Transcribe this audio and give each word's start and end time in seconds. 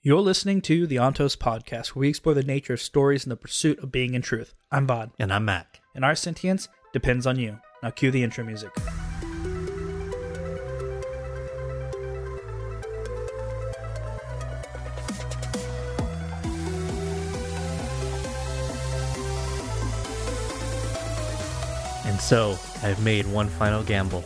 You're 0.00 0.20
listening 0.20 0.60
to 0.62 0.86
the 0.86 0.96
Ontos 0.96 1.36
Podcast, 1.36 1.88
where 1.88 2.02
we 2.02 2.08
explore 2.08 2.34
the 2.34 2.42
nature 2.44 2.72
of 2.72 2.80
stories 2.80 3.24
and 3.24 3.32
the 3.32 3.36
pursuit 3.36 3.80
of 3.80 3.90
being 3.90 4.14
in 4.14 4.22
truth. 4.22 4.54
I'm 4.70 4.86
Vaud, 4.86 5.10
And 5.18 5.32
I'm 5.32 5.44
Maq. 5.46 5.66
and 5.94 6.04
our 6.04 6.14
sentience 6.14 6.68
depends 6.92 7.26
on 7.26 7.36
you. 7.38 7.58
Now 7.82 7.90
cue 7.90 8.10
the 8.12 8.22
intro 8.22 8.44
music. 8.44 8.70
And 22.04 22.18
so 22.20 22.58
I've 22.82 23.02
made 23.02 23.26
one 23.26 23.48
final 23.48 23.82
gamble. 23.82 24.24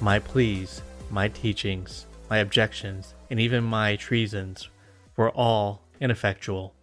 My 0.00 0.18
pleas, 0.18 0.82
my 1.10 1.28
teachings, 1.28 2.06
my 2.30 2.38
objections, 2.38 3.14
and 3.32 3.40
even 3.40 3.64
my 3.64 3.96
treasons 3.96 4.68
were 5.16 5.30
all 5.30 5.82
ineffectual. 6.00 6.74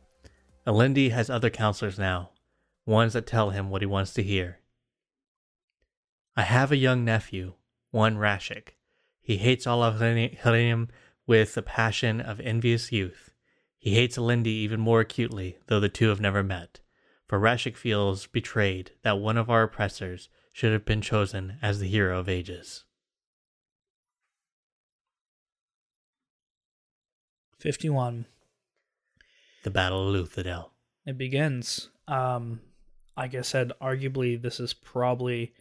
Alendi 0.67 1.11
has 1.11 1.29
other 1.29 1.49
counselors 1.49 1.97
now, 1.97 2.31
ones 2.85 3.13
that 3.13 3.25
tell 3.25 3.51
him 3.51 3.69
what 3.69 3.81
he 3.81 3.85
wants 3.85 4.13
to 4.15 4.23
hear. 4.23 4.59
I 6.35 6.41
have 6.41 6.71
a 6.71 6.77
young 6.77 7.05
nephew, 7.05 7.53
one 7.91 8.17
Rashek. 8.17 8.69
He 9.21 9.37
hates 9.37 9.65
all 9.65 9.81
of 9.81 10.01
Khlennium 10.01 10.89
with 11.25 11.53
the 11.53 11.61
passion 11.61 12.19
of 12.19 12.41
envious 12.41 12.91
youth. 12.91 13.31
He 13.77 13.93
hates 13.93 14.17
Alendi 14.17 14.47
even 14.47 14.81
more 14.81 14.99
acutely, 14.99 15.59
though 15.67 15.79
the 15.79 15.87
two 15.87 16.09
have 16.09 16.19
never 16.19 16.43
met 16.43 16.81
for 17.29 17.39
Rashek 17.39 17.77
feels 17.77 18.25
betrayed 18.25 18.91
that 19.03 19.19
one 19.19 19.37
of 19.37 19.51
our 19.51 19.61
oppressors 19.61 20.29
should 20.51 20.73
have 20.73 20.83
been 20.83 20.99
chosen 20.99 21.59
as 21.61 21.79
the 21.79 21.87
hero 21.87 22.19
of 22.19 22.27
ages. 22.27 22.85
51. 27.59 28.25
The 29.63 29.69
Battle 29.69 30.15
of 30.15 30.29
Luthadel. 30.29 30.69
It 31.05 31.17
begins. 31.17 31.89
Um, 32.07 32.61
like 33.17 33.35
I 33.35 33.41
said, 33.41 33.73
arguably, 33.81 34.41
this 34.41 34.59
is 34.59 34.73
probably. 34.73 35.53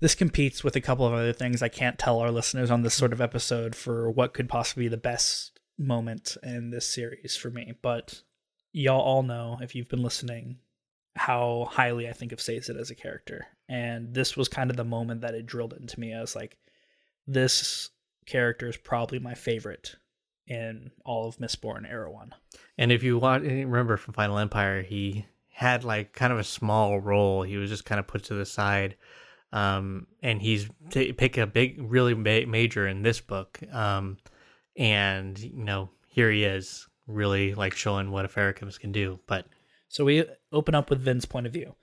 This 0.00 0.14
competes 0.14 0.62
with 0.62 0.76
a 0.76 0.80
couple 0.80 1.06
of 1.06 1.12
other 1.12 1.32
things 1.32 1.62
I 1.62 1.68
can't 1.68 1.98
tell 1.98 2.18
our 2.18 2.30
listeners 2.30 2.70
on 2.70 2.82
this 2.82 2.94
sort 2.94 3.12
of 3.12 3.20
episode 3.20 3.74
for 3.74 4.10
what 4.10 4.34
could 4.34 4.48
possibly 4.48 4.84
be 4.84 4.88
the 4.88 4.96
best 4.96 5.58
moment 5.78 6.36
in 6.42 6.70
this 6.70 6.86
series 6.86 7.36
for 7.36 7.50
me. 7.50 7.74
But 7.80 8.22
y'all 8.72 9.00
all 9.00 9.22
know, 9.22 9.58
if 9.62 9.74
you've 9.74 9.88
been 9.88 10.02
listening, 10.02 10.58
how 11.16 11.68
highly 11.70 12.08
I 12.08 12.12
think 12.12 12.32
of 12.32 12.40
Sazed 12.40 12.70
as 12.70 12.90
a 12.90 12.94
character. 12.94 13.46
And 13.68 14.12
this 14.12 14.36
was 14.36 14.48
kind 14.48 14.70
of 14.70 14.76
the 14.76 14.84
moment 14.84 15.22
that 15.22 15.34
it 15.34 15.46
drilled 15.46 15.72
into 15.72 15.98
me. 15.98 16.12
I 16.14 16.20
was 16.20 16.36
like, 16.36 16.58
this 17.26 17.90
character 18.26 18.68
is 18.68 18.76
probably 18.76 19.18
my 19.18 19.34
favorite 19.34 19.96
in 20.46 20.90
all 21.04 21.26
of 21.26 21.38
Mistborn 21.38 21.88
Era 21.90 22.10
1. 22.10 22.34
And 22.78 22.92
if 22.92 23.02
you 23.02 23.18
want, 23.18 23.44
remember 23.44 23.96
from 23.96 24.14
Final 24.14 24.38
Empire, 24.38 24.82
he 24.82 25.26
had 25.52 25.84
like 25.84 26.12
kind 26.12 26.32
of 26.32 26.38
a 26.38 26.44
small 26.44 27.00
role. 27.00 27.42
He 27.42 27.56
was 27.56 27.70
just 27.70 27.84
kind 27.84 27.98
of 27.98 28.06
put 28.06 28.24
to 28.24 28.34
the 28.34 28.46
side. 28.46 28.96
Um, 29.52 30.08
and 30.20 30.42
he's 30.42 30.68
t- 30.90 31.12
pick 31.12 31.38
a 31.38 31.46
big, 31.46 31.76
really 31.80 32.14
ma- 32.14 32.50
major 32.50 32.86
in 32.88 33.02
this 33.02 33.20
book. 33.20 33.60
Um, 33.72 34.18
and 34.76 35.38
you 35.38 35.64
know, 35.64 35.90
here 36.08 36.30
he 36.30 36.44
is, 36.44 36.88
really 37.06 37.54
like 37.54 37.74
showing 37.74 38.10
what 38.10 38.24
a 38.24 38.28
Feruchemist 38.28 38.80
can 38.80 38.92
do. 38.92 39.20
But 39.26 39.46
So 39.88 40.04
we 40.04 40.24
open 40.50 40.74
up 40.74 40.90
with 40.90 41.00
Vin's 41.00 41.24
point 41.24 41.46
of 41.46 41.52
view. 41.52 41.74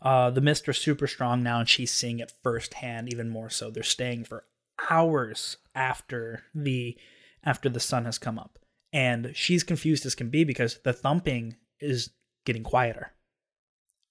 Uh, 0.00 0.30
the 0.30 0.40
Mist 0.40 0.68
are 0.68 0.74
super 0.74 1.06
strong 1.06 1.42
now, 1.42 1.60
and 1.60 1.68
she's 1.68 1.90
seeing 1.90 2.20
it 2.20 2.32
firsthand, 2.42 3.10
even 3.10 3.28
more 3.28 3.48
so. 3.48 3.70
They're 3.70 3.82
staying 3.82 4.24
for 4.24 4.44
hours 4.90 5.56
after 5.74 6.42
the 6.54 6.96
after 7.44 7.68
the 7.68 7.80
sun 7.80 8.04
has 8.04 8.18
come 8.18 8.38
up, 8.38 8.58
and 8.92 9.32
she's 9.34 9.62
confused 9.62 10.06
as 10.06 10.14
can 10.14 10.30
be 10.30 10.44
because 10.44 10.78
the 10.84 10.92
thumping 10.92 11.56
is 11.80 12.10
getting 12.44 12.62
quieter 12.62 13.12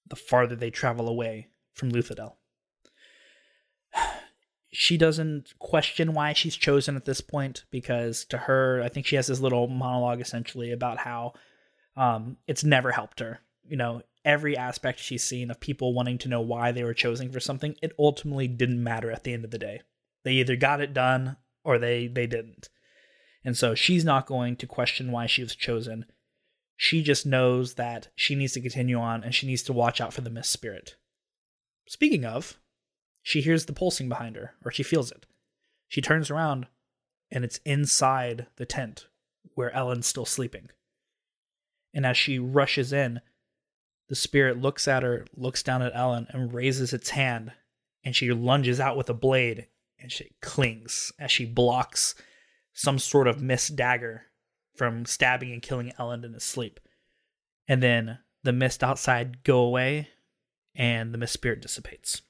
the 0.08 0.16
farther 0.16 0.56
they 0.56 0.70
travel 0.70 1.08
away 1.08 1.48
from 1.74 1.92
Luthadel. 1.92 2.36
She 4.76 4.98
doesn't 4.98 5.54
question 5.60 6.16
why 6.16 6.34
she's 6.34 6.56
chosen 6.56 6.96
at 6.96 7.06
this 7.06 7.22
point 7.22 7.64
because 7.70 8.26
to 8.26 8.40
her, 8.40 8.82
I 8.82 8.90
think 8.90 9.06
she 9.06 9.16
has 9.18 9.28
this 9.28 9.40
little 9.40 9.68
monologue 9.68 10.20
essentially 10.20 10.72
about 10.72 10.98
how 10.98 11.34
um, 11.96 12.38
it's 12.48 12.64
never 12.64 12.92
helped 12.92 13.20
her. 13.20 13.42
You 13.68 13.78
know, 13.78 14.02
every 14.26 14.58
aspect 14.58 14.98
she's 14.98 15.24
seen 15.24 15.52
of 15.52 15.60
people 15.60 15.94
wanting 15.94 16.18
to 16.18 16.28
know 16.28 16.42
why 16.42 16.72
they 16.72 16.84
were 16.84 16.96
chosen 16.96 17.32
for 17.32 17.40
something, 17.40 17.76
it 17.84 17.92
ultimately 18.00 18.48
didn't 18.48 18.84
matter 18.84 19.12
at 19.12 19.24
the 19.24 19.34
end 19.34 19.46
of 19.46 19.52
the 19.52 19.60
day. 19.60 19.82
They 20.24 20.32
either 20.32 20.56
got 20.56 20.82
it 20.82 20.92
done 20.92 21.38
or 21.64 21.78
they 21.78 22.08
they 22.08 22.26
didn't. 22.26 22.70
And 23.46 23.58
so 23.58 23.76
she's 23.76 24.06
not 24.06 24.26
going 24.26 24.56
to 24.58 24.68
question 24.68 25.12
why 25.12 25.26
she 25.26 25.44
was 25.44 25.56
chosen. 25.56 26.06
She 26.78 27.04
just 27.04 27.26
knows 27.26 27.76
that 27.76 28.08
she 28.16 28.36
needs 28.36 28.54
to 28.54 28.62
continue 28.62 28.98
on 28.98 29.24
and 29.24 29.36
she 29.36 29.48
needs 29.48 29.64
to 29.64 29.74
watch 29.74 30.00
out 30.02 30.14
for 30.14 30.22
the 30.22 30.30
mist 30.30 30.52
spirit. 30.52 30.96
Speaking 31.88 32.26
of, 32.26 32.58
she 33.22 33.42
hears 33.42 33.66
the 33.66 33.74
pulsing 33.74 34.10
behind 34.10 34.36
her, 34.36 34.54
or 34.66 34.72
she 34.72 34.84
feels 34.84 35.12
it. 35.12 35.26
She 35.88 36.02
turns 36.02 36.30
around 36.30 36.68
and 37.32 37.44
it's 37.44 37.60
inside 37.66 38.48
the 38.58 38.66
tent 38.66 39.08
where 39.56 39.72
Elend's 39.72 40.08
still 40.08 40.26
sleeping. 40.26 40.70
And 41.94 42.06
as 42.06 42.18
she 42.18 42.40
rushes 42.40 42.92
in, 42.92 43.22
the 44.10 44.16
spirit 44.16 44.62
looks 44.62 44.88
at 44.88 45.04
her, 45.04 45.26
looks 45.36 45.64
down 45.64 45.82
at 45.82 45.94
Elend, 45.94 46.34
and 46.34 46.54
raises 46.54 46.94
its 46.94 47.12
hand. 47.12 47.52
And 48.04 48.16
she 48.16 48.32
lunges 48.32 48.80
out 48.80 48.98
with 48.98 49.10
a 49.10 49.14
blade 49.14 49.68
and 50.00 50.12
she 50.12 50.32
clings 50.42 51.12
as 51.18 51.32
she 51.32 51.46
blocks 51.46 52.16
some 52.74 53.00
sort 53.00 53.28
of 53.28 53.42
mist 53.42 53.76
dagger 53.76 54.24
from 54.76 55.06
stabbing 55.06 55.52
and 55.52 55.62
killing 55.62 55.92
Elend 56.00 56.26
in 56.26 56.34
his 56.34 56.44
sleep. 56.44 56.80
And 57.68 57.82
then 57.82 58.20
the 58.44 58.54
mist 58.54 58.84
outside 58.84 59.44
go 59.44 59.60
away 59.60 60.10
and 60.76 61.14
the 61.14 61.18
mist 61.18 61.34
spirit 61.34 61.62
dissipates. 61.62 62.22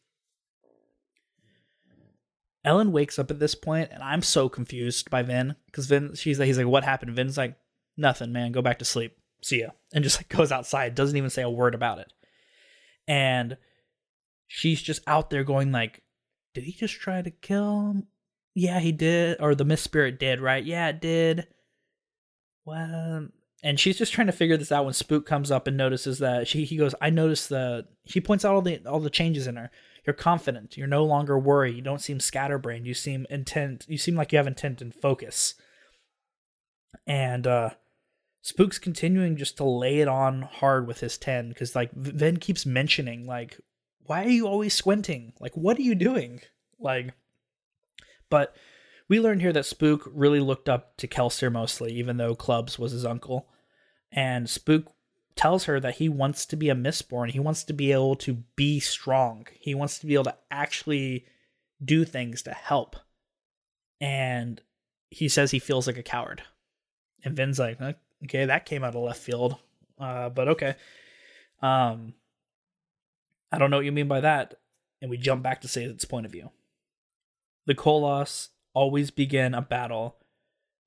Elend 2.65 2.91
wakes 2.91 3.19
up 3.19 3.29
at 3.29 3.39
this 3.39 3.55
point, 3.55 3.89
and 3.91 4.01
I'm 4.01 4.21
so 4.21 4.47
confused 4.47 5.09
by 5.09 5.21
Vin 5.21 5.55
because 5.65 5.87
Vin, 5.87 6.15
she's 6.15 6.39
like, 6.39 6.47
he's 6.47 6.57
like, 6.57 6.67
"What 6.67 6.85
happened?" 6.85 7.13
Vin's 7.15 7.37
like, 7.37 7.57
"Nothing, 7.97 8.31
man. 8.31 8.53
Go 8.53 8.61
back 8.61 8.79
to 8.79 8.85
sleep. 8.85 9.17
See 9.41 9.61
ya," 9.61 9.71
and 9.93 10.03
just 10.03 10.17
like 10.17 10.29
goes 10.29 10.51
outside, 10.51 10.95
doesn't 10.95 11.17
even 11.17 11.29
say 11.29 11.41
a 11.41 11.49
word 11.49 11.75
about 11.75 11.99
it. 11.99 12.13
And 13.05 13.57
she's 14.47 14.81
just 14.81 15.01
out 15.07 15.29
there 15.29 15.43
going 15.43 15.73
like, 15.73 16.03
"Did 16.53 16.63
he 16.63 16.71
just 16.71 16.93
try 16.93 17.21
to 17.21 17.31
kill? 17.31 18.03
Yeah, 18.56 18.80
he 18.80 18.91
did. 18.91 19.38
Or 19.40 19.56
the 19.56 19.66
Mist 19.66 19.84
Spirit 19.84 20.19
did, 20.19 20.40
right? 20.40 20.64
Yeah, 20.64 20.90
it 20.90 21.02
did. 21.02 21.47
Well." 22.66 23.30
And 23.66 23.80
she's 23.80 23.97
just 23.97 24.12
trying 24.12 24.28
to 24.28 24.34
figure 24.34 24.58
this 24.58 24.74
out 24.74 24.84
when 24.84 24.94
Spook 24.94 25.25
comes 25.25 25.50
up 25.50 25.68
and 25.68 25.78
notices 25.78 26.19
that 26.19 26.50
she 26.50 26.66
he 26.66 26.75
goes, 26.75 26.94
I 27.00 27.09
noticed 27.09 27.47
the 27.47 27.88
he 28.03 28.19
points 28.19 28.44
out 28.44 28.53
all 28.53 28.62
the 28.62 28.86
all 28.86 29.00
the 29.00 29.09
changes 29.09 29.47
in 29.47 29.56
her 29.56 29.72
you're 30.06 30.14
confident 30.14 30.78
you're 30.78 30.88
no 30.88 31.06
longer 31.06 31.38
worried 31.38 31.75
you 31.75 31.81
don't 31.81 32.02
seem 32.02 32.19
scatterbrained 32.19 32.86
you 32.86 32.94
seem 32.94 33.25
intent 33.30 33.86
you 33.88 33.97
seem 33.97 34.16
like 34.16 34.31
you 34.31 34.38
have 34.38 34.47
intent 34.47 34.81
and 34.81 34.94
focus 34.94 35.56
and 37.08 37.47
uh 37.47 37.70
spook's 38.41 38.78
continuing 38.78 39.38
just 39.38 39.58
to 39.58 39.64
lay 39.64 40.00
it 40.00 40.08
on 40.08 40.41
hard 40.41 40.88
with 40.88 41.00
his 41.00 41.18
tin 41.18 41.50
because 41.50 41.75
like 41.75 41.91
vin 41.94 42.38
keeps 42.38 42.66
mentioning 42.66 43.25
like 43.25 43.58
why 44.06 44.24
are 44.24 44.30
you 44.30 44.47
always 44.47 44.74
squinting 44.74 45.34
like 45.40 45.56
what 45.56 45.78
are 45.78 45.84
you 45.84 45.96
doing 45.96 46.41
like 46.80 47.14
but 48.33 48.55
we 49.07 49.19
learned 49.19 49.41
here 49.41 49.53
that 49.53 49.66
spook 49.66 50.09
really 50.11 50.39
looked 50.39 50.67
up 50.67 50.97
to 50.97 51.07
kelsier 51.07 51.51
mostly 51.51 51.91
even 51.94 52.17
though 52.17 52.33
clubs 52.33 52.79
was 52.79 52.91
his 52.91 53.05
uncle 53.05 53.47
and 54.11 54.49
spook 54.49 54.91
tells 55.35 55.66
her 55.66 55.79
that 55.79 55.95
he 55.95 56.09
wants 56.09 56.45
to 56.45 56.55
be 56.55 56.69
a 56.69 56.75
mistborn. 56.75 57.31
He 57.31 57.39
wants 57.39 57.63
to 57.66 57.73
be 57.73 57.91
able 57.91 58.16
to 58.17 58.43
be 58.55 58.79
strong. 58.79 59.47
He 59.53 59.73
wants 59.73 59.99
to 59.99 60.05
be 60.05 60.13
able 60.13 60.25
to 60.25 60.38
actually 60.51 61.25
do 61.83 62.05
things 62.05 62.43
to 62.43 62.51
help. 62.51 62.95
And 63.99 64.61
he 65.09 65.27
says 65.27 65.51
he 65.51 65.59
feels 65.59 65.88
like 65.88 65.97
a 65.97 66.03
coward. 66.03 66.43
And 67.23 67.35
Vin's 67.35 67.59
like, 67.59 67.79
okay, 68.25 68.46
that 68.46 68.66
came 68.66 68.84
out 68.84 68.96
of 68.96 69.02
left 69.02 69.22
field. 69.22 69.58
Uh, 69.99 70.29
but 70.29 70.49
okay. 70.49 70.75
Um, 71.61 72.13
I 73.52 73.58
don't 73.58 73.72
know 73.72 73.78
what 73.78 73.85
you 73.85 73.91
mean 73.91 74.08
by 74.08 74.22
that. 74.22 74.59
And 75.02 75.09
we 75.09 75.17
jump 75.17 75.43
back 75.43 75.61
to 75.61 75.67
Sazed's 75.67 76.05
point 76.05 76.25
of 76.25 76.31
view. 76.31 76.52
The 77.65 77.75
Koloss 77.75 78.49
always 78.73 79.11
begin 79.11 79.53
a 79.53 79.61
battle 79.61 80.17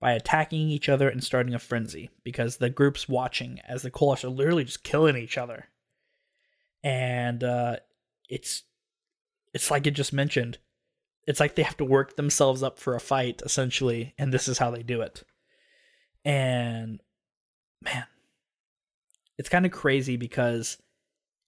by 0.01 0.13
attacking 0.13 0.69
each 0.69 0.89
other 0.89 1.09
and 1.09 1.25
starting 1.25 1.55
a 1.55 1.59
frenzy 1.59 2.11
because 2.23 2.57
the 2.59 2.71
group's 2.71 3.09
watching 3.09 3.61
as 3.67 3.83
the 3.83 3.91
Koloss 3.91 4.25
are 4.25 4.29
literally 4.29 4.65
just 4.65 4.85
killing 4.85 5.17
each 5.17 5.39
other. 5.39 5.67
And 6.83 7.43
uh, 7.43 7.77
it's 8.29 8.65
it's 9.55 9.71
like 9.71 9.87
it 9.87 9.93
just 9.93 10.13
mentioned. 10.13 10.59
It's 11.27 11.41
like 11.41 11.55
they 11.55 11.63
have 11.63 11.79
to 11.79 11.85
work 11.85 12.17
themselves 12.17 12.63
up 12.63 12.79
for 12.79 12.95
a 12.95 13.01
fight 13.01 13.43
essentially, 13.45 14.15
and 14.19 14.33
this 14.33 14.49
is 14.49 14.59
how 14.59 14.71
they 14.71 14.83
do 14.83 15.01
it. 15.01 15.23
And 16.25 17.01
man, 17.83 18.05
it's 19.39 19.49
kind 19.49 19.67
of 19.67 19.73
crazy 19.73 20.17
because 20.17 20.79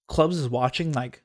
Clubs 0.08 0.38
is 0.38 0.48
watching 0.48 0.92
like, 0.92 1.22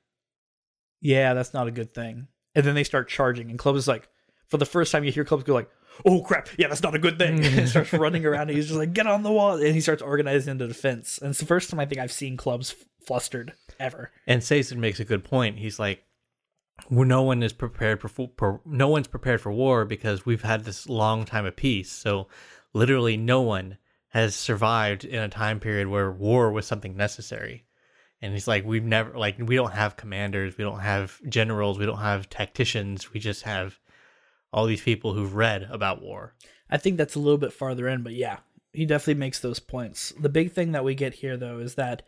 yeah, 1.02 1.34
that's 1.34 1.54
not 1.54 1.68
a 1.68 1.72
good 1.72 1.94
thing. 1.94 2.28
And 2.56 2.66
then 2.66 2.76
they 2.76 2.84
start 2.84 3.10
charging, 3.10 3.50
and 3.50 3.58
Clubs 3.58 3.80
is 3.80 3.88
like, 3.88 4.08
for 4.48 4.58
the 4.58 4.66
first 4.66 4.92
time 4.92 5.04
you 5.04 5.12
hear 5.12 5.26
Clubs 5.26 5.44
go 5.44 5.54
like, 5.54 5.70
oh 6.06 6.22
crap, 6.22 6.50
yeah, 6.58 6.68
that's 6.68 6.84
not 6.84 6.96
a 6.96 7.00
good 7.00 7.18
thing. 7.18 7.36
and 7.44 7.46
he 7.46 7.66
starts 7.66 7.94
running 7.94 8.26
around. 8.26 8.50
And 8.50 8.58
he's 8.58 8.68
just 8.68 8.78
like, 8.78 8.94
get 8.94 9.08
on 9.08 9.24
the 9.24 9.32
wall, 9.32 9.56
and 9.56 9.74
he 9.74 9.82
starts 9.82 10.02
organizing 10.02 10.58
the 10.58 10.68
defense. 10.68 11.18
And 11.18 11.32
it's 11.32 11.40
the 11.40 11.46
first 11.46 11.70
time 11.70 11.80
I 11.80 11.86
think 11.86 12.00
I've 12.00 12.12
seen 12.12 12.38
clubs 12.38 12.76
flustered 13.06 13.54
ever. 13.80 14.12
And 14.28 14.44
Sazed 14.44 14.76
makes 14.78 15.00
a 15.00 15.06
good 15.06 15.24
point. 15.24 15.58
He's 15.58 15.80
like, 15.80 16.04
no 16.90 17.22
one 17.22 17.44
is 17.44 17.54
prepared 17.54 18.02
for, 18.02 18.10
for 18.38 18.62
no 18.66 18.88
one's 18.88 19.08
prepared 19.08 19.42
for 19.42 19.52
war 19.52 19.86
because 19.86 20.26
we've 20.26 20.42
had 20.42 20.66
this 20.66 20.90
long 20.90 21.26
time 21.26 21.46
of 21.46 21.56
peace. 21.56 21.92
So 21.92 22.28
literally, 22.74 23.18
no 23.18 23.42
one 23.42 23.78
has 24.10 24.36
survived 24.36 25.06
in 25.06 25.22
a 25.22 25.30
time 25.30 25.60
period 25.60 25.88
where 25.88 26.12
war 26.12 26.52
was 26.52 26.66
something 26.68 26.96
necessary. 26.96 27.66
And 28.24 28.32
he's 28.32 28.48
like, 28.48 28.64
we've 28.64 28.86
never 28.86 29.18
like 29.18 29.36
we 29.38 29.58
don't 29.58 29.74
have 29.74 29.98
commanders, 29.98 30.58
we 30.58 30.64
don't 30.64 30.80
have 30.80 31.20
generals, 31.28 31.78
we 31.78 31.86
don't 31.86 31.98
have 31.98 32.30
tacticians. 32.30 33.12
We 33.12 33.20
just 33.20 33.42
have 33.44 33.78
all 34.54 34.66
these 34.66 34.82
people 34.82 35.14
who've 35.14 35.36
read 35.36 35.68
about 35.70 36.02
war. 36.02 36.34
I 36.70 36.78
think 36.78 36.96
that's 36.96 37.16
a 37.16 37.20
little 37.20 37.38
bit 37.38 37.52
farther 37.52 37.86
in, 37.90 38.02
but 38.02 38.14
yeah, 38.14 38.38
he 38.72 38.86
definitely 38.86 39.20
makes 39.20 39.40
those 39.40 39.60
points. 39.60 40.14
The 40.18 40.30
big 40.30 40.54
thing 40.54 40.72
that 40.72 40.86
we 40.86 40.96
get 40.96 41.16
here 41.16 41.36
though 41.36 41.60
is 41.60 41.76
that 41.76 42.04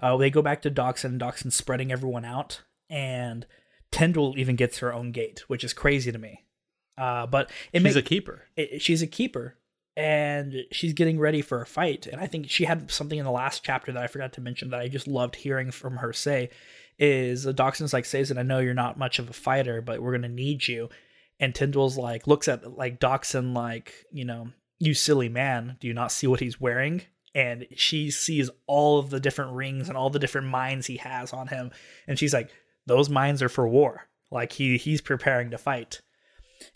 uh, 0.00 0.16
they 0.16 0.30
go 0.30 0.42
back 0.42 0.62
to 0.62 0.70
Dockson 0.70 1.20
and 1.22 1.52
spreading 1.52 1.92
everyone 1.92 2.24
out, 2.24 2.62
and 2.90 3.46
Tindwyl 3.92 4.36
even 4.36 4.56
gets 4.56 4.78
her 4.78 4.92
own 4.92 5.12
gate, 5.12 5.44
which 5.46 5.62
is 5.62 5.72
crazy 5.72 6.10
to 6.10 6.18
me. 6.18 6.44
Uh, 6.98 7.26
but 7.26 7.52
it 7.72 7.82
she's 7.82 7.94
make, 7.94 8.04
a 8.04 8.08
keeper. 8.08 8.42
It, 8.56 8.82
she's 8.82 9.00
a 9.00 9.06
keeper, 9.06 9.58
and 9.96 10.64
she's 10.72 10.94
getting 10.94 11.18
ready 11.18 11.42
for 11.42 11.60
a 11.60 11.66
fight. 11.66 12.06
And 12.06 12.20
I 12.20 12.26
think 12.26 12.48
she 12.48 12.64
had 12.64 12.90
something 12.90 13.18
in 13.18 13.24
the 13.24 13.30
last 13.30 13.62
chapter 13.62 13.92
that 13.92 14.02
I 14.02 14.06
forgot 14.06 14.32
to 14.34 14.40
mention 14.40 14.70
that 14.70 14.80
I 14.80 14.88
just 14.88 15.06
loved 15.06 15.36
hearing 15.36 15.70
from 15.70 15.96
her 15.96 16.12
say 16.12 16.50
is 16.98 17.44
Dockson's 17.46 17.92
like 17.92 18.04
says, 18.04 18.30
and 18.30 18.38
I 18.38 18.42
know 18.42 18.60
you're 18.60 18.74
not 18.74 18.98
much 18.98 19.18
of 19.18 19.28
a 19.28 19.34
fighter, 19.34 19.82
but 19.82 20.00
we're 20.00 20.12
gonna 20.12 20.28
need 20.28 20.66
you. 20.66 20.88
And 21.40 21.52
Tindwyl's 21.54 21.98
like 21.98 22.26
looks 22.26 22.48
at 22.48 22.76
like 22.76 23.00
Dockson 23.00 23.54
like 23.54 23.92
you 24.12 24.24
know 24.24 24.50
you 24.78 24.94
silly 24.94 25.28
man, 25.28 25.76
do 25.80 25.88
you 25.88 25.94
not 25.94 26.12
see 26.12 26.26
what 26.26 26.40
he's 26.40 26.60
wearing? 26.60 27.02
And 27.34 27.66
she 27.74 28.10
sees 28.10 28.50
all 28.66 28.98
of 28.98 29.10
the 29.10 29.20
different 29.20 29.54
rings 29.54 29.88
and 29.88 29.96
all 29.96 30.10
the 30.10 30.18
different 30.18 30.48
mines 30.48 30.86
he 30.86 30.98
has 30.98 31.32
on 31.32 31.48
him, 31.48 31.70
and 32.06 32.18
she's 32.18 32.34
like, 32.34 32.50
those 32.86 33.08
mines 33.08 33.42
are 33.42 33.48
for 33.48 33.66
war. 33.66 34.08
Like 34.30 34.52
he 34.52 34.78
he's 34.78 35.00
preparing 35.00 35.50
to 35.50 35.58
fight. 35.58 36.00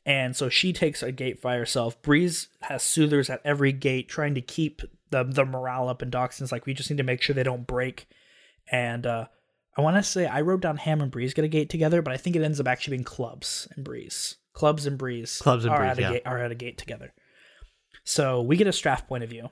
And 0.05 0.37
so 0.37 0.49
she 0.49 0.73
takes 0.73 1.03
a 1.03 1.13
gate 1.13 1.43
by 1.43 1.57
herself. 1.57 2.01
Breeze 2.03 2.49
has 2.63 2.83
soothers 2.83 3.31
at 3.31 3.41
every 3.45 3.73
gate, 3.73 4.09
trying 4.09 4.35
to 4.35 4.41
keep 4.41 4.83
the 5.11 5.25
the 5.25 5.45
morale 5.45 5.89
up. 5.89 6.03
And 6.03 6.11
Dockson's 6.11 6.53
like, 6.53 6.67
we 6.67 6.75
just 6.75 6.91
need 6.91 6.97
to 6.97 7.03
make 7.03 7.23
sure 7.23 7.35
they 7.35 7.43
don't 7.43 7.67
break. 7.67 8.09
And 8.71 9.07
uh, 9.07 9.27
I 9.77 9.83
want 9.83 9.97
to 9.97 10.03
say 10.03 10.27
I 10.27 10.41
wrote 10.41 10.61
down 10.61 10.79
Ham 10.79 11.01
and 11.01 11.11
Breeze 11.11 11.35
get 11.35 11.45
a 11.45 11.49
gate 11.49 11.71
together, 11.71 12.03
but 12.03 12.13
I 12.13 12.17
think 12.17 12.37
it 12.37 12.43
ends 12.43 12.61
up 12.61 12.69
actually 12.69 12.97
being 12.97 13.05
Clubs 13.05 13.69
and 13.75 13.85
Breeze. 13.85 14.37
Clubs 14.53 14.87
and 14.87 14.97
Breeze. 14.97 15.39
Clubs 15.39 15.65
and 15.65 15.75
are 15.75 15.79
Breeze 15.79 15.91
at 15.91 15.99
a 15.99 16.03
yeah. 16.03 16.13
gate, 16.13 16.23
are 16.25 16.39
at 16.39 16.53
a 16.53 16.57
gate 16.57 16.79
together. 16.79 17.13
So 18.05 18.41
we 18.41 18.57
get 18.57 18.67
a 18.67 18.71
Straff 18.71 19.07
point 19.07 19.25
of 19.25 19.31
view. 19.31 19.51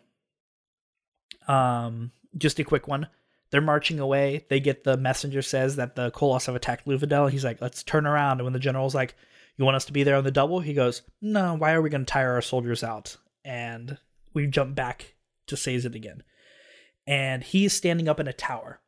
Um, 1.47 2.13
just 2.39 2.59
a 2.59 2.65
quick 2.65 2.89
one. 2.89 3.09
They're 3.51 3.61
marching 3.61 4.01
away. 4.01 4.47
They 4.49 4.61
get 4.61 4.85
the 4.85 4.97
messenger 4.97 5.43
says 5.43 5.77
that 5.77 5.95
the 5.95 6.11
Koloss 6.11 6.47
have 6.47 6.57
attacked 6.57 6.87
Luthadel. 6.87 7.31
He's 7.31 7.45
like, 7.45 7.61
let's 7.61 7.83
turn 7.83 8.07
around. 8.07 8.39
And 8.39 8.45
when 8.45 8.53
the 8.53 8.59
general's 8.59 8.95
like, 8.95 9.15
you 9.57 9.65
want 9.65 9.77
us 9.77 9.85
to 9.87 9.93
be 9.93 10.03
there 10.03 10.17
on 10.17 10.25
the 10.25 10.31
double? 10.31 10.61
He 10.61 10.75
goes, 10.75 11.03
no, 11.21 11.55
why 11.55 11.73
are 11.73 11.83
we 11.83 11.91
going 11.91 12.05
to 12.05 12.13
tire 12.13 12.35
our 12.35 12.43
soldiers 12.43 12.83
out? 12.83 13.17
And 13.45 13.99
we 14.33 14.47
jump 14.47 14.75
back 14.75 15.15
to 15.47 15.57
Sazed 15.57 15.95
again. 15.95 16.23
And 17.07 17.43
he's 17.43 17.73
standing 17.73 18.09
up 18.09 18.19
in 18.19 18.29
a 18.29 18.33
tower 18.33 18.81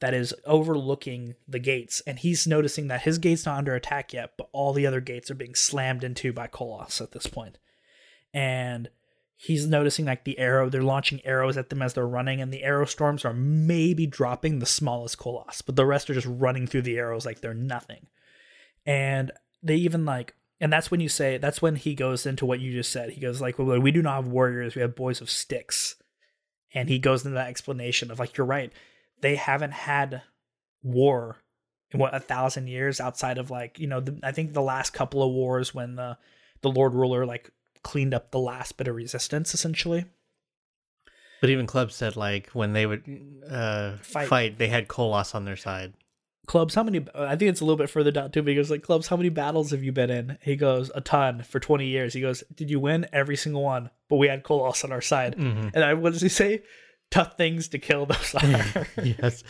that 0.00 0.14
is 0.14 0.34
overlooking 0.44 1.34
the 1.48 1.58
gates. 1.58 2.02
And 2.06 2.18
he's 2.18 2.46
noticing 2.46 2.88
that 2.88 3.02
his 3.02 3.18
gate's 3.18 3.46
not 3.46 3.58
under 3.58 3.74
attack 3.74 4.12
yet, 4.12 4.32
but 4.36 4.48
all 4.52 4.72
the 4.72 4.86
other 4.86 5.00
gates 5.00 5.30
are 5.30 5.34
being 5.34 5.54
slammed 5.54 6.04
into 6.04 6.32
by 6.32 6.46
Koloss 6.46 7.00
at 7.00 7.12
this 7.12 7.26
point. 7.26 7.58
And 8.32 8.90
he's 9.36 9.66
noticing 9.66 10.04
like 10.04 10.24
the 10.24 10.38
arrow 10.38 10.68
they're 10.68 10.82
launching 10.82 11.20
arrows 11.24 11.56
at 11.56 11.68
them 11.68 11.82
as 11.82 11.94
they're 11.94 12.06
running 12.06 12.40
and 12.40 12.52
the 12.52 12.62
arrow 12.62 12.84
storms 12.84 13.24
are 13.24 13.34
maybe 13.34 14.06
dropping 14.06 14.58
the 14.58 14.66
smallest 14.66 15.18
koloss 15.18 15.62
but 15.64 15.76
the 15.76 15.84
rest 15.84 16.08
are 16.08 16.14
just 16.14 16.26
running 16.26 16.66
through 16.66 16.82
the 16.82 16.96
arrows 16.96 17.26
like 17.26 17.40
they're 17.40 17.52
nothing 17.52 18.06
and 18.86 19.32
they 19.64 19.76
even 19.76 20.04
like 20.04 20.34
and 20.60 20.72
that's 20.72 20.90
when 20.90 21.00
you 21.00 21.08
say 21.08 21.38
that's 21.38 21.60
when 21.60 21.74
he 21.76 21.94
goes 21.94 22.26
into 22.26 22.46
what 22.46 22.60
you 22.60 22.72
just 22.72 22.92
said 22.92 23.10
he 23.10 23.20
goes 23.20 23.40
like 23.40 23.58
well, 23.58 23.80
we 23.80 23.90
do 23.90 24.02
not 24.02 24.16
have 24.16 24.28
warriors 24.28 24.74
we 24.76 24.82
have 24.82 24.94
boys 24.94 25.20
of 25.20 25.28
sticks 25.30 25.96
and 26.72 26.88
he 26.88 26.98
goes 26.98 27.24
into 27.24 27.34
that 27.34 27.48
explanation 27.48 28.10
of 28.10 28.18
like 28.18 28.36
you're 28.36 28.46
right 28.46 28.72
they 29.20 29.34
haven't 29.36 29.72
had 29.72 30.22
war 30.82 31.38
in 31.90 31.98
what 31.98 32.14
a 32.14 32.20
thousand 32.20 32.68
years 32.68 33.00
outside 33.00 33.38
of 33.38 33.50
like 33.50 33.78
you 33.78 33.86
know 33.86 34.00
the, 34.00 34.18
i 34.22 34.30
think 34.30 34.52
the 34.52 34.62
last 34.62 34.90
couple 34.92 35.22
of 35.22 35.32
wars 35.32 35.74
when 35.74 35.96
the 35.96 36.16
the 36.60 36.70
lord 36.70 36.94
ruler 36.94 37.24
like 37.26 37.50
cleaned 37.82 38.14
up 38.14 38.30
the 38.30 38.38
last 38.38 38.76
bit 38.76 38.86
of 38.88 38.94
resistance 38.94 39.54
essentially 39.54 40.04
But 41.40 41.50
even 41.50 41.66
Club 41.66 41.92
said 41.92 42.16
like 42.16 42.48
when 42.52 42.72
they 42.72 42.86
would 42.86 43.02
uh, 43.50 43.96
Fight. 44.00 44.28
fight. 44.28 44.58
they 44.58 44.68
had 44.68 44.88
Koloss 44.88 45.34
on 45.34 45.44
their 45.44 45.56
side. 45.56 45.92
Clubs 46.46 46.74
how 46.74 46.82
many 46.82 47.04
i 47.14 47.34
think 47.36 47.48
it's 47.50 47.60
a 47.60 47.64
little 47.64 47.76
bit 47.78 47.88
further 47.90 48.10
down 48.10 48.30
too 48.30 48.42
but 48.42 48.50
he 48.50 48.54
goes 48.54 48.70
like 48.70 48.82
clubs 48.82 49.08
how 49.08 49.16
many 49.16 49.28
battles 49.28 49.70
have 49.70 49.82
you 49.82 49.92
been 49.92 50.10
in 50.10 50.36
he 50.42 50.56
goes 50.56 50.90
a 50.94 51.00
ton 51.00 51.42
for 51.42 51.58
20 51.58 51.86
years 51.86 52.12
he 52.14 52.20
goes 52.20 52.44
did 52.54 52.70
you 52.70 52.78
win 52.78 53.06
every 53.12 53.36
single 53.36 53.62
one 53.62 53.88
but 54.08 54.16
we 54.16 54.28
had 54.28 54.42
Koloss 54.44 54.84
on 54.84 54.92
our 54.92 55.00
side 55.00 55.36
Mhm. 55.36 55.70
and 55.74 55.84
i 55.84 55.94
what 55.94 56.12
does 56.12 56.22
he 56.22 56.28
say 56.28 56.62
tough 57.10 57.36
things 57.36 57.68
to 57.68 57.78
kill 57.78 58.06
those 58.06 58.34
are 58.42 58.86
yes, 59.02 59.42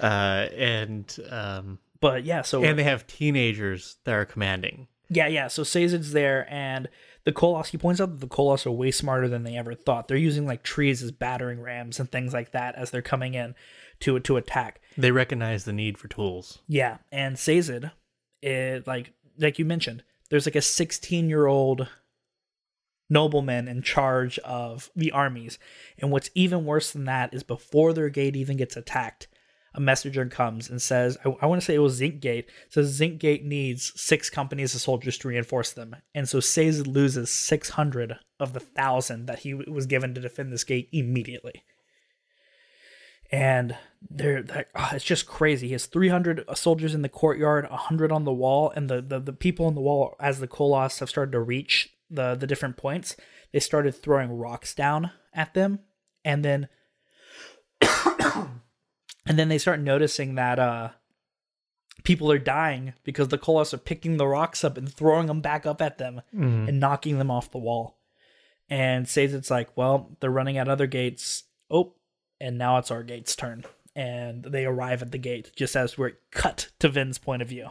uh, 0.00 0.46
and 0.56 1.16
um, 1.30 1.78
but 2.00 2.24
yeah 2.24 2.42
so 2.42 2.62
and 2.62 2.78
they 2.78 2.84
have 2.84 3.06
teenagers 3.06 3.96
that 4.04 4.14
are 4.14 4.24
commanding. 4.24 4.86
Yeah, 5.10 5.26
yeah. 5.26 5.48
So 5.48 5.62
Sazed's 5.62 6.12
there, 6.12 6.46
and 6.52 6.86
the 7.24 7.32
Koloss, 7.32 7.68
he 7.68 7.78
points 7.78 7.98
out 7.98 8.10
that 8.10 8.20
the 8.20 8.26
Koloss 8.28 8.66
are 8.66 8.70
way 8.70 8.90
smarter 8.90 9.26
than 9.26 9.42
they 9.42 9.56
ever 9.56 9.74
thought. 9.74 10.06
They're 10.06 10.18
using 10.18 10.46
like 10.46 10.62
trees 10.62 11.02
as 11.02 11.12
battering 11.12 11.60
rams 11.62 11.98
and 11.98 12.12
things 12.12 12.34
like 12.34 12.52
that 12.52 12.74
as 12.74 12.90
they're 12.90 13.00
coming 13.00 13.32
in 13.32 13.54
to 14.00 14.20
to 14.20 14.36
attack. 14.36 14.82
They 14.98 15.12
recognize 15.12 15.64
the 15.64 15.72
need 15.72 15.96
for 15.96 16.08
tools. 16.08 16.58
Yeah, 16.66 16.98
and 17.12 17.38
Sazed, 17.38 17.84
it 18.42 18.86
like 18.86 19.12
like 19.38 19.58
you 19.58 19.64
mentioned, 19.64 20.02
there's 20.28 20.44
like 20.44 20.56
a 20.56 20.60
16 20.60 21.28
year 21.28 21.46
old 21.46 21.88
nobleman 23.08 23.68
in 23.68 23.80
charge 23.80 24.38
of 24.40 24.90
the 24.96 25.12
armies, 25.12 25.58
and 25.98 26.10
what's 26.10 26.30
even 26.34 26.64
worse 26.64 26.90
than 26.90 27.04
that 27.04 27.32
is 27.32 27.44
before 27.44 27.92
their 27.92 28.10
gate 28.10 28.34
even 28.34 28.56
gets 28.56 28.76
attacked, 28.76 29.28
a 29.72 29.80
messenger 29.80 30.26
comes 30.26 30.68
and 30.68 30.82
says, 30.82 31.16
I, 31.24 31.28
I 31.42 31.46
want 31.46 31.60
to 31.62 31.64
say 31.64 31.76
it 31.76 31.78
was 31.78 31.94
Zinc 31.94 32.20
Gate, 32.20 32.50
says 32.68 32.88
Zinc 32.88 33.20
Gate 33.20 33.44
needs 33.44 33.92
six 33.94 34.28
companies 34.28 34.74
of 34.74 34.80
soldiers 34.80 35.16
to 35.18 35.28
reinforce 35.28 35.70
them. 35.70 35.94
And 36.12 36.28
so 36.28 36.40
Sazed 36.40 36.88
loses 36.88 37.30
600 37.30 38.18
of 38.40 38.52
the 38.52 38.60
thousand 38.60 39.26
that 39.26 39.40
he 39.40 39.54
was 39.54 39.86
given 39.86 40.14
to 40.14 40.20
defend 40.20 40.52
this 40.52 40.64
gate 40.64 40.88
immediately. 40.92 41.62
And 43.30 43.76
they're 44.10 44.42
like, 44.42 44.68
oh, 44.74 44.90
it's 44.92 45.04
just 45.04 45.26
crazy. 45.26 45.68
He 45.68 45.72
has 45.72 45.86
300 45.86 46.44
soldiers 46.54 46.94
in 46.94 47.02
the 47.02 47.08
courtyard, 47.08 47.68
100 47.68 48.10
on 48.10 48.24
the 48.24 48.32
wall, 48.32 48.72
and 48.74 48.88
the, 48.88 49.02
the, 49.02 49.20
the 49.20 49.32
people 49.32 49.66
on 49.66 49.74
the 49.74 49.80
wall, 49.80 50.16
as 50.18 50.40
the 50.40 50.48
Koloss 50.48 51.00
have 51.00 51.10
started 51.10 51.32
to 51.32 51.40
reach 51.40 51.94
the, 52.10 52.34
the 52.34 52.46
different 52.46 52.76
points, 52.76 53.16
they 53.52 53.60
started 53.60 53.92
throwing 53.94 54.30
rocks 54.30 54.74
down 54.74 55.10
at 55.34 55.54
them. 55.54 55.80
And 56.24 56.44
then 56.44 56.68
and 57.80 59.38
then 59.38 59.48
they 59.48 59.58
start 59.58 59.80
noticing 59.80 60.34
that 60.34 60.58
uh 60.58 60.90
people 62.04 62.30
are 62.30 62.38
dying 62.38 62.94
because 63.04 63.28
the 63.28 63.38
Koloss 63.38 63.74
are 63.74 63.78
picking 63.78 64.16
the 64.16 64.26
rocks 64.26 64.64
up 64.64 64.76
and 64.76 64.92
throwing 64.92 65.26
them 65.26 65.40
back 65.40 65.66
up 65.66 65.82
at 65.82 65.98
them 65.98 66.22
and 66.68 66.80
knocking 66.80 67.18
them 67.18 67.30
off 67.30 67.50
the 67.50 67.58
wall. 67.58 67.98
And 68.70 69.08
says 69.08 69.34
it's 69.34 69.50
like, 69.50 69.76
well, 69.76 70.16
they're 70.20 70.30
running 70.30 70.58
at 70.58 70.68
other 70.68 70.86
gates. 70.86 71.44
Oh, 71.70 71.94
and 72.40 72.58
now 72.58 72.78
it's 72.78 72.90
our 72.90 73.02
gate's 73.02 73.36
turn. 73.36 73.64
And 73.94 74.44
they 74.44 74.64
arrive 74.64 75.02
at 75.02 75.10
the 75.10 75.18
gate 75.18 75.50
just 75.56 75.74
as 75.74 75.98
we're 75.98 76.18
cut 76.30 76.70
to 76.78 76.88
Vin's 76.88 77.18
point 77.18 77.42
of 77.42 77.48
view. 77.48 77.70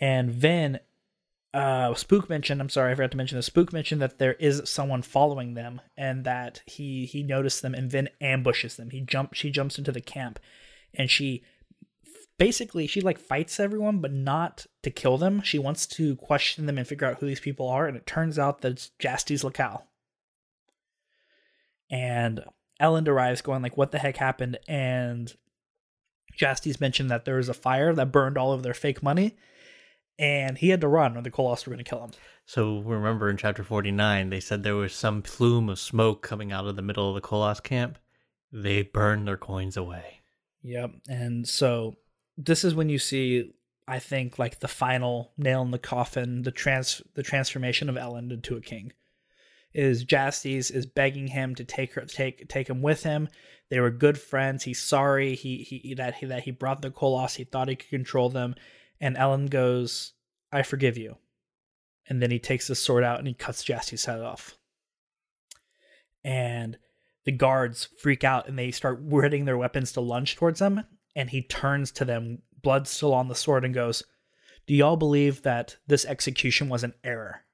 And 0.00 0.30
Vin, 0.30 0.80
uh, 1.54 1.94
Spook 1.94 2.28
mentioned, 2.28 2.60
I'm 2.60 2.68
sorry, 2.68 2.92
I 2.92 2.94
forgot 2.94 3.12
to 3.12 3.16
mention 3.16 3.38
this. 3.38 3.46
Spook 3.46 3.72
mentioned 3.72 4.00
that 4.00 4.18
there 4.18 4.34
is 4.34 4.62
someone 4.64 5.02
following 5.02 5.54
them 5.54 5.80
and 5.96 6.24
that 6.24 6.62
he 6.66 7.04
he 7.04 7.22
noticed 7.22 7.62
them 7.62 7.74
and 7.74 7.90
Vin 7.90 8.08
ambushes 8.20 8.76
them. 8.76 8.90
He 8.90 9.00
jump 9.00 9.34
she 9.34 9.50
jumps 9.50 9.78
into 9.78 9.92
the 9.92 10.00
camp 10.00 10.40
and 10.94 11.10
she 11.10 11.44
basically 12.38 12.86
she 12.86 13.00
like 13.00 13.18
fights 13.18 13.60
everyone 13.60 13.98
but 13.98 14.12
not 14.12 14.66
to 14.82 14.90
kill 14.90 15.18
them. 15.18 15.42
She 15.42 15.58
wants 15.58 15.86
to 15.88 16.16
question 16.16 16.66
them 16.66 16.78
and 16.78 16.88
figure 16.88 17.06
out 17.06 17.18
who 17.20 17.26
these 17.26 17.40
people 17.40 17.68
are 17.68 17.86
and 17.86 17.96
it 17.96 18.06
turns 18.06 18.38
out 18.38 18.62
that 18.62 18.72
it's 18.72 18.90
Jastes 18.98 19.44
Lekal. 19.44 19.82
And 21.90 22.42
Elend 22.80 23.08
arrives 23.08 23.42
going 23.42 23.62
like 23.62 23.76
what 23.76 23.92
the 23.92 23.98
heck 23.98 24.16
happened 24.16 24.58
and 24.68 25.34
Jastes 26.38 26.80
mentioned 26.80 27.10
that 27.10 27.24
there 27.24 27.36
was 27.36 27.48
a 27.48 27.54
fire 27.54 27.94
that 27.94 28.12
burned 28.12 28.38
all 28.38 28.52
of 28.52 28.62
their 28.62 28.74
fake 28.74 29.02
money 29.02 29.36
and 30.18 30.58
he 30.58 30.70
had 30.70 30.80
to 30.80 30.88
run 30.88 31.16
or 31.16 31.22
the 31.22 31.30
Koloss 31.30 31.66
were 31.66 31.72
going 31.72 31.84
to 31.84 31.88
kill 31.88 32.04
him. 32.04 32.12
So 32.46 32.80
remember 32.80 33.28
in 33.28 33.36
chapter 33.36 33.64
49, 33.64 34.30
they 34.30 34.40
said 34.40 34.62
there 34.62 34.76
was 34.76 34.94
some 34.94 35.22
plume 35.22 35.68
of 35.68 35.78
smoke 35.78 36.22
coming 36.22 36.52
out 36.52 36.66
of 36.66 36.76
the 36.76 36.82
middle 36.82 37.08
of 37.08 37.14
the 37.14 37.26
Koloss 37.26 37.62
camp. 37.62 37.98
They 38.52 38.82
burned 38.82 39.26
their 39.26 39.36
coins 39.36 39.76
away. 39.76 40.20
Yep. 40.62 40.92
And 41.08 41.48
so 41.48 41.96
this 42.36 42.64
is 42.64 42.74
when 42.74 42.88
you 42.88 42.98
see 42.98 43.52
I 43.88 43.98
think 43.98 44.38
like 44.38 44.60
the 44.60 44.68
final 44.68 45.32
nail 45.36 45.62
in 45.62 45.70
the 45.70 45.78
coffin, 45.78 46.42
the 46.42 46.50
trans 46.50 47.02
the 47.14 47.22
transformation 47.22 47.88
of 47.88 47.96
Elend 47.96 48.32
into 48.32 48.56
a 48.56 48.60
king. 48.60 48.92
Is 49.74 50.04
Jastes 50.04 50.70
is 50.70 50.86
begging 50.86 51.28
him 51.28 51.54
to 51.54 51.64
take 51.64 51.94
her 51.94 52.02
take 52.02 52.48
take 52.48 52.68
him 52.68 52.82
with 52.82 53.02
him. 53.02 53.28
They 53.70 53.80
were 53.80 53.90
good 53.90 54.18
friends. 54.18 54.64
He's 54.64 54.82
sorry 54.82 55.34
he 55.34 55.58
he 55.58 55.94
that 55.94 56.16
he 56.16 56.26
that 56.26 56.42
he 56.42 56.50
brought 56.50 56.82
the 56.82 56.90
Koloss. 56.90 57.36
He 57.36 57.44
thought 57.44 57.68
he 57.68 57.76
could 57.76 57.88
control 57.88 58.28
them. 58.28 58.54
And 59.00 59.16
Elend 59.16 59.50
goes, 59.50 60.12
I 60.52 60.62
forgive 60.62 60.98
you. 60.98 61.16
And 62.08 62.22
then 62.22 62.30
he 62.30 62.38
takes 62.38 62.68
his 62.68 62.78
sword 62.78 63.04
out 63.04 63.18
and 63.18 63.26
he 63.26 63.34
cuts 63.34 63.64
Jastes' 63.64 64.04
head 64.04 64.20
off. 64.20 64.56
And 66.24 66.78
the 67.24 67.32
guards 67.32 67.88
freak 67.98 68.24
out 68.24 68.48
and 68.48 68.58
they 68.58 68.70
start 68.70 69.00
readying 69.02 69.44
their 69.44 69.56
weapons 69.56 69.92
to 69.92 70.00
lunge 70.00 70.36
towards 70.36 70.60
him. 70.60 70.84
And 71.16 71.30
he 71.30 71.42
turns 71.42 71.90
to 71.92 72.04
them, 72.04 72.42
blood 72.62 72.86
still 72.88 73.12
on 73.12 73.28
the 73.28 73.34
sword, 73.34 73.64
and 73.64 73.74
goes, 73.74 74.02
Do 74.66 74.74
y'all 74.74 74.96
believe 74.96 75.42
that 75.42 75.76
this 75.86 76.04
execution 76.04 76.68
was 76.68 76.84
an 76.84 76.94
error? 77.04 77.44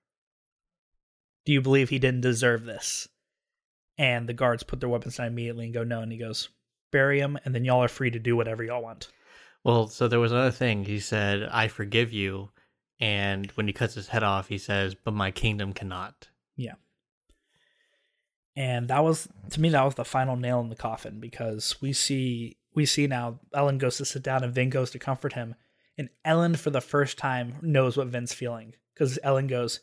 Do 1.48 1.54
you 1.54 1.62
believe 1.62 1.88
he 1.88 1.98
didn't 1.98 2.20
deserve 2.20 2.66
this? 2.66 3.08
And 3.96 4.28
the 4.28 4.34
guards 4.34 4.62
put 4.64 4.80
their 4.80 4.88
weapons 4.90 5.16
down 5.16 5.28
immediately 5.28 5.64
and 5.64 5.72
go, 5.72 5.82
No. 5.82 6.02
And 6.02 6.12
he 6.12 6.18
goes, 6.18 6.50
Bury 6.92 7.20
him, 7.20 7.38
and 7.42 7.54
then 7.54 7.64
y'all 7.64 7.82
are 7.82 7.88
free 7.88 8.10
to 8.10 8.18
do 8.18 8.36
whatever 8.36 8.62
y'all 8.62 8.82
want. 8.82 9.08
Well, 9.64 9.88
so 9.88 10.08
there 10.08 10.20
was 10.20 10.30
another 10.30 10.50
thing. 10.50 10.84
He 10.84 11.00
said, 11.00 11.48
I 11.50 11.68
forgive 11.68 12.12
you. 12.12 12.50
And 13.00 13.50
when 13.52 13.66
he 13.66 13.72
cuts 13.72 13.94
his 13.94 14.08
head 14.08 14.22
off, 14.22 14.48
he 14.48 14.58
says, 14.58 14.94
But 14.94 15.14
my 15.14 15.30
kingdom 15.30 15.72
cannot. 15.72 16.28
Yeah. 16.54 16.74
And 18.54 18.88
that 18.88 19.02
was 19.02 19.26
to 19.48 19.60
me 19.62 19.70
that 19.70 19.84
was 19.86 19.94
the 19.94 20.04
final 20.04 20.36
nail 20.36 20.60
in 20.60 20.68
the 20.68 20.76
coffin 20.76 21.18
because 21.18 21.80
we 21.80 21.94
see 21.94 22.58
we 22.74 22.84
see 22.84 23.06
now 23.06 23.40
Elend 23.54 23.78
goes 23.78 23.96
to 23.96 24.04
sit 24.04 24.22
down 24.22 24.44
and 24.44 24.52
Vin 24.52 24.68
goes 24.68 24.90
to 24.90 24.98
comfort 24.98 25.32
him. 25.32 25.54
And 25.96 26.10
Elend 26.26 26.58
for 26.58 26.68
the 26.68 26.82
first 26.82 27.16
time 27.16 27.54
knows 27.62 27.96
what 27.96 28.08
Vin's 28.08 28.34
feeling. 28.34 28.74
Because 28.92 29.18
Elend 29.24 29.48
goes, 29.48 29.80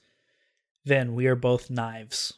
Vin, 0.85 1.15
we 1.15 1.27
are 1.27 1.35
both 1.35 1.69
knives. 1.69 2.33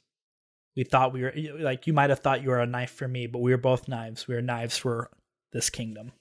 We 0.76 0.84
thought 0.84 1.14
we 1.14 1.24
were 1.24 1.34
like 1.60 1.88
you 1.88 1.94
might 1.94 2.10
have 2.10 2.20
thought 2.20 2.44
you 2.44 2.50
were 2.50 2.60
a 2.60 2.68
knife 2.68 2.92
for 2.92 3.08
me, 3.08 3.28
but 3.28 3.40
we 3.40 3.52
are 3.52 3.58
both 3.58 3.88
knives. 3.88 4.28
We 4.28 4.36
are 4.36 4.42
knives 4.42 4.78
for 4.78 5.10
this 5.52 5.70
kingdom. 5.70 6.12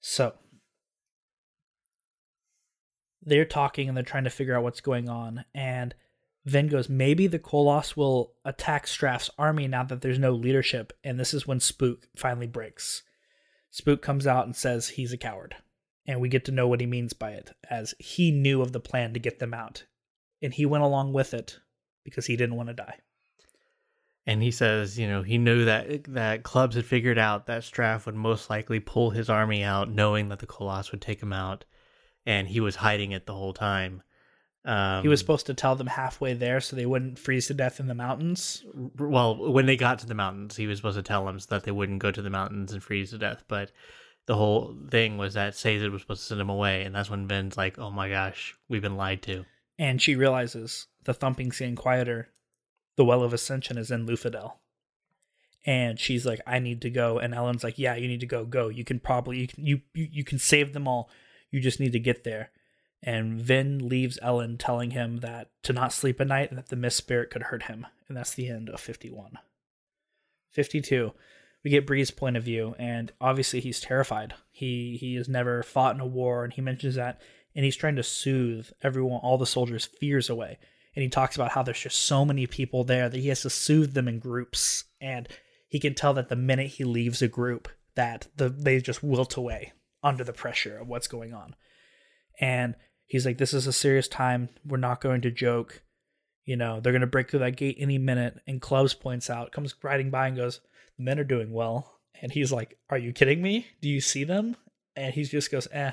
So 0.00 0.34
they're 3.22 3.44
talking 3.44 3.88
and 3.88 3.96
they're 3.96 4.04
trying 4.04 4.24
to 4.24 4.30
figure 4.30 4.56
out 4.56 4.62
what's 4.62 4.80
going 4.80 5.08
on. 5.08 5.44
And 5.54 5.94
Vin 6.46 6.68
goes, 6.68 6.88
maybe 6.88 7.26
the 7.26 7.38
Koloss 7.38 7.96
will 7.96 8.32
attack 8.44 8.86
Straff's 8.86 9.30
army 9.38 9.68
now 9.68 9.84
that 9.84 10.00
there's 10.00 10.18
no 10.18 10.32
leadership. 10.32 10.92
And 11.04 11.20
this 11.20 11.34
is 11.34 11.46
when 11.46 11.60
Spook 11.60 12.08
finally 12.16 12.46
breaks. 12.46 13.02
Spook 13.70 14.00
comes 14.02 14.26
out 14.26 14.46
and 14.46 14.56
says 14.56 14.88
he's 14.88 15.12
a 15.12 15.18
coward. 15.18 15.56
And 16.06 16.20
we 16.20 16.30
get 16.30 16.46
to 16.46 16.52
know 16.52 16.66
what 16.66 16.80
he 16.80 16.86
means 16.86 17.12
by 17.12 17.32
it, 17.32 17.50
as 17.68 17.94
he 17.98 18.30
knew 18.30 18.62
of 18.62 18.72
the 18.72 18.80
plan 18.80 19.12
to 19.12 19.20
get 19.20 19.38
them 19.38 19.52
out. 19.52 19.84
And 20.42 20.52
he 20.54 20.66
went 20.66 20.84
along 20.84 21.12
with 21.12 21.34
it 21.34 21.58
because 22.04 22.26
he 22.26 22.36
didn't 22.36 22.56
want 22.56 22.68
to 22.68 22.74
die. 22.74 22.98
And 24.26 24.42
he 24.42 24.50
says, 24.50 24.98
you 24.98 25.08
know, 25.08 25.22
he 25.22 25.38
knew 25.38 25.64
that 25.64 26.04
that 26.04 26.42
clubs 26.42 26.76
had 26.76 26.84
figured 26.84 27.18
out 27.18 27.46
that 27.46 27.62
Straff 27.62 28.06
would 28.06 28.14
most 28.14 28.50
likely 28.50 28.78
pull 28.78 29.10
his 29.10 29.30
army 29.30 29.62
out, 29.64 29.90
knowing 29.90 30.28
that 30.28 30.38
the 30.38 30.46
Koloss 30.46 30.92
would 30.92 31.00
take 31.00 31.22
him 31.22 31.32
out, 31.32 31.64
and 32.26 32.46
he 32.46 32.60
was 32.60 32.76
hiding 32.76 33.12
it 33.12 33.26
the 33.26 33.34
whole 33.34 33.54
time. 33.54 34.02
Um, 34.64 35.02
he 35.02 35.08
was 35.08 35.20
supposed 35.20 35.46
to 35.46 35.54
tell 35.54 35.74
them 35.74 35.86
halfway 35.86 36.34
there 36.34 36.60
so 36.60 36.76
they 36.76 36.84
wouldn't 36.84 37.18
freeze 37.18 37.46
to 37.46 37.54
death 37.54 37.80
in 37.80 37.86
the 37.86 37.94
mountains. 37.94 38.62
well 38.98 39.50
when 39.50 39.64
they 39.64 39.76
got 39.76 39.98
to 40.00 40.06
the 40.06 40.14
mountains. 40.14 40.54
He 40.54 40.66
was 40.66 40.78
supposed 40.78 40.98
to 40.98 41.02
tell 41.02 41.24
them 41.24 41.40
so 41.40 41.46
that 41.50 41.64
they 41.64 41.70
wouldn't 41.70 42.00
go 42.00 42.10
to 42.10 42.22
the 42.22 42.30
mountains 42.30 42.72
and 42.72 42.82
freeze 42.82 43.10
to 43.10 43.18
death. 43.18 43.42
But 43.48 43.72
the 44.26 44.36
whole 44.36 44.76
thing 44.90 45.16
was 45.16 45.34
that 45.34 45.56
Sazed 45.56 45.88
was 45.88 46.02
supposed 46.02 46.20
to 46.20 46.26
send 46.26 46.40
him 46.40 46.50
away, 46.50 46.82
and 46.82 46.94
that's 46.94 47.08
when 47.08 47.26
Vin's 47.26 47.56
like, 47.56 47.78
"Oh 47.78 47.90
my 47.90 48.10
gosh, 48.10 48.54
we've 48.68 48.82
been 48.82 48.96
lied 48.96 49.22
to." 49.22 49.46
And 49.80 50.00
she 50.00 50.14
realizes 50.14 50.88
the 51.04 51.14
thumping's 51.14 51.58
getting 51.58 51.74
quieter. 51.74 52.28
The 52.96 53.04
Well 53.04 53.22
of 53.22 53.32
Ascension 53.32 53.78
is 53.78 53.90
in 53.90 54.06
Luthadel. 54.06 54.56
And 55.64 55.98
she's 55.98 56.26
like, 56.26 56.40
I 56.46 56.58
need 56.58 56.82
to 56.82 56.90
go. 56.90 57.18
And 57.18 57.32
Elend's 57.32 57.64
like, 57.64 57.78
Yeah, 57.78 57.94
you 57.94 58.06
need 58.06 58.20
to 58.20 58.26
go. 58.26 58.44
Go. 58.44 58.68
You 58.68 58.84
can 58.84 59.00
probably 59.00 59.40
you 59.40 59.48
can 59.48 59.64
you 59.64 59.80
you, 59.94 60.08
you 60.12 60.22
can 60.22 60.38
save 60.38 60.74
them 60.74 60.86
all. 60.86 61.08
You 61.50 61.60
just 61.60 61.80
need 61.80 61.92
to 61.92 61.98
get 61.98 62.24
there. 62.24 62.50
And 63.02 63.40
Vin 63.40 63.88
leaves 63.88 64.18
Elend 64.22 64.58
telling 64.58 64.90
him 64.90 65.20
that 65.20 65.48
to 65.62 65.72
not 65.72 65.94
sleep 65.94 66.20
at 66.20 66.26
night 66.26 66.50
and 66.50 66.58
that 66.58 66.68
the 66.68 66.76
mist 66.76 66.98
spirit 66.98 67.30
could 67.30 67.44
hurt 67.44 67.62
him. 67.62 67.86
And 68.06 68.14
that's 68.14 68.34
the 68.34 68.50
end 68.50 68.68
of 68.68 68.80
51. 68.80 69.38
52. 70.50 71.12
We 71.64 71.70
get 71.70 71.86
Breeze 71.86 72.10
point 72.10 72.36
of 72.36 72.42
view, 72.42 72.74
and 72.78 73.12
obviously 73.18 73.60
he's 73.60 73.80
terrified. 73.80 74.34
He 74.50 74.98
he 75.00 75.14
has 75.14 75.28
never 75.28 75.62
fought 75.62 75.94
in 75.94 76.00
a 76.00 76.06
war, 76.06 76.44
and 76.44 76.52
he 76.52 76.60
mentions 76.60 76.96
that, 76.96 77.20
and 77.54 77.64
he's 77.64 77.76
trying 77.76 77.96
to 77.96 78.02
soothe 78.02 78.68
everyone, 78.82 79.20
all 79.22 79.38
the 79.38 79.46
soldiers' 79.46 79.86
fears 79.86 80.30
away. 80.30 80.58
And 80.94 81.02
he 81.02 81.08
talks 81.08 81.36
about 81.36 81.52
how 81.52 81.62
there's 81.62 81.80
just 81.80 81.98
so 81.98 82.24
many 82.24 82.46
people 82.46 82.84
there 82.84 83.08
that 83.08 83.18
he 83.18 83.28
has 83.28 83.42
to 83.42 83.50
soothe 83.50 83.94
them 83.94 84.08
in 84.08 84.18
groups, 84.18 84.84
and 85.00 85.28
he 85.68 85.78
can 85.78 85.94
tell 85.94 86.14
that 86.14 86.28
the 86.28 86.36
minute 86.36 86.66
he 86.66 86.84
leaves 86.84 87.22
a 87.22 87.28
group, 87.28 87.68
that 87.94 88.26
the 88.36 88.48
they 88.48 88.80
just 88.80 89.02
wilt 89.02 89.36
away 89.36 89.72
under 90.02 90.24
the 90.24 90.32
pressure 90.32 90.78
of 90.78 90.88
what's 90.88 91.06
going 91.06 91.32
on. 91.32 91.54
And 92.40 92.74
he's 93.06 93.24
like, 93.24 93.38
"This 93.38 93.54
is 93.54 93.66
a 93.66 93.72
serious 93.72 94.08
time. 94.08 94.48
We're 94.64 94.78
not 94.78 95.00
going 95.00 95.20
to 95.22 95.30
joke. 95.30 95.82
You 96.44 96.56
know, 96.56 96.80
they're 96.80 96.92
going 96.92 97.00
to 97.02 97.06
break 97.06 97.30
through 97.30 97.40
that 97.40 97.56
gate 97.56 97.76
any 97.78 97.98
minute." 97.98 98.40
And 98.46 98.60
Clubs 98.60 98.94
points 98.94 99.30
out, 99.30 99.52
comes 99.52 99.74
riding 99.82 100.10
by 100.10 100.26
and 100.26 100.36
goes, 100.36 100.60
"The 100.96 101.04
men 101.04 101.20
are 101.20 101.24
doing 101.24 101.52
well." 101.52 102.00
And 102.20 102.32
he's 102.32 102.50
like, 102.50 102.78
"Are 102.88 102.98
you 102.98 103.12
kidding 103.12 103.40
me? 103.40 103.68
Do 103.80 103.88
you 103.88 104.00
see 104.00 104.24
them?" 104.24 104.56
And 104.96 105.14
he 105.14 105.22
just 105.22 105.52
goes, 105.52 105.68
"Eh." 105.70 105.92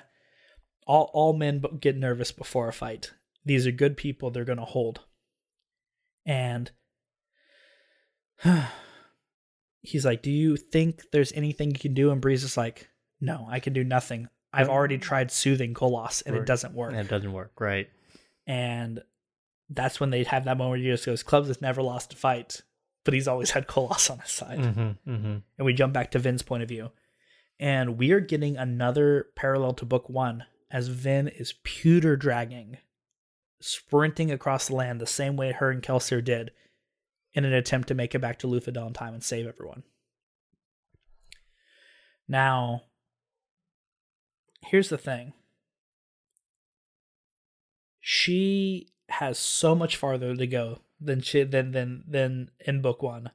All 0.88 1.12
all 1.13 1.34
men 1.34 1.62
get 1.79 1.98
nervous 1.98 2.32
before 2.32 2.67
a 2.67 2.74
fight. 2.74 3.12
These 3.46 3.67
are 3.67 3.72
good 3.72 3.98
people. 3.98 4.32
They're 4.32 4.46
going 4.46 4.58
to 4.58 4.65
hold. 4.65 5.01
And 6.25 6.72
he's 9.82 10.06
like, 10.06 10.22
"Do 10.22 10.32
you 10.32 10.58
think 10.58 11.03
there's 11.12 11.34
anything 11.34 11.72
you 11.72 11.79
can 11.79 11.94
do?" 11.94 12.12
And 12.12 12.22
Breeze 12.22 12.44
is 12.44 12.58
like, 12.58 12.89
"No, 13.22 13.46
I 13.50 13.60
can 13.60 13.74
do 13.74 13.84
nothing. 13.84 14.29
I've 14.53 14.70
already 14.70 14.98
tried 14.98 15.29
soothing 15.29 15.74
Koloss, 15.74 16.24
and 16.25 16.36
it 16.36 16.46
doesn't 16.46 16.74
work." 16.74 16.91
And 16.91 17.01
it 17.01 17.10
doesn't 17.10 17.34
work, 17.34 17.51
right? 17.60 17.88
and 18.48 19.01
that's 19.70 20.00
when 20.00 20.10
they 20.10 20.24
have 20.24 20.46
that 20.46 20.58
moment 20.58 20.72
where 20.72 20.79
he 20.79 20.86
just 20.86 21.06
goes, 21.06 21.22
"Clubs 21.22 21.50
has 21.50 21.62
never 21.62 21.82
lost 21.84 22.13
a 22.13 22.15
fight, 22.15 22.62
but 23.03 23.13
he's 23.13 23.27
always 23.27 23.51
had 23.51 23.67
Koloss 23.67 24.10
on 24.10 24.20
his 24.20 24.32
side." 24.32 24.60
Mm-hmm, 24.60 25.12
mm-hmm. 25.12 25.38
And 25.58 25.65
we 25.65 25.74
jump 25.74 25.94
back 25.94 26.12
to 26.12 26.20
Vin's 26.20 26.41
point 26.41 26.63
of 26.63 26.70
view, 26.70 26.91
and 27.60 27.98
we 27.98 28.12
are 28.12 28.22
getting 28.22 28.58
another 28.58 29.27
parallel 29.36 29.74
to 29.74 29.86
Book 29.86 30.10
One 30.10 30.46
as 30.70 30.88
Vin 30.88 31.28
is 31.28 31.54
pewter 31.64 32.16
dragging, 32.16 32.78
sprinting 33.60 34.32
across 34.32 34.68
the 34.68 34.76
land 34.76 35.00
the 35.00 35.08
same 35.08 35.36
way 35.36 35.52
her 35.52 35.72
and 35.72 35.82
Kelsier 35.82 36.24
did, 36.24 36.52
in 37.34 37.46
an 37.46 37.54
attempt 37.54 37.88
to 37.88 37.96
make 37.96 38.16
it 38.16 38.20
back 38.20 38.40
to 38.40 38.48
Luthadel 38.48 38.88
in 38.88 38.94
time 38.94 39.14
and 39.14 39.24
save 39.24 39.48
everyone. 39.48 39.84
Now, 42.28 42.84
here's 44.62 44.90
the 44.90 44.98
thing. 44.98 45.34
She 48.00 48.90
has 49.10 49.40
so 49.40 49.76
much 49.76 49.96
farther 49.96 50.36
to 50.36 50.48
go 50.48 50.80
than 51.00 51.22
she 51.22 51.44
than 51.44 51.72
than 51.72 52.04
than 52.08 52.52
in 52.66 52.82
book 52.82 53.02
one. 53.02 53.32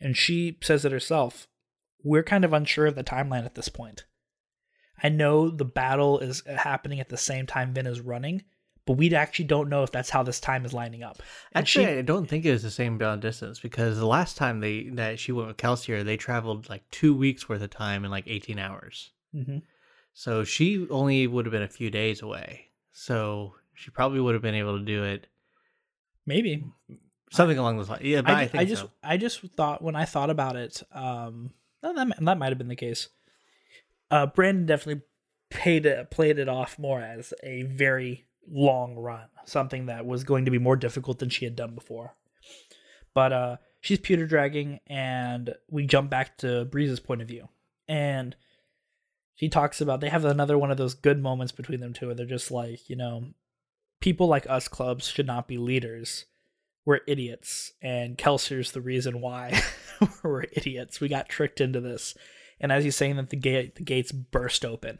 And 0.00 0.16
she 0.16 0.58
says 0.62 0.84
it 0.84 0.92
herself. 0.92 1.46
We're 2.02 2.22
kind 2.22 2.44
of 2.44 2.52
unsure 2.52 2.86
of 2.86 2.94
the 2.94 3.04
timeline 3.04 3.44
at 3.44 3.54
this 3.54 3.68
point. 3.68 4.04
I 5.02 5.08
know 5.08 5.50
the 5.50 5.64
battle 5.64 6.18
is 6.18 6.42
happening 6.46 7.00
at 7.00 7.08
the 7.08 7.16
same 7.16 7.46
time 7.46 7.72
Vin 7.72 7.86
is 7.86 8.00
running, 8.00 8.42
but 8.86 8.94
we 8.94 9.14
actually 9.14 9.46
don't 9.46 9.68
know 9.68 9.82
if 9.82 9.90
that's 9.90 10.10
how 10.10 10.22
this 10.22 10.40
time 10.40 10.64
is 10.64 10.72
lining 10.72 11.02
up. 11.02 11.22
And 11.52 11.62
Actually, 11.62 11.86
she, 11.86 11.90
I 11.92 12.02
don't 12.02 12.26
think 12.26 12.44
it 12.44 12.52
was 12.52 12.62
the 12.62 12.70
same 12.70 12.98
distance 13.20 13.60
because 13.60 13.98
the 13.98 14.06
last 14.06 14.36
time 14.36 14.60
they 14.60 14.90
that 14.90 15.18
she 15.18 15.32
went 15.32 15.48
with 15.48 15.56
Kelsier, 15.56 16.04
they 16.04 16.16
traveled 16.16 16.68
like 16.68 16.88
two 16.90 17.14
weeks 17.14 17.48
worth 17.48 17.62
of 17.62 17.70
time 17.70 18.04
in 18.04 18.10
like 18.10 18.26
eighteen 18.26 18.58
hours. 18.58 19.10
Mhm. 19.34 19.62
So 20.12 20.44
she 20.44 20.86
only 20.90 21.26
would 21.26 21.46
have 21.46 21.52
been 21.52 21.62
a 21.62 21.68
few 21.68 21.90
days 21.90 22.20
away. 22.20 22.68
So 22.92 23.54
she 23.74 23.90
probably 23.90 24.20
would 24.20 24.34
have 24.34 24.42
been 24.42 24.54
able 24.54 24.78
to 24.78 24.84
do 24.84 25.04
it 25.04 25.26
maybe 26.26 26.64
something 27.30 27.58
along 27.58 27.76
those 27.76 27.88
lines. 27.88 28.02
Yeah, 28.02 28.22
but 28.22 28.32
I, 28.32 28.40
I, 28.42 28.46
think 28.46 28.60
I 28.62 28.64
just 28.64 28.82
so. 28.82 28.90
I 29.02 29.16
just 29.16 29.40
thought 29.56 29.82
when 29.82 29.96
I 29.96 30.04
thought 30.04 30.30
about 30.30 30.56
it, 30.56 30.82
um, 30.92 31.50
that, 31.82 31.94
that 32.20 32.38
might 32.38 32.48
have 32.48 32.58
been 32.58 32.68
the 32.68 32.76
case. 32.76 33.08
Uh, 34.10 34.26
Brandon 34.26 34.66
definitely 34.66 35.02
paid 35.50 35.86
it, 35.86 36.10
played 36.10 36.38
it 36.38 36.48
off 36.48 36.78
more 36.78 37.00
as 37.00 37.32
a 37.42 37.62
very 37.62 38.26
long 38.48 38.96
run, 38.96 39.28
something 39.44 39.86
that 39.86 40.06
was 40.06 40.24
going 40.24 40.44
to 40.44 40.50
be 40.50 40.58
more 40.58 40.76
difficult 40.76 41.18
than 41.18 41.28
she 41.28 41.44
had 41.44 41.56
done 41.56 41.74
before. 41.74 42.14
But 43.14 43.32
uh, 43.32 43.56
she's 43.80 43.98
pewter 43.98 44.26
dragging, 44.26 44.80
and 44.86 45.54
we 45.70 45.86
jump 45.86 46.10
back 46.10 46.38
to 46.38 46.64
Breeze's 46.64 47.00
point 47.00 47.22
of 47.22 47.28
view, 47.28 47.48
and 47.88 48.36
she 49.34 49.48
talks 49.48 49.80
about 49.80 50.00
they 50.00 50.08
have 50.08 50.24
another 50.24 50.58
one 50.58 50.70
of 50.70 50.76
those 50.76 50.94
good 50.94 51.20
moments 51.20 51.52
between 51.52 51.80
them 51.80 51.92
two, 51.92 52.06
where 52.06 52.14
they're 52.14 52.26
just 52.26 52.50
like, 52.50 52.88
you 52.88 52.96
know, 52.96 53.24
people 54.00 54.26
like 54.26 54.48
us 54.48 54.68
clubs 54.68 55.08
should 55.08 55.26
not 55.26 55.48
be 55.48 55.58
leaders 55.58 56.26
we're 56.84 57.00
idiots 57.06 57.72
and 57.82 58.16
Kelsier's 58.16 58.72
the 58.72 58.80
reason 58.80 59.20
why 59.20 59.60
we're 60.22 60.44
idiots. 60.52 61.00
We 61.00 61.08
got 61.08 61.28
tricked 61.28 61.60
into 61.60 61.80
this. 61.80 62.14
And 62.60 62.70
as 62.70 62.84
he's 62.84 62.96
saying 62.96 63.16
that 63.16 63.30
the 63.30 63.36
gate 63.36 63.76
the 63.76 63.82
gates 63.82 64.12
burst 64.12 64.64
open 64.64 64.98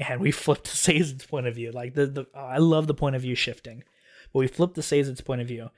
and 0.00 0.20
we 0.20 0.30
flip 0.30 0.64
to 0.64 0.70
Sazed's 0.70 1.26
point 1.26 1.46
of 1.46 1.54
view. 1.54 1.70
Like 1.70 1.94
the, 1.94 2.06
the 2.06 2.26
oh, 2.34 2.40
I 2.40 2.58
love 2.58 2.86
the 2.86 2.94
point 2.94 3.16
of 3.16 3.22
view 3.22 3.34
shifting, 3.34 3.84
but 4.32 4.40
we 4.40 4.46
flip 4.48 4.74
to 4.74 4.80
Sazed's 4.80 5.20
point 5.20 5.40
of 5.40 5.48
view, 5.48 5.70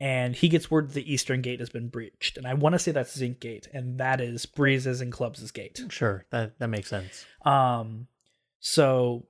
and 0.00 0.34
he 0.34 0.48
gets 0.48 0.70
word 0.70 0.90
the 0.90 1.10
Eastern 1.10 1.40
Gate 1.40 1.60
has 1.60 1.70
been 1.70 1.88
breached, 1.88 2.36
and 2.36 2.46
I 2.46 2.54
want 2.54 2.74
to 2.74 2.78
say 2.78 2.92
that's 2.92 3.16
Zinc 3.16 3.40
Gate, 3.40 3.68
and 3.72 3.98
that 3.98 4.20
is 4.20 4.44
Breeze's 4.46 5.00
and 5.00 5.12
Clubs' 5.12 5.50
gate. 5.50 5.80
Sure, 5.88 6.26
that 6.30 6.58
that 6.58 6.68
makes 6.68 6.88
sense. 6.88 7.24
Um, 7.44 8.08
so 8.60 9.26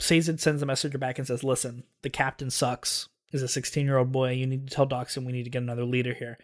Sazed 0.00 0.40
sends 0.40 0.62
a 0.62 0.66
messenger 0.66 0.98
back 0.98 1.18
and 1.18 1.26
says, 1.26 1.44
"Listen, 1.44 1.84
the 2.02 2.10
captain 2.10 2.50
sucks. 2.50 3.08
Is 3.32 3.42
a 3.42 3.48
16 3.48 3.86
year 3.86 3.96
old 3.96 4.12
boy. 4.12 4.32
You 4.32 4.46
need 4.46 4.68
to 4.68 4.74
tell 4.74 4.86
Dockson 4.86 5.24
we 5.24 5.32
need 5.32 5.44
to 5.44 5.50
get 5.50 5.62
another 5.62 5.84
leader 5.86 6.12
here." 6.12 6.38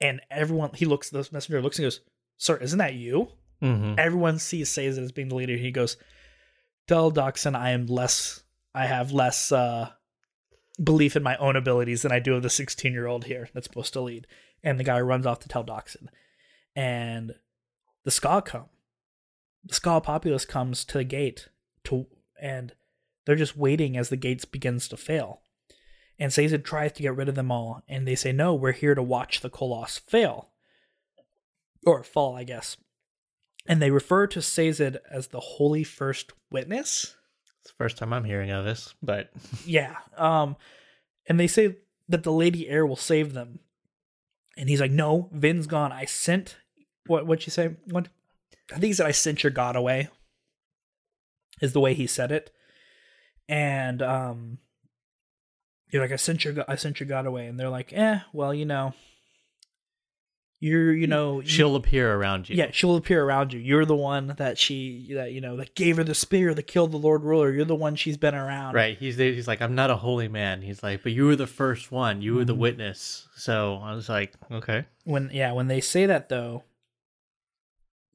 And 0.00 0.20
everyone, 0.28 0.72
he 0.74 0.86
looks, 0.86 1.10
the 1.10 1.28
messenger 1.30 1.62
looks 1.62 1.78
and 1.78 1.84
goes, 1.84 2.00
"Sir, 2.36 2.56
isn't 2.56 2.78
that 2.78 2.94
you?" 2.94 3.28
Mm-hmm. 3.62 3.94
Everyone 3.98 4.38
sees 4.38 4.68
Sazed 4.68 4.98
as 4.98 5.12
being 5.12 5.28
the 5.28 5.34
leader. 5.34 5.56
He 5.56 5.70
goes, 5.70 5.96
"Tell 6.88 7.10
Dockson 7.10 7.54
I 7.54 7.70
am 7.70 7.86
less. 7.86 8.42
I 8.74 8.86
have 8.86 9.12
less 9.12 9.52
uh, 9.52 9.90
belief 10.82 11.16
in 11.16 11.22
my 11.22 11.36
own 11.36 11.56
abilities 11.56 12.02
than 12.02 12.12
I 12.12 12.18
do 12.18 12.34
of 12.34 12.42
the 12.42 12.50
16 12.50 12.92
year 12.92 13.06
old 13.06 13.24
here 13.24 13.48
that's 13.54 13.66
supposed 13.66 13.92
to 13.94 14.00
lead." 14.00 14.26
And 14.64 14.78
the 14.78 14.84
guy 14.84 15.00
runs 15.00 15.26
off 15.26 15.40
to 15.40 15.48
tell 15.48 15.64
Dockson, 15.64 16.08
and 16.74 17.34
the 18.04 18.10
skaa 18.10 18.44
come. 18.44 18.66
The 19.64 19.74
Skaa 19.74 20.02
populace 20.02 20.44
comes 20.44 20.84
to 20.86 20.98
the 20.98 21.04
gate 21.04 21.48
to 21.84 22.06
and 22.40 22.74
they're 23.24 23.36
just 23.36 23.56
waiting 23.56 23.96
as 23.96 24.08
the 24.08 24.16
gates 24.16 24.44
begins 24.44 24.88
to 24.88 24.96
fail. 24.96 25.42
And 26.18 26.32
Sazed 26.32 26.64
tries 26.64 26.92
to 26.92 27.02
get 27.02 27.16
rid 27.16 27.28
of 27.28 27.34
them 27.36 27.50
all, 27.50 27.82
and 27.88 28.06
they 28.06 28.14
say, 28.14 28.32
No, 28.32 28.54
we're 28.54 28.72
here 28.72 28.94
to 28.94 29.02
watch 29.02 29.40
the 29.40 29.50
Koloss 29.50 30.00
fail. 30.00 30.50
Or 31.86 32.02
fall, 32.02 32.36
I 32.36 32.44
guess. 32.44 32.76
And 33.66 33.80
they 33.80 33.90
refer 33.90 34.26
to 34.28 34.42
Sazed 34.42 34.96
as 35.10 35.28
the 35.28 35.40
Holy 35.40 35.84
First 35.84 36.32
Witness. 36.50 37.14
It's 37.60 37.70
the 37.70 37.76
first 37.78 37.96
time 37.96 38.12
I'm 38.12 38.24
hearing 38.24 38.50
of 38.50 38.64
this, 38.64 38.94
but 39.02 39.30
Yeah. 39.64 39.96
Um, 40.16 40.56
and 41.28 41.38
they 41.38 41.46
say 41.46 41.76
that 42.08 42.24
the 42.24 42.32
Lady 42.32 42.68
Heir 42.68 42.84
will 42.84 42.96
save 42.96 43.34
them. 43.34 43.60
And 44.56 44.68
he's 44.68 44.80
like, 44.80 44.90
No, 44.90 45.28
Vin's 45.32 45.66
gone. 45.66 45.92
I 45.92 46.04
sent 46.04 46.56
what 47.06 47.26
what'd 47.26 47.46
you 47.46 47.50
say? 47.50 47.76
What 47.86 48.08
I 48.70 48.74
think 48.74 48.84
he 48.84 48.92
said 48.92 49.06
I 49.06 49.12
sent 49.12 49.42
your 49.42 49.50
god 49.50 49.76
away. 49.76 50.08
Is 51.60 51.72
the 51.72 51.80
way 51.80 51.94
he 51.94 52.06
said 52.08 52.32
it 52.32 52.50
and 53.48 54.02
um 54.02 54.58
you're 55.90 56.02
like 56.02 56.12
i 56.12 56.16
sent 56.16 56.44
your 56.44 56.64
i 56.68 56.74
sent 56.74 57.00
your 57.00 57.08
god 57.08 57.26
away 57.26 57.46
and 57.46 57.58
they're 57.58 57.68
like 57.68 57.92
eh 57.92 58.20
well 58.32 58.54
you 58.54 58.64
know 58.64 58.94
you're 60.62 60.92
you 60.94 61.06
know 61.08 61.42
she'll 61.44 61.74
appear 61.74 62.14
around 62.14 62.48
you. 62.48 62.54
yeah 62.56 62.68
she'll 62.70 62.94
appear 62.94 63.24
around 63.24 63.52
you 63.52 63.58
you're 63.58 63.84
the 63.84 63.96
one 63.96 64.28
that 64.38 64.56
she 64.56 65.08
that 65.12 65.32
you 65.32 65.40
know 65.40 65.56
that 65.56 65.74
gave 65.74 65.96
her 65.96 66.04
the 66.04 66.14
spear 66.14 66.54
that 66.54 66.62
killed 66.68 66.92
the 66.92 66.96
lord 66.96 67.22
ruler 67.24 67.50
you're 67.50 67.64
the 67.64 67.74
one 67.74 67.96
she's 67.96 68.16
been 68.16 68.34
around 68.34 68.72
Right. 68.74 68.96
He's 68.96 69.16
he's 69.16 69.48
like, 69.48 69.60
I'm 69.60 69.74
not 69.74 69.90
a 69.90 69.96
holy 69.96 70.28
man. 70.28 70.62
He's 70.62 70.82
like, 70.82 71.02
but 71.02 71.10
you 71.12 71.26
were 71.26 71.34
the 71.36 71.46
first 71.48 71.90
one. 71.90 72.22
You 72.22 72.34
were 72.36 72.44
the 72.44 72.54
Mhm. 72.54 72.58
witness. 72.58 73.26
So 73.34 73.80
I 73.82 73.92
was 73.94 74.08
like, 74.08 74.34
okay. 74.50 74.84
when 75.04 75.30
yeah 75.32 75.50
when 75.52 75.66
they 75.66 75.80
say 75.80 76.06
that 76.06 76.28
though 76.28 76.62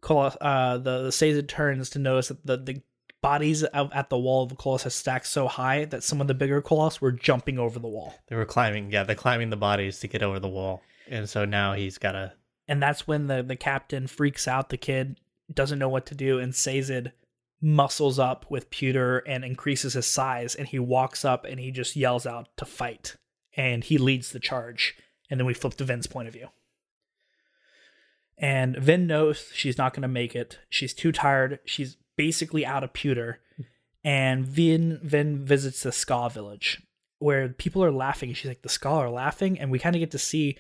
Koloss, 0.01 0.37
uh 0.41 0.77
the 0.77 1.03
the 1.03 1.11
Sazed 1.11 1.47
turns 1.49 1.89
to 1.91 1.99
notice 1.99 2.29
that 2.29 2.45
the 2.45 2.57
the 2.57 2.81
bodies 3.21 3.63
of, 3.63 3.91
at 3.93 4.09
the 4.09 4.17
wall 4.17 4.43
of 4.43 4.49
the 4.49 4.55
Colossus 4.55 4.83
has 4.83 4.95
stacked 4.95 5.25
so 5.27 5.47
high 5.47 5.85
that 5.85 6.03
some 6.03 6.21
of 6.21 6.27
the 6.27 6.33
bigger 6.35 6.61
Colossus 6.61 7.01
were 7.01 7.11
jumping 7.11 7.57
over 7.59 7.79
the 7.79 7.87
wall 7.87 8.13
They 8.27 8.35
were 8.35 8.45
climbing. 8.45 8.91
Yeah, 8.91 9.03
they're 9.03 9.15
climbing 9.15 9.49
the 9.49 9.57
bodies 9.57 9.99
to 10.01 10.07
get 10.07 10.21
over 10.23 10.39
the 10.39 10.47
wall, 10.47 10.81
and 11.09 11.29
so 11.29 11.45
now 11.45 11.73
he's 11.73 11.97
got 11.97 12.13
to. 12.13 12.33
and 12.67 12.81
that's 12.81 13.07
when 13.07 13.27
the 13.27 13.41
the 13.43 13.55
captain 13.55 14.07
freaks 14.07 14.47
out 14.47 14.69
the 14.69 14.77
kid 14.77 15.19
doesn't 15.53 15.79
know 15.79 15.89
what 15.89 16.05
to 16.05 16.15
do 16.15 16.39
and 16.39 16.53
Sazed 16.53 17.11
muscles 17.61 18.19
up 18.19 18.45
with 18.49 18.69
pewter 18.69 19.19
and 19.19 19.43
increases 19.43 19.93
his 19.93 20.05
size 20.05 20.55
and 20.55 20.67
he 20.67 20.79
walks 20.79 21.25
up 21.25 21.45
and 21.45 21.59
he 21.59 21.71
just 21.71 21.95
yells 21.95 22.25
out 22.25 22.49
to 22.57 22.65
fight. 22.65 23.15
And 23.55 23.83
he 23.83 23.97
leads 23.97 24.31
the 24.31 24.39
charge. 24.39 24.95
And 25.29 25.39
then 25.39 25.47
we 25.47 25.53
flip 25.53 25.73
to 25.75 25.83
Vin's 25.83 26.07
point 26.07 26.27
of 26.27 26.33
view. 26.33 26.49
And 28.37 28.77
Vin 28.77 29.07
knows 29.07 29.49
she's 29.53 29.77
not 29.77 29.93
going 29.93 30.03
to 30.03 30.07
make 30.07 30.36
it. 30.36 30.60
She's 30.69 30.93
too 30.93 31.12
tired. 31.12 31.60
She's 31.65 31.97
basically 32.15 32.65
out 32.65 32.84
of 32.84 32.93
pewter. 32.93 33.39
And 34.03 34.45
Vin 34.45 34.99
Vin 35.01 35.43
visits 35.43 35.82
the 35.82 35.89
skaa 35.89 36.32
village 36.32 36.84
where 37.17 37.49
people 37.49 37.84
are 37.84 37.91
laughing. 37.91 38.34
She's 38.34 38.47
like 38.47 38.62
the 38.62 38.69
skaa 38.69 38.97
are 38.97 39.10
laughing? 39.10 39.60
And 39.60 39.71
we 39.71 39.79
kind 39.79 39.95
of 39.95 39.99
get 39.99 40.12
to 40.12 40.19
see 40.19 40.58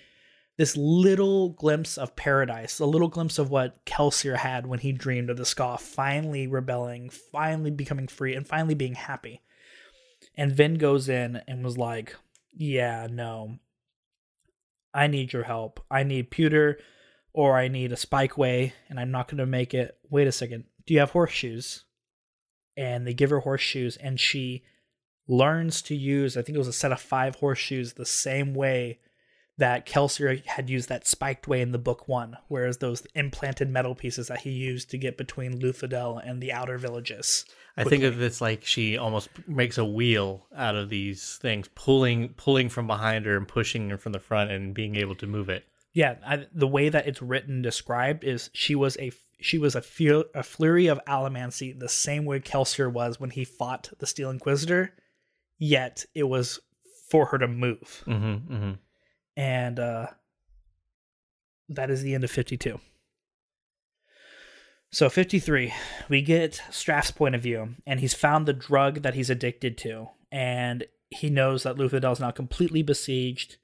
this 0.57 0.75
little 0.75 1.49
glimpse 1.49 1.97
of 1.97 2.15
paradise, 2.15 2.79
a 2.79 2.85
little 2.85 3.07
glimpse 3.07 3.37
of 3.37 3.51
what 3.51 3.85
Kelsier 3.85 4.37
had 4.37 4.65
when 4.65 4.79
he 4.79 4.91
dreamed 4.91 5.29
of 5.29 5.37
the 5.37 5.43
skaa 5.43 5.79
finally 5.79 6.47
rebelling, 6.47 7.09
finally 7.09 7.69
becoming 7.69 8.07
free, 8.07 8.35
and 8.35 8.47
finally 8.47 8.73
being 8.73 8.95
happy. 8.95 9.41
And 10.35 10.51
Vin 10.51 10.75
goes 10.75 11.09
in 11.09 11.41
and 11.47 11.63
was 11.63 11.77
like, 11.77 12.15
Yeah, 12.51 13.07
no. 13.09 13.59
I 14.93 15.05
need 15.07 15.31
your 15.31 15.43
help. 15.43 15.79
I 15.91 16.03
need 16.03 16.31
pewter 16.31 16.79
or 17.33 17.55
I 17.55 17.67
need 17.67 17.91
a 17.91 17.95
spikeway, 17.95 18.73
and 18.89 18.99
I'm 18.99 19.11
not 19.11 19.27
going 19.27 19.37
to 19.37 19.45
make 19.45 19.75
it. 19.75 19.95
Wait 20.09 20.27
a 20.27 20.31
second. 20.31 20.63
Do 20.87 20.95
you 20.95 21.01
have 21.01 21.11
horseshoes? 21.11 21.83
And 22.75 23.05
they 23.05 23.13
give 23.13 23.29
her 23.29 23.41
horseshoes, 23.41 23.95
and 23.97 24.19
she 24.19 24.63
learns 25.27 25.83
to 25.83 25.95
use, 25.95 26.35
I 26.35 26.41
think 26.41 26.55
it 26.55 26.59
was 26.59 26.67
a 26.67 26.73
set 26.73 26.91
of 26.91 26.99
five 26.99 27.35
horseshoes, 27.35 27.93
the 27.93 28.07
same 28.07 28.55
way 28.55 28.99
that 29.57 29.85
Kelsier 29.87 30.45
had 30.45 30.69
used 30.69 30.89
that 30.89 31.07
spiked 31.07 31.47
way 31.47 31.61
in 31.61 31.71
the 31.71 31.79
book 31.79 32.07
one, 32.07 32.37
whereas 32.47 32.77
those 32.77 33.05
implanted 33.15 33.69
metal 33.69 33.95
pieces 33.95 34.27
that 34.27 34.41
he 34.41 34.51
used 34.51 34.91
to 34.91 34.97
get 34.97 35.17
between 35.17 35.59
Luthadel 35.59 36.21
and 36.23 36.41
the 36.41 36.51
outer 36.51 36.77
villages. 36.77 37.43
I 37.75 37.83
think 37.83 38.03
of 38.03 38.17
this 38.17 38.41
like 38.41 38.63
she 38.65 38.97
almost 38.97 39.29
makes 39.47 39.77
a 39.77 39.85
wheel 39.85 40.45
out 40.55 40.75
of 40.75 40.89
these 40.89 41.37
things, 41.41 41.69
pulling 41.75 42.29
pulling 42.29 42.69
from 42.69 42.87
behind 42.87 43.25
her 43.25 43.37
and 43.37 43.47
pushing 43.47 43.89
her 43.89 43.97
from 43.97 44.11
the 44.13 44.19
front, 44.19 44.51
and 44.51 44.73
being 44.73 44.95
able 44.95 45.15
to 45.15 45.27
move 45.27 45.49
it. 45.49 45.65
Yeah, 45.93 46.15
I, 46.25 46.45
the 46.53 46.67
way 46.67 46.89
that 46.89 47.07
it's 47.07 47.21
written 47.21 47.61
described 47.61 48.23
is 48.23 48.49
she 48.53 48.75
was 48.75 48.97
a 48.97 49.11
she 49.39 49.57
was 49.57 49.75
a, 49.75 49.81
fu- 49.81 50.25
a 50.33 50.43
flurry 50.43 50.87
of 50.87 50.99
allomancy, 51.07 51.77
the 51.77 51.89
same 51.89 52.25
way 52.25 52.39
Kelsier 52.39 52.91
was 52.91 53.19
when 53.19 53.29
he 53.29 53.45
fought 53.45 53.89
the 53.99 54.07
Steel 54.07 54.31
Inquisitor. 54.31 54.93
Yet 55.59 56.05
it 56.15 56.23
was 56.23 56.59
for 57.09 57.27
her 57.27 57.37
to 57.37 57.47
move, 57.47 58.03
Mm-hmm, 58.05 58.53
mm-hmm. 58.53 58.71
And 59.37 59.79
uh, 59.79 60.07
that 61.69 61.89
is 61.89 62.01
the 62.01 62.13
end 62.13 62.25
of 62.25 62.31
fifty 62.31 62.57
two. 62.57 62.81
So 64.89 65.09
53, 65.09 65.73
we 66.07 66.21
get 66.21 66.61
Straff's 66.71 67.11
point 67.11 67.35
of 67.35 67.41
view, 67.41 67.75
and 67.85 67.99
he's 67.99 68.13
found 68.13 68.45
the 68.45 68.53
drug 68.53 69.01
that 69.01 69.15
he's 69.15 69.29
addicted 69.29 69.77
to, 69.79 70.07
and 70.31 70.85
he 71.09 71.29
knows 71.29 71.63
that 71.63 71.75
Luthadel 71.75 72.13
is 72.13 72.21
now 72.21 72.31
completely 72.31 72.83
besieged, 72.83 73.57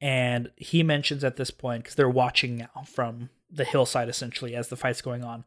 and 0.00 0.50
he 0.56 0.84
mentions 0.84 1.24
at 1.24 1.36
this 1.36 1.50
point 1.50 1.82
because 1.82 1.96
they're 1.96 2.08
watching 2.08 2.56
now 2.56 2.84
from 2.86 3.30
the 3.50 3.64
hillside 3.64 4.08
essentially 4.08 4.54
as 4.54 4.68
the 4.68 4.76
fight's 4.76 5.02
going 5.02 5.24
on, 5.24 5.44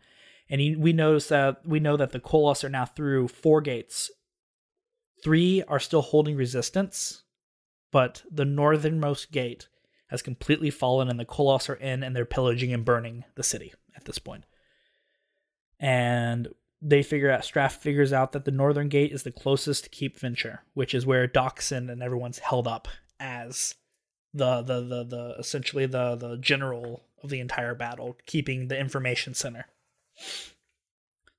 and 0.49 0.59
he, 0.59 0.75
we 0.75 0.91
notice 0.91 1.29
that 1.29 1.65
we 1.65 1.79
know 1.79 1.95
that 1.95 2.11
the 2.11 2.19
Koloss 2.19 2.63
are 2.63 2.69
now 2.69 2.85
through 2.85 3.29
four 3.29 3.61
gates. 3.61 4.11
Three 5.23 5.63
are 5.69 5.79
still 5.79 6.01
holding 6.01 6.35
resistance, 6.35 7.22
but 7.93 8.23
the 8.29 8.43
northernmost 8.43 9.31
gate 9.31 9.69
has 10.07 10.21
completely 10.21 10.69
fallen, 10.69 11.07
and 11.07 11.17
the 11.17 11.25
Koloss 11.25 11.69
are 11.69 11.75
in, 11.75 12.03
and 12.03 12.13
they're 12.13 12.25
pillaging 12.25 12.73
and 12.73 12.83
burning 12.83 13.23
the 13.35 13.43
city 13.43 13.71
at 13.95 14.03
this 14.03 14.19
point. 14.19 14.41
point 14.41 14.49
and 15.83 16.47
they 16.81 17.03
figure 17.03 17.29
out 17.29 17.41
Straff 17.41 17.73
figures 17.73 18.13
out 18.13 18.31
that 18.31 18.45
the 18.45 18.51
northern 18.51 18.87
gate 18.87 19.11
is 19.11 19.23
the 19.23 19.31
closest 19.31 19.83
to 19.83 19.89
Keep 19.89 20.17
Venture, 20.17 20.61
which 20.73 20.93
is 20.93 21.05
where 21.05 21.27
Dockson 21.27 21.89
and 21.89 22.01
everyone's 22.01 22.39
held 22.39 22.67
up 22.67 22.87
as 23.19 23.75
the 24.33 24.61
the 24.61 24.79
the, 24.81 25.03
the 25.03 25.35
essentially 25.37 25.85
the 25.85 26.15
the 26.15 26.37
general 26.37 27.03
of 27.21 27.29
the 27.29 27.41
entire 27.41 27.75
battle, 27.75 28.17
keeping 28.25 28.69
the 28.69 28.79
information 28.79 29.33
center. 29.33 29.65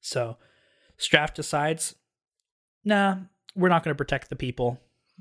So 0.00 0.36
Straff 0.98 1.32
decides, 1.32 1.94
nah, 2.84 3.16
we're 3.54 3.70
not 3.70 3.82
going 3.82 3.94
to 3.94 3.98
protect 3.98 4.28
the 4.28 4.36
people. 4.36 4.78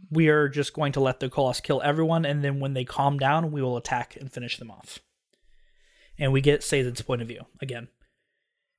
We 0.10 0.27
are 0.29 0.49
just 0.49 0.73
going 0.73 0.91
to 0.93 0.99
let 0.99 1.19
the 1.19 1.29
Koloss 1.29 1.62
kill 1.62 1.82
everyone, 1.82 2.25
and 2.25 2.43
then 2.43 2.60
when 2.60 2.73
they 2.73 2.86
calm 2.86 3.17
down, 3.17 3.51
we 3.51 3.62
will 3.62 3.77
attack 3.77 4.15
and 4.19 4.32
finish 4.32 4.58
them 4.58 4.71
off. 4.71 4.99
And 6.17 6.32
we 6.32 6.41
get 6.41 6.62
Sazed's 6.62 7.01
point 7.01 7.21
of 7.21 7.27
view 7.27 7.45
again 7.62 7.88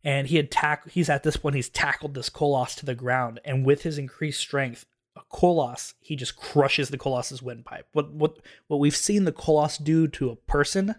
and 0.05 0.29
he 0.29 0.37
had 0.37 0.51
tack 0.51 0.89
he's 0.91 1.09
at 1.09 1.23
this 1.23 1.37
point 1.37 1.57
he's 1.57 1.69
tackled 1.69 2.15
this 2.15 2.31
Koloss 2.31 2.77
to 2.77 2.87
the 2.87 2.95
ground 2.95 3.41
and 3.45 3.65
with 3.65 3.83
his 3.83 3.99
increased 3.99 4.41
strength 4.41 4.87
a 5.17 5.21
Koloss 5.35 5.95
he 6.01 6.15
just 6.15 6.37
crushes 6.37 6.91
the 6.91 6.99
Koloss's 6.99 7.43
windpipe 7.43 7.89
what 7.93 8.13
what 8.13 8.39
what 8.69 8.79
we've 8.79 8.95
seen 8.95 9.25
the 9.25 9.33
Koloss 9.33 9.83
do 9.83 10.07
to 10.09 10.31
a 10.31 10.37
person 10.37 10.95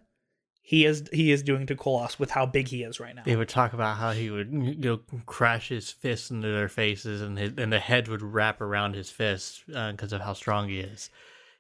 he 0.67 0.84
is 0.84 1.04
he 1.13 1.32
is 1.32 1.43
doing 1.43 1.67
to 1.67 1.75
Koloss 1.75 2.17
with 2.17 2.32
how 2.32 2.47
big 2.47 2.69
he 2.69 2.82
is 2.82 2.99
right 2.99 3.15
now 3.15 3.21
They 3.23 3.36
would 3.36 3.49
talk 3.49 3.73
about 3.73 3.97
how 3.97 4.12
he 4.12 4.32
would 4.32 4.51
you 4.51 4.75
know 4.75 4.99
crash 5.28 5.69
his 5.69 5.91
fists 5.91 6.32
into 6.32 6.47
their 6.47 6.67
faces, 6.67 7.21
and 7.21 7.38
his, 7.38 7.54
and 7.58 7.71
the 7.71 7.80
head 7.80 8.08
would 8.08 8.23
wrap 8.23 8.62
around 8.62 8.95
his 8.95 9.12
fists 9.12 9.63
because 9.67 10.12
of 10.12 10.21
how 10.21 10.34
strong 10.34 10.67
he 10.69 10.80
is. 10.80 11.12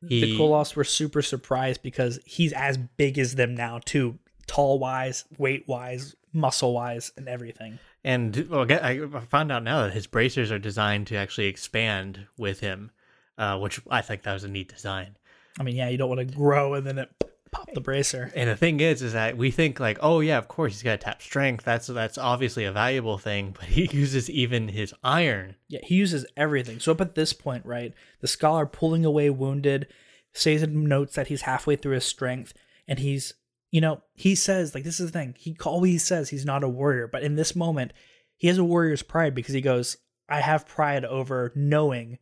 He, 0.07 0.21
the 0.21 0.37
Koloss 0.37 0.75
were 0.75 0.83
super 0.83 1.21
surprised 1.21 1.83
because 1.83 2.19
he's 2.25 2.51
as 2.53 2.77
big 2.77 3.19
as 3.19 3.35
them 3.35 3.53
now 3.53 3.79
too 3.85 4.17
tall 4.47 4.79
wise 4.79 5.25
weight 5.37 5.67
wise 5.67 6.15
muscle 6.33 6.73
wise 6.73 7.11
and 7.15 7.27
everything 7.27 7.79
And 8.03 8.47
well, 8.49 8.65
I 8.71 9.01
I 9.13 9.19
found 9.29 9.51
out 9.51 9.63
now 9.63 9.83
that 9.83 9.93
his 9.93 10.07
bracers 10.07 10.51
are 10.51 10.59
designed 10.59 11.07
to 11.07 11.15
actually 11.15 11.45
expand 11.45 12.25
with 12.37 12.59
him, 12.59 12.91
uh, 13.37 13.57
which 13.59 13.79
I 13.89 14.01
think 14.01 14.23
that 14.23 14.33
was 14.33 14.43
a 14.43 14.47
neat 14.47 14.69
design. 14.69 15.17
I 15.59 15.63
mean, 15.63 15.75
yeah, 15.75 15.89
you 15.89 15.97
don't 15.97 16.09
want 16.09 16.27
to 16.27 16.35
grow 16.35 16.73
and 16.73 16.85
then 16.85 16.97
it 16.97 17.09
pop 17.55 17.73
the 17.73 17.81
bracer. 17.81 18.31
And 18.35 18.49
the 18.49 18.55
thing 18.55 18.79
is, 18.79 19.01
is 19.01 19.13
that 19.13 19.37
we 19.37 19.51
think 19.51 19.79
like, 19.79 19.97
oh 20.01 20.19
yeah, 20.19 20.37
of 20.37 20.47
course 20.47 20.73
he's 20.73 20.83
got 20.83 20.91
to 20.91 20.97
tap 20.97 21.21
strength. 21.21 21.63
That's 21.63 21.87
that's 21.87 22.17
obviously 22.17 22.65
a 22.65 22.71
valuable 22.71 23.17
thing. 23.17 23.55
But 23.57 23.69
he 23.69 23.89
uses 23.91 24.29
even 24.29 24.69
his 24.69 24.93
iron. 25.03 25.55
Yeah, 25.67 25.79
he 25.83 25.95
uses 25.95 26.25
everything. 26.35 26.79
So 26.79 26.91
up 26.91 27.01
at 27.01 27.15
this 27.15 27.33
point, 27.33 27.65
right, 27.65 27.93
the 28.21 28.27
scholar 28.27 28.65
pulling 28.65 29.05
away 29.05 29.29
wounded, 29.29 29.87
Sazed 30.33 30.69
notes 30.69 31.15
that 31.15 31.27
he's 31.27 31.43
halfway 31.43 31.77
through 31.77 31.93
his 31.93 32.03
strength, 32.03 32.53
and 32.89 32.99
he's, 32.99 33.35
you 33.71 33.79
know, 33.79 34.01
he 34.15 34.35
says 34.35 34.75
like 34.75 34.83
this 34.83 34.99
is 34.99 35.11
the 35.11 35.17
thing. 35.17 35.33
He 35.37 35.55
always 35.63 36.03
says 36.03 36.29
he's 36.29 36.45
not 36.45 36.63
a 36.63 36.67
warrior, 36.67 37.07
but 37.07 37.23
in 37.23 37.37
this 37.37 37.55
moment, 37.55 37.93
he 38.35 38.49
has 38.49 38.57
a 38.57 38.63
warrior's 38.63 39.01
pride 39.01 39.33
because 39.33 39.53
he 39.53 39.61
goes, 39.61 39.95
I 40.27 40.41
have 40.41 40.67
pride 40.67 41.05
over 41.05 41.53
knowing 41.55 42.17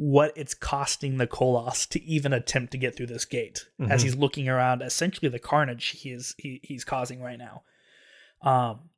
what 0.00 0.32
it's 0.36 0.54
costing 0.54 1.16
the 1.16 1.26
Koloss 1.26 1.88
to 1.88 2.00
even 2.04 2.32
attempt 2.32 2.70
to 2.70 2.78
get 2.78 2.94
through 2.96 3.06
this 3.06 3.24
gate 3.24 3.66
as 3.90 4.00
Mhm. 4.00 4.04
he's 4.04 4.14
looking 4.14 4.48
around 4.48 4.80
essentially 4.80 5.28
the 5.28 5.40
carnage 5.40 5.86
he 5.88 6.12
is 6.12 6.36
he, 6.38 6.60
he's 6.62 6.84
causing 6.84 7.20
right 7.20 7.38
now. 7.38 7.62
Um 8.42 8.90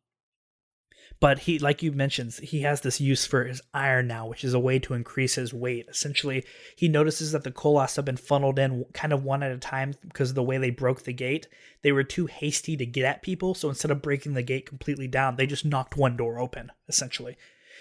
but 1.21 1.41
he 1.41 1.59
like 1.59 1.83
you 1.83 1.91
mentioned 1.93 2.35
he 2.43 2.61
has 2.61 2.83
this 2.83 3.01
use 3.01 3.25
for 3.27 3.45
his 3.45 3.63
iron 3.73 4.07
now 4.09 4.27
which 4.27 4.45
is 4.45 4.53
a 4.55 4.59
way 4.61 4.79
to 4.79 4.93
increase 4.95 5.37
his 5.37 5.55
weight 5.55 5.87
essentially 5.89 6.45
he 6.77 6.87
notices 6.87 7.33
that 7.33 7.45
the 7.45 7.51
Koloss 7.51 7.97
have 7.97 8.05
been 8.05 8.17
funneled 8.19 8.59
in 8.59 8.85
kind 8.93 9.13
of 9.15 9.25
one 9.25 9.43
at 9.43 9.51
a 9.53 9.59
time 9.59 9.95
because 10.07 10.31
of 10.31 10.35
the 10.35 10.43
way 10.43 10.59
they 10.59 10.71
broke 10.71 11.05
the 11.05 11.13
gate 11.15 11.49
they 11.83 11.93
were 11.93 12.05
too 12.05 12.27
hasty 12.27 12.77
to 12.77 12.85
get 12.87 13.05
at 13.07 13.23
people 13.23 13.55
so 13.55 13.69
instead 13.71 13.91
of 13.91 14.03
breaking 14.03 14.35
the 14.35 14.43
gate 14.43 14.67
completely 14.67 15.09
down 15.09 15.37
they 15.37 15.47
just 15.47 15.65
knocked 15.65 15.97
one 15.97 16.17
door 16.17 16.39
open 16.39 16.71
essentially 16.89 17.37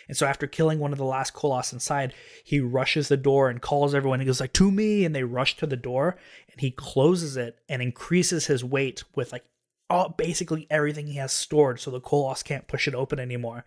and 0.09 0.17
so 0.17 0.25
after 0.25 0.47
killing 0.47 0.79
one 0.79 0.91
of 0.91 0.97
the 0.97 1.05
last 1.05 1.35
Koloss 1.35 1.71
inside, 1.71 2.13
he 2.43 2.59
rushes 2.59 3.07
the 3.07 3.15
door 3.15 3.47
and 3.49 3.61
calls 3.61 3.93
everyone. 3.93 4.19
He 4.19 4.25
goes 4.25 4.41
like, 4.41 4.53
"To 4.53 4.71
me!" 4.71 5.05
And 5.05 5.15
they 5.15 5.23
rush 5.23 5.55
to 5.57 5.67
the 5.67 5.77
door, 5.77 6.17
and 6.51 6.59
he 6.59 6.71
closes 6.71 7.37
it 7.37 7.59
and 7.69 7.81
increases 7.81 8.47
his 8.47 8.63
weight 8.63 9.03
with 9.15 9.31
like 9.31 9.45
all 9.89 10.09
basically 10.09 10.65
everything 10.69 11.07
he 11.07 11.17
has 11.17 11.31
stored, 11.31 11.79
so 11.79 11.91
the 11.91 12.01
Koloss 12.01 12.43
can't 12.43 12.67
push 12.67 12.87
it 12.87 12.95
open 12.95 13.19
anymore. 13.19 13.65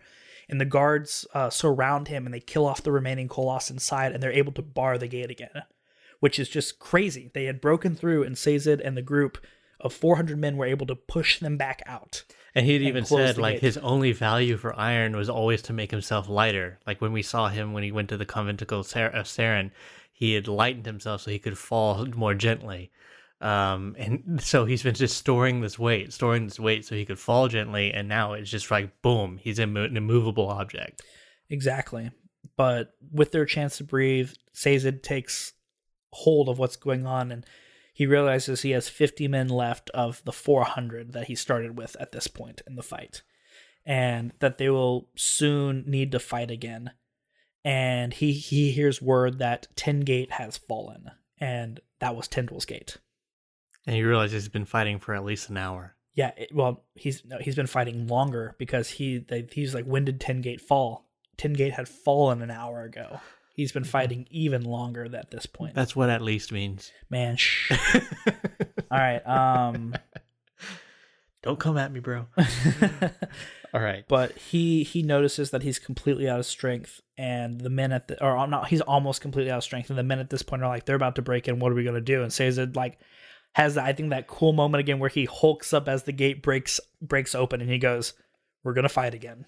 And 0.49 0.59
the 0.59 0.65
guards 0.65 1.25
uh, 1.33 1.49
surround 1.49 2.09
him 2.09 2.25
and 2.25 2.33
they 2.33 2.41
kill 2.41 2.65
off 2.65 2.83
the 2.83 2.91
remaining 2.91 3.29
Koloss 3.29 3.71
inside, 3.71 4.11
and 4.11 4.21
they're 4.21 4.31
able 4.31 4.51
to 4.51 4.61
bar 4.61 4.97
the 4.97 5.07
gate 5.07 5.31
again, 5.31 5.63
which 6.19 6.37
is 6.37 6.49
just 6.49 6.77
crazy. 6.77 7.31
They 7.33 7.45
had 7.45 7.61
broken 7.61 7.95
through, 7.95 8.23
and 8.23 8.37
Sazed 8.37 8.67
and 8.67 8.97
the 8.97 9.01
group 9.01 9.37
of 9.79 9.93
400 9.93 10.37
men 10.37 10.57
were 10.57 10.65
able 10.65 10.87
to 10.87 10.95
push 10.95 11.39
them 11.39 11.57
back 11.57 11.81
out. 11.85 12.25
And 12.55 12.65
he'd 12.65 12.77
And 12.77 12.85
even 12.85 13.05
said 13.05 13.37
like 13.37 13.55
gate. 13.55 13.61
his 13.63 13.77
only 13.77 14.11
value 14.11 14.57
for 14.57 14.77
iron 14.79 15.15
was 15.15 15.29
always 15.29 15.61
to 15.63 15.73
make 15.73 15.91
himself 15.91 16.29
lighter. 16.29 16.79
Like 16.85 17.01
when 17.01 17.11
we 17.11 17.23
saw 17.23 17.49
him 17.49 17.73
when 17.73 17.83
he 17.83 17.91
went 17.91 18.09
to 18.09 18.17
the 18.17 18.25
conventicle 18.25 18.81
of 18.81 18.87
Sar- 18.87 19.11
Seran, 19.23 19.71
he 20.11 20.33
had 20.33 20.47
lightened 20.47 20.85
himself 20.85 21.21
so 21.21 21.31
he 21.31 21.39
could 21.39 21.57
fall 21.57 22.05
more 22.15 22.35
gently. 22.35 22.91
Um, 23.41 23.95
and 23.97 24.39
so 24.43 24.65
he's 24.65 24.83
been 24.83 24.93
just 24.93 25.17
storing 25.17 25.61
this 25.61 25.79
weight, 25.79 26.13
storing 26.13 26.45
this 26.45 26.59
weight 26.59 26.85
so 26.85 26.95
he 26.95 27.05
could 27.05 27.19
fall 27.19 27.47
gently. 27.47 27.91
And 27.91 28.07
now 28.07 28.33
it's 28.33 28.51
just 28.51 28.69
like 28.69 29.01
boom, 29.01 29.37
he's 29.41 29.57
an 29.59 29.75
immovable 29.75 30.49
object. 30.49 31.01
Exactly. 31.49 32.11
But 32.55 32.91
with 33.11 33.31
their 33.31 33.45
chance 33.45 33.77
to 33.77 33.83
breathe, 33.83 34.31
Sazed 34.53 35.01
takes 35.01 35.53
hold 36.11 36.49
of 36.49 36.59
what's 36.59 36.75
going 36.75 37.07
on 37.07 37.31
and 37.31 37.45
he 37.93 38.07
realizes 38.07 38.61
he 38.61 38.71
has 38.71 38.89
50 38.89 39.27
men 39.27 39.47
left 39.47 39.91
of 39.91 40.23
the 40.25 40.31
400 40.31 41.13
that 41.13 41.27
he 41.27 41.35
started 41.35 41.77
with 41.77 41.95
at 41.99 42.11
this 42.11 42.27
point 42.27 42.61
in 42.65 42.75
the 42.75 42.83
fight. 42.83 43.21
And 43.85 44.33
that 44.39 44.57
they 44.57 44.69
will 44.69 45.09
soon 45.15 45.83
need 45.85 46.11
to 46.13 46.19
fight 46.19 46.49
again. 46.49 46.91
And 47.63 48.13
he, 48.13 48.33
he 48.33 48.71
hears 48.71 49.01
word 49.01 49.37
that 49.39 49.67
Tin 49.75 50.01
Gate 50.01 50.31
has 50.31 50.57
fallen. 50.57 51.11
And 51.39 51.79
that 51.99 52.15
was 52.15 52.27
Tindwyl's 52.27 52.65
Gate. 52.65 52.97
And 53.85 53.95
he 53.95 54.03
realizes 54.03 54.43
he's 54.43 54.49
been 54.49 54.65
fighting 54.65 54.97
for 54.97 55.13
at 55.13 55.23
least 55.23 55.49
an 55.49 55.57
hour. 55.57 55.95
Yeah, 56.15 56.31
it, 56.37 56.53
well, 56.53 56.85
he's 56.95 57.23
no, 57.25 57.37
he's 57.39 57.55
been 57.55 57.67
fighting 57.67 58.07
longer 58.07 58.55
because 58.59 58.89
he 58.89 59.17
they, 59.17 59.47
he's 59.51 59.73
like, 59.73 59.85
when 59.85 60.05
did 60.05 60.21
Tin 60.21 60.41
Gate 60.41 60.61
fall? 60.61 61.09
Tin 61.37 61.53
Gate 61.53 61.73
had 61.73 61.89
fallen 61.89 62.41
an 62.41 62.51
hour 62.51 62.83
ago. 62.83 63.19
He's 63.53 63.71
been 63.71 63.83
fighting 63.83 64.27
even 64.31 64.63
longer 64.63 65.07
at 65.15 65.29
this 65.31 65.45
point. 65.45 65.75
That's 65.75 65.95
what 65.95 66.09
at 66.09 66.21
least 66.21 66.51
means. 66.51 66.91
Man, 67.09 67.35
shh. 67.37 67.71
All 68.91 68.97
right. 68.97 69.25
Um, 69.27 69.95
Don't 71.43 71.59
come 71.59 71.77
at 71.77 71.91
me, 71.91 71.99
bro. 71.99 72.25
All 73.73 73.81
right. 73.81 74.05
but 74.07 74.37
he 74.37 74.83
he 74.83 75.03
notices 75.03 75.51
that 75.51 75.61
he's 75.63 75.77
completely 75.79 76.29
out 76.29 76.39
of 76.39 76.45
strength, 76.45 77.01
and 77.17 77.59
the 77.61 77.69
men 77.69 77.91
at 77.91 78.07
the 78.07 78.23
or 78.23 78.47
not, 78.47 78.67
he's 78.69 78.81
almost 78.81 79.21
completely 79.21 79.51
out 79.51 79.57
of 79.57 79.63
strength, 79.63 79.89
and 79.89 79.99
the 79.99 80.03
men 80.03 80.19
at 80.19 80.29
this 80.29 80.43
point 80.43 80.63
are 80.63 80.69
like, 80.69 80.85
they're 80.85 80.95
about 80.95 81.15
to 81.15 81.21
break 81.21 81.47
in. 81.47 81.59
What 81.59 81.71
are 81.71 81.75
we 81.75 81.83
gonna 81.83 82.01
do? 82.01 82.23
And 82.23 82.31
Sazed 82.31 82.75
like 82.75 82.97
has 83.53 83.77
I 83.77 83.93
think 83.93 84.09
that 84.09 84.27
cool 84.27 84.53
moment 84.53 84.79
again 84.79 84.99
where 84.99 85.09
he 85.09 85.25
hulks 85.25 85.73
up 85.73 85.87
as 85.87 86.03
the 86.03 86.11
gate 86.11 86.41
breaks 86.41 86.79
breaks 87.01 87.35
open, 87.35 87.61
and 87.61 87.69
he 87.69 87.77
goes, 87.77 88.13
"We're 88.63 88.73
gonna 88.73 88.89
fight 88.89 89.13
again," 89.13 89.45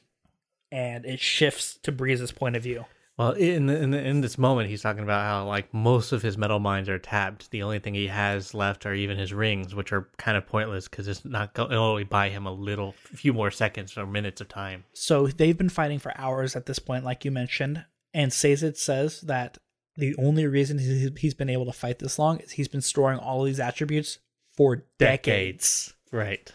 and 0.72 1.06
it 1.06 1.20
shifts 1.20 1.78
to 1.84 1.92
Breeze's 1.92 2.32
point 2.32 2.56
of 2.56 2.64
view. 2.64 2.86
Well, 3.18 3.32
in 3.32 3.68
the, 3.68 3.82
in 3.82 3.92
the, 3.92 4.06
in 4.06 4.20
this 4.22 4.38
moment, 4.38 4.70
he's 4.70 4.82
talking 4.82 5.04
about 5.04 5.24
how 5.24 5.48
like 5.48 5.74
most 5.74 6.12
of 6.12 6.22
his 6.22 6.36
metalminds 6.36 6.90
are 6.90 7.00
tapped. 7.00 7.50
The 7.52 7.64
only 7.64 7.80
thing 7.80 7.94
he 7.94 8.08
has 8.08 8.54
left 8.54 8.86
are 8.86 8.94
even 8.94 9.18
his 9.18 9.34
rings, 9.34 9.74
which 9.74 9.94
are 9.94 10.10
kind 10.18 10.36
of 10.38 10.46
pointless 10.46 10.90
because 10.90 11.08
it's 11.08 11.24
not 11.24 11.54
going 11.54 11.72
it'll 11.72 11.86
only 11.86 12.04
buy 12.04 12.28
him 12.30 12.46
a 12.46 12.52
little, 12.52 12.94
few 12.98 13.32
more 13.32 13.52
seconds 13.52 13.98
or 13.98 14.06
minutes 14.06 14.42
of 14.42 14.50
time. 14.50 14.84
So 14.94 15.28
they've 15.28 15.58
been 15.58 15.70
fighting 15.70 16.00
for 16.00 16.12
hours 16.18 16.58
at 16.58 16.66
this 16.66 16.80
point, 16.80 17.06
like 17.06 17.24
you 17.24 17.32
mentioned. 17.32 17.86
And 18.14 18.34
Sazed 18.34 18.78
says 18.78 19.22
that 19.22 19.60
the 19.96 20.14
only 20.18 20.46
reason 20.46 20.80
he- 20.80 21.14
he's 21.18 21.34
been 21.34 21.50
able 21.50 21.66
to 21.68 21.74
fight 21.74 22.00
this 22.00 22.20
long 22.20 22.40
is 22.40 22.52
he's 22.52 22.68
been 22.68 22.82
storing 22.82 23.20
all 23.20 23.42
of 23.42 23.46
these 23.46 23.62
attributes 23.62 24.20
for 24.58 24.84
decades. 24.98 25.94
Right. 26.12 26.52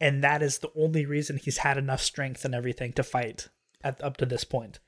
And 0.00 0.22
that 0.22 0.40
is 0.40 0.58
the 0.58 0.70
only 0.76 1.04
reason 1.04 1.36
he's 1.36 1.58
had 1.58 1.76
enough 1.76 2.00
strength 2.00 2.44
and 2.44 2.54
everything 2.54 2.92
to 2.92 3.02
fight 3.02 3.48
at, 3.82 4.02
up 4.02 4.16
to 4.18 4.26
this 4.26 4.44
point. 4.44 4.78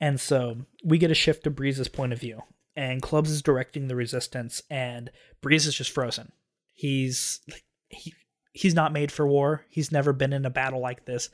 And 0.00 0.20
so 0.20 0.58
we 0.84 0.98
get 0.98 1.10
a 1.10 1.14
shift 1.14 1.44
to 1.44 1.50
Breeze's 1.50 1.88
point 1.88 2.12
of 2.12 2.20
view. 2.20 2.42
And 2.74 3.00
Clubs 3.00 3.30
is 3.30 3.40
directing 3.40 3.88
the 3.88 3.96
resistance, 3.96 4.62
and 4.68 5.10
Breeze 5.40 5.66
is 5.66 5.74
just 5.74 5.90
frozen. 5.90 6.32
He's 6.74 7.40
he 7.88 8.12
he's 8.52 8.74
not 8.74 8.92
made 8.92 9.10
for 9.10 9.26
war. 9.26 9.64
He's 9.70 9.90
never 9.90 10.12
been 10.12 10.32
in 10.32 10.44
a 10.44 10.50
battle 10.50 10.80
like 10.80 11.06
this. 11.06 11.30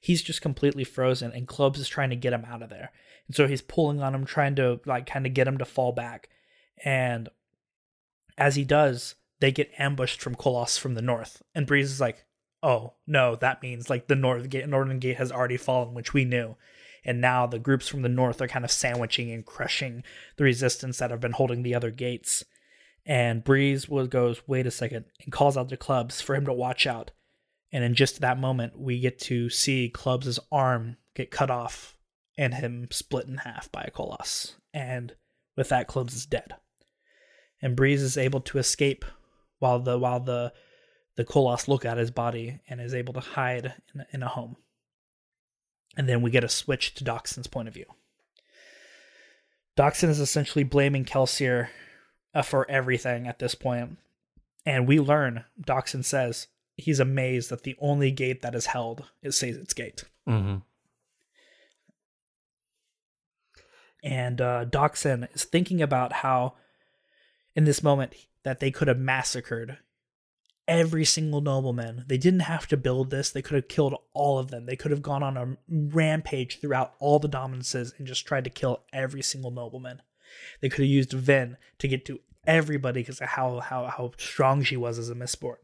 He's 0.00 0.22
just 0.22 0.40
completely 0.40 0.84
frozen, 0.84 1.32
and 1.32 1.46
Clubs 1.46 1.78
is 1.78 1.88
trying 1.88 2.10
to 2.10 2.16
get 2.16 2.32
him 2.32 2.46
out 2.46 2.62
of 2.62 2.70
there. 2.70 2.90
And 3.26 3.36
so 3.36 3.46
he's 3.46 3.60
pulling 3.60 4.00
on 4.00 4.14
him, 4.14 4.24
trying 4.24 4.56
to 4.56 4.80
like 4.86 5.06
kind 5.06 5.26
of 5.26 5.34
get 5.34 5.46
him 5.46 5.58
to 5.58 5.66
fall 5.66 5.92
back. 5.92 6.30
And 6.82 7.28
as 8.38 8.56
he 8.56 8.64
does, 8.64 9.14
they 9.40 9.52
get 9.52 9.72
ambushed 9.78 10.22
from 10.22 10.36
Koloss 10.36 10.78
from 10.78 10.94
the 10.94 11.02
north. 11.02 11.42
And 11.54 11.66
Breeze 11.66 11.90
is 11.90 12.00
like, 12.00 12.24
"Oh 12.62 12.94
no, 13.06 13.36
that 13.36 13.62
means 13.62 13.90
like 13.90 14.08
the 14.08 14.16
north 14.16 14.48
gate, 14.48 14.66
northern 14.68 15.00
gate 15.00 15.18
has 15.18 15.30
already 15.30 15.58
fallen, 15.58 15.92
which 15.92 16.14
we 16.14 16.24
knew." 16.24 16.56
And 17.08 17.22
now 17.22 17.46
the 17.46 17.58
groups 17.58 17.88
from 17.88 18.02
the 18.02 18.08
north 18.10 18.42
are 18.42 18.48
kind 18.48 18.66
of 18.66 18.70
sandwiching 18.70 19.30
and 19.30 19.46
crushing 19.46 20.04
the 20.36 20.44
resistance 20.44 20.98
that 20.98 21.10
have 21.10 21.20
been 21.20 21.32
holding 21.32 21.62
the 21.62 21.74
other 21.74 21.90
gates. 21.90 22.44
And 23.06 23.42
Breeze 23.42 23.86
goes, 23.86 24.42
wait 24.46 24.66
a 24.66 24.70
second, 24.70 25.06
and 25.24 25.32
calls 25.32 25.56
out 25.56 25.70
to 25.70 25.78
Clubs 25.78 26.20
for 26.20 26.34
him 26.34 26.44
to 26.44 26.52
watch 26.52 26.86
out. 26.86 27.12
And 27.72 27.82
in 27.82 27.94
just 27.94 28.20
that 28.20 28.38
moment, 28.38 28.78
we 28.78 29.00
get 29.00 29.18
to 29.20 29.48
see 29.48 29.88
Clubs' 29.88 30.38
arm 30.52 30.98
get 31.14 31.30
cut 31.30 31.50
off 31.50 31.96
and 32.36 32.52
him 32.52 32.88
split 32.90 33.26
in 33.26 33.38
half 33.38 33.72
by 33.72 33.84
a 33.88 33.90
Koloss. 33.90 34.56
And 34.74 35.14
with 35.56 35.70
that, 35.70 35.88
Clubs 35.88 36.14
is 36.14 36.26
dead. 36.26 36.56
And 37.62 37.74
Breeze 37.74 38.02
is 38.02 38.18
able 38.18 38.42
to 38.42 38.58
escape 38.58 39.06
while 39.60 39.80
the 39.80 39.98
while 39.98 40.20
the 40.20 40.52
the 41.16 41.24
Koloss 41.24 41.68
look 41.68 41.86
at 41.86 41.96
his 41.96 42.10
body 42.10 42.60
and 42.68 42.82
is 42.82 42.92
able 42.92 43.14
to 43.14 43.20
hide 43.20 43.72
in, 43.94 44.04
in 44.12 44.22
a 44.22 44.28
home. 44.28 44.56
And 45.96 46.08
then 46.08 46.22
we 46.22 46.30
get 46.30 46.44
a 46.44 46.48
switch 46.48 46.94
to 46.94 47.04
Dockson's 47.04 47.46
point 47.46 47.68
of 47.68 47.74
view. 47.74 47.86
Dockson 49.76 50.08
is 50.08 50.20
essentially 50.20 50.64
blaming 50.64 51.04
Kelsier 51.04 51.68
uh, 52.34 52.42
for 52.42 52.68
everything 52.70 53.26
at 53.26 53.38
this 53.38 53.54
point. 53.54 53.98
And 54.66 54.86
we 54.86 55.00
learn, 55.00 55.44
Dockson 55.60 56.04
says, 56.04 56.48
he's 56.76 57.00
amazed 57.00 57.50
that 57.50 57.62
the 57.62 57.76
only 57.80 58.10
gate 58.10 58.42
that 58.42 58.54
is 58.54 58.66
held 58.66 59.04
is 59.22 59.36
Sazed's 59.36 59.74
gate. 59.74 60.04
Mm-hmm. 60.28 60.56
And 64.02 64.40
uh, 64.40 64.64
Dockson 64.64 65.28
is 65.32 65.44
thinking 65.44 65.82
about 65.82 66.12
how, 66.12 66.54
in 67.56 67.64
this 67.64 67.82
moment, 67.82 68.14
that 68.44 68.60
they 68.60 68.70
could 68.70 68.88
have 68.88 68.98
massacred 68.98 69.78
every 70.68 71.04
single 71.04 71.40
nobleman. 71.40 72.04
They 72.06 72.18
didn't 72.18 72.40
have 72.40 72.68
to 72.68 72.76
build 72.76 73.10
this. 73.10 73.30
They 73.30 73.42
could 73.42 73.54
have 73.54 73.68
killed 73.68 73.96
all 74.12 74.38
of 74.38 74.50
them. 74.50 74.66
They 74.66 74.76
could 74.76 74.90
have 74.90 75.02
gone 75.02 75.22
on 75.22 75.36
a 75.36 75.56
rampage 75.68 76.60
throughout 76.60 76.94
all 77.00 77.18
the 77.18 77.26
dominances 77.26 77.94
and 77.96 78.06
just 78.06 78.26
tried 78.26 78.44
to 78.44 78.50
kill 78.50 78.84
every 78.92 79.22
single 79.22 79.50
nobleman. 79.50 80.02
They 80.60 80.68
could 80.68 80.80
have 80.80 80.90
used 80.90 81.12
Vin 81.12 81.56
to 81.78 81.88
get 81.88 82.04
to 82.04 82.20
everybody 82.46 83.00
because 83.00 83.20
of 83.20 83.30
how, 83.30 83.60
how, 83.60 83.86
how 83.86 84.12
strong 84.18 84.62
she 84.62 84.76
was 84.76 84.98
as 84.98 85.08
a 85.08 85.14
Mistborn. 85.14 85.56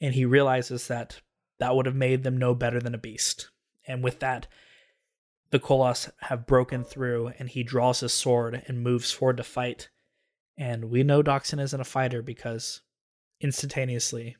And 0.00 0.14
he 0.14 0.26
realizes 0.26 0.86
that 0.88 1.20
that 1.58 1.74
would 1.74 1.86
have 1.86 1.96
made 1.96 2.22
them 2.22 2.36
no 2.36 2.54
better 2.54 2.80
than 2.80 2.94
a 2.94 2.98
beast. 2.98 3.48
And 3.86 4.04
with 4.04 4.20
that, 4.20 4.46
the 5.50 5.58
Koloss 5.58 6.10
have 6.20 6.46
broken 6.46 6.84
through, 6.84 7.32
and 7.38 7.48
he 7.48 7.62
draws 7.62 8.00
his 8.00 8.12
sword 8.12 8.62
and 8.66 8.82
moves 8.82 9.10
forward 9.10 9.38
to 9.38 9.42
fight. 9.42 9.88
And 10.58 10.90
we 10.90 11.02
know 11.02 11.22
Dockson 11.22 11.58
isn't 11.58 11.80
a 11.80 11.84
fighter 11.84 12.20
because 12.20 12.82
instantaneously 13.40 14.36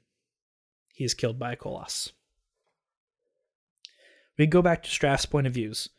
he 0.98 1.04
is 1.04 1.14
killed 1.14 1.38
by 1.38 1.52
a 1.52 1.56
Koloss. 1.56 2.10
We 4.36 4.46
go 4.46 4.62
back 4.62 4.82
to 4.82 4.90
Straff's 4.90 5.26
point 5.26 5.46
of 5.46 5.54
views. 5.54 5.90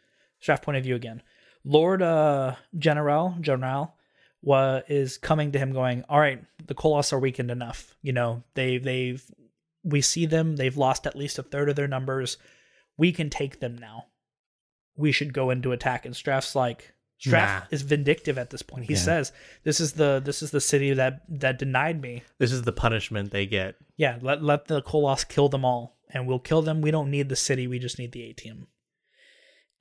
Straff 0.44 0.62
point 0.62 0.78
of 0.78 0.84
view 0.84 0.96
again. 0.96 1.22
Lord 1.64 2.02
uh, 2.02 2.56
General 2.78 3.36
General 3.40 3.96
wa, 4.42 4.82
is 4.90 5.18
coming 5.18 5.54
to 5.54 5.60
him, 5.60 5.72
going, 5.72 6.04
"All 6.10 6.20
right, 6.20 6.44
the 6.68 6.76
Koloss 6.76 7.14
are 7.14 7.20
weakened 7.20 7.50
enough. 7.50 7.96
You 8.02 8.12
know, 8.12 8.44
they 8.56 8.78
they've 8.78 9.24
we 9.84 10.02
see 10.02 10.26
them. 10.26 10.58
They've 10.58 10.76
lost 10.76 11.08
at 11.08 11.16
least 11.16 11.40
a 11.40 11.44
third 11.44 11.70
of 11.70 11.78
their 11.78 11.88
numbers. 11.88 12.38
We 12.98 13.14
can 13.14 13.30
take 13.30 13.62
them 13.62 13.78
now. 13.78 14.08
We 14.98 15.14
should 15.14 15.34
go 15.34 15.50
into 15.50 15.72
attack." 15.72 16.06
And 16.06 16.14
Straff's 16.14 16.56
like, 16.56 16.94
Straff 17.22 17.32
Nah. 17.62 17.66
is 17.72 17.82
vindictive 17.82 18.38
at 18.38 18.50
this 18.50 18.62
point. 18.62 18.86
He 18.86 18.94
Yeah. 18.94 19.00
says, 19.00 19.34
"This 19.64 19.80
is 19.82 19.94
the 19.94 20.22
this 20.24 20.42
is 20.42 20.52
the 20.52 20.62
city 20.62 20.94
that 20.94 21.22
that 21.28 21.60
denied 21.60 22.02
me. 22.02 22.24
This 22.38 22.52
is 22.54 22.62
the 22.62 22.72
punishment 22.72 23.32
they 23.32 23.46
get. 23.46 23.76
Yeah, 23.98 24.20
let 24.22 24.42
let 24.42 24.66
the 24.66 24.82
Koloss 24.82 25.28
kill 25.28 25.50
them 25.50 25.66
all, 25.66 25.98
and 26.14 26.26
we'll 26.28 26.40
kill 26.40 26.62
them. 26.62 26.80
We 26.82 26.92
don't 26.92 27.12
need 27.12 27.28
the 27.28 27.36
city. 27.36 27.68
We 27.68 27.78
just 27.80 28.00
need 28.00 28.14
the 28.14 28.24
atium." 28.24 28.68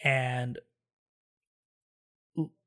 And 0.03 0.59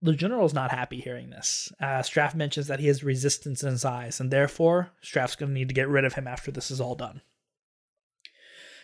the 0.01 0.13
general's 0.13 0.53
not 0.53 0.71
happy 0.71 0.99
hearing 0.99 1.29
this. 1.29 1.71
Uh, 1.79 1.99
Straff 2.01 2.33
mentions 2.35 2.67
that 2.67 2.79
he 2.79 2.87
has 2.87 3.03
resistance 3.03 3.63
in 3.63 3.69
his 3.71 3.85
eyes, 3.85 4.19
and 4.19 4.31
therefore 4.31 4.91
Straff's 5.03 5.35
going 5.35 5.49
to 5.49 5.53
need 5.53 5.69
to 5.69 5.73
get 5.73 5.87
rid 5.87 6.03
of 6.05 6.13
him 6.15 6.27
after 6.27 6.51
this 6.51 6.71
is 6.71 6.81
all 6.81 6.95
done. 6.95 7.21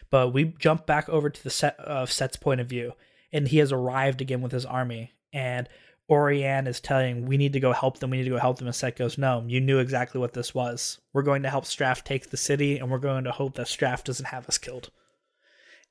But 0.10 0.30
we 0.30 0.46
jump 0.60 0.86
back 0.86 1.10
over 1.10 1.30
to 1.30 1.44
the 1.44 1.50
set 1.50 1.78
of 1.80 2.12
Cett's 2.12 2.38
point 2.38 2.62
of 2.62 2.68
view, 2.68 2.94
and 3.34 3.48
he 3.50 3.58
has 3.58 3.72
arrived 3.74 4.22
again 4.22 4.42
with 4.42 4.54
his 4.54 4.66
army. 4.66 5.14
And 5.34 5.68
Allrianne 6.10 6.68
is 6.68 6.80
telling, 6.80 7.26
"We 7.26 7.38
need 7.38 7.54
to 7.54 7.60
go 7.60 7.74
help 7.74 8.00
them. 8.00 8.10
We 8.10 8.18
need 8.18 8.24
to 8.24 8.30
go 8.30 8.38
help 8.38 8.58
them." 8.58 8.68
And 8.68 8.76
Cett 8.76 8.96
goes, 8.96 9.18
"No, 9.18 9.44
you 9.48 9.60
knew 9.60 9.80
exactly 9.80 10.20
what 10.20 10.34
this 10.34 10.56
was. 10.56 11.00
We're 11.14 11.22
going 11.22 11.44
to 11.44 11.50
help 11.50 11.66
Straff 11.66 12.04
take 12.04 12.30
the 12.30 12.38
city, 12.38 12.78
and 12.78 12.90
we're 12.90 12.98
going 12.98 13.26
to 13.26 13.32
hope 13.32 13.56
that 13.56 13.68
Straff 13.68 14.04
doesn't 14.04 14.28
have 14.28 14.48
us 14.48 14.58
killed." 14.58 14.90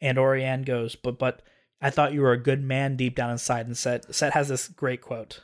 And 0.00 0.18
Allrianne 0.18 0.64
goes, 0.64 0.96
"But 0.96 1.18
but 1.18 1.42
I 1.80 1.90
thought 1.90 2.14
you 2.14 2.22
were 2.22 2.32
a 2.32 2.42
good 2.42 2.62
man 2.62 2.96
deep 2.96 3.14
down 3.14 3.30
inside." 3.30 3.66
And 3.66 3.76
Cett 3.76 4.14
Cett 4.14 4.32
has 4.32 4.48
this 4.48 4.68
great 4.68 5.02
quote. 5.02 5.42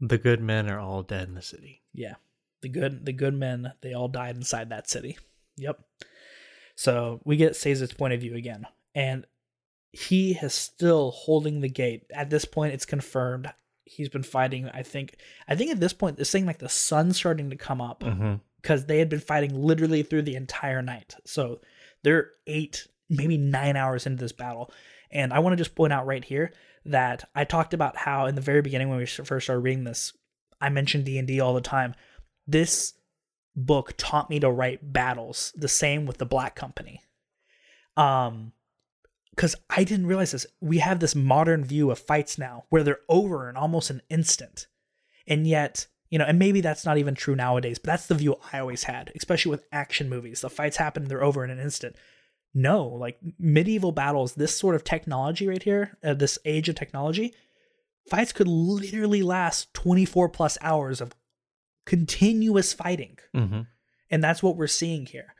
The 0.00 0.18
good 0.18 0.42
men 0.42 0.68
are 0.68 0.78
all 0.78 1.02
dead 1.02 1.28
in 1.28 1.34
the 1.34 1.42
city. 1.42 1.82
Yeah. 1.92 2.16
The 2.60 2.68
good 2.68 3.06
the 3.06 3.12
good 3.12 3.34
men, 3.34 3.72
they 3.80 3.94
all 3.94 4.08
died 4.08 4.36
inside 4.36 4.68
that 4.70 4.88
city. 4.88 5.18
Yep. 5.56 5.80
So 6.76 7.20
we 7.24 7.36
get 7.36 7.52
Sazed's 7.52 7.94
point 7.94 8.12
of 8.12 8.20
view 8.20 8.34
again. 8.34 8.66
And 8.94 9.26
he 9.94 10.32
is 10.32 10.52
still 10.54 11.10
holding 11.12 11.60
the 11.60 11.68
gate. 11.68 12.02
At 12.12 12.30
this 12.30 12.44
point 12.44 12.74
it's 12.74 12.84
confirmed. 12.86 13.52
He's 13.84 14.08
been 14.08 14.22
fighting, 14.22 14.68
I 14.72 14.82
think 14.82 15.16
I 15.46 15.54
think 15.54 15.70
at 15.70 15.80
this 15.80 15.92
point 15.92 16.16
this 16.16 16.30
thing 16.32 16.46
like 16.46 16.58
the 16.58 16.68
sun's 16.68 17.16
starting 17.16 17.50
to 17.50 17.56
come 17.56 17.80
up 17.80 18.02
Mm-hmm. 18.02 18.34
because 18.60 18.86
they 18.86 18.98
had 18.98 19.08
been 19.08 19.20
fighting 19.20 19.54
literally 19.54 20.02
through 20.02 20.22
the 20.22 20.34
entire 20.36 20.82
night. 20.82 21.14
So 21.24 21.60
they're 22.02 22.30
eight, 22.46 22.86
maybe 23.08 23.36
nine 23.38 23.76
hours 23.76 24.06
into 24.06 24.22
this 24.22 24.32
battle. 24.32 24.70
And 25.10 25.32
I 25.32 25.38
want 25.38 25.52
to 25.52 25.56
just 25.62 25.74
point 25.76 25.92
out 25.92 26.06
right 26.06 26.24
here 26.24 26.52
that 26.86 27.28
I 27.34 27.44
talked 27.44 27.72
about 27.74 27.96
how 27.96 28.26
in 28.26 28.34
the 28.34 28.40
very 28.40 28.62
beginning 28.62 28.88
when 28.88 28.98
we 28.98 29.06
first 29.06 29.46
started 29.46 29.60
reading 29.60 29.84
this, 29.84 30.12
I 30.60 30.70
mentioned 30.70 31.04
D 31.04 31.18
and 31.18 31.28
D 31.28 31.40
all 31.40 31.54
the 31.54 31.60
time. 31.60 31.94
This 32.46 32.94
book 33.54 33.94
taught 33.96 34.28
me 34.30 34.40
to 34.40 34.50
write 34.50 34.92
battles. 34.92 35.52
The 35.56 35.68
same 35.68 36.04
with 36.06 36.18
the 36.18 36.26
Black 36.26 36.56
Company. 36.56 37.00
Um, 37.96 38.52
because 39.34 39.56
I 39.68 39.84
didn't 39.84 40.06
realize 40.06 40.32
this. 40.32 40.46
We 40.60 40.78
have 40.78 41.00
this 41.00 41.14
modern 41.14 41.64
view 41.64 41.90
of 41.90 41.98
fights 41.98 42.38
now 42.38 42.64
where 42.68 42.82
they're 42.82 43.00
over 43.08 43.48
in 43.48 43.56
almost 43.56 43.90
an 43.90 44.02
instant. 44.08 44.66
And 45.26 45.46
yet, 45.46 45.86
you 46.10 46.18
know, 46.18 46.24
and 46.24 46.38
maybe 46.38 46.60
that's 46.60 46.86
not 46.86 46.98
even 46.98 47.14
true 47.14 47.34
nowadays, 47.34 47.78
but 47.78 47.88
that's 47.88 48.06
the 48.06 48.14
view 48.14 48.36
I 48.52 48.60
always 48.60 48.84
had, 48.84 49.10
especially 49.16 49.50
with 49.50 49.64
action 49.72 50.08
movies. 50.08 50.40
The 50.40 50.50
fights 50.50 50.76
happen, 50.76 51.02
and 51.02 51.10
they're 51.10 51.24
over 51.24 51.44
in 51.44 51.50
an 51.50 51.58
instant. 51.58 51.96
No, 52.54 52.86
like 52.86 53.18
medieval 53.38 53.90
battles, 53.90 54.34
this 54.34 54.56
sort 54.56 54.76
of 54.76 54.84
technology 54.84 55.48
right 55.48 55.62
here, 55.62 55.98
uh, 56.04 56.14
this 56.14 56.38
age 56.44 56.68
of 56.68 56.76
technology, 56.76 57.34
fights 58.08 58.32
could 58.32 58.46
literally 58.46 59.22
last 59.22 59.74
24 59.74 60.28
plus 60.28 60.56
hours 60.60 61.00
of 61.00 61.14
continuous 61.84 62.72
fighting. 62.72 63.18
Mm-hmm. 63.34 63.62
And 64.10 64.22
that's 64.22 64.42
what 64.42 64.56
we're 64.56 64.68
seeing 64.68 65.06
here. 65.06 65.34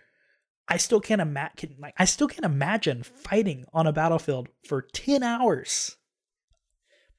I 0.69 0.77
still 0.77 1.01
can't 1.01 1.21
imagine 1.21 1.77
like 1.79 1.95
I 1.99 2.05
still 2.05 2.29
can't 2.29 2.45
imagine 2.45 3.03
fighting 3.03 3.67
on 3.73 3.87
a 3.87 3.93
battlefield 3.93 4.49
for 4.67 4.83
10 4.83 5.23
hours. 5.23 5.97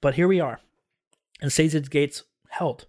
But 0.02 0.16
here 0.16 0.28
we 0.28 0.40
are. 0.40 0.60
And 1.42 1.52
Sazed's 1.52 1.90
gates 1.90 2.24
held. 2.50 2.88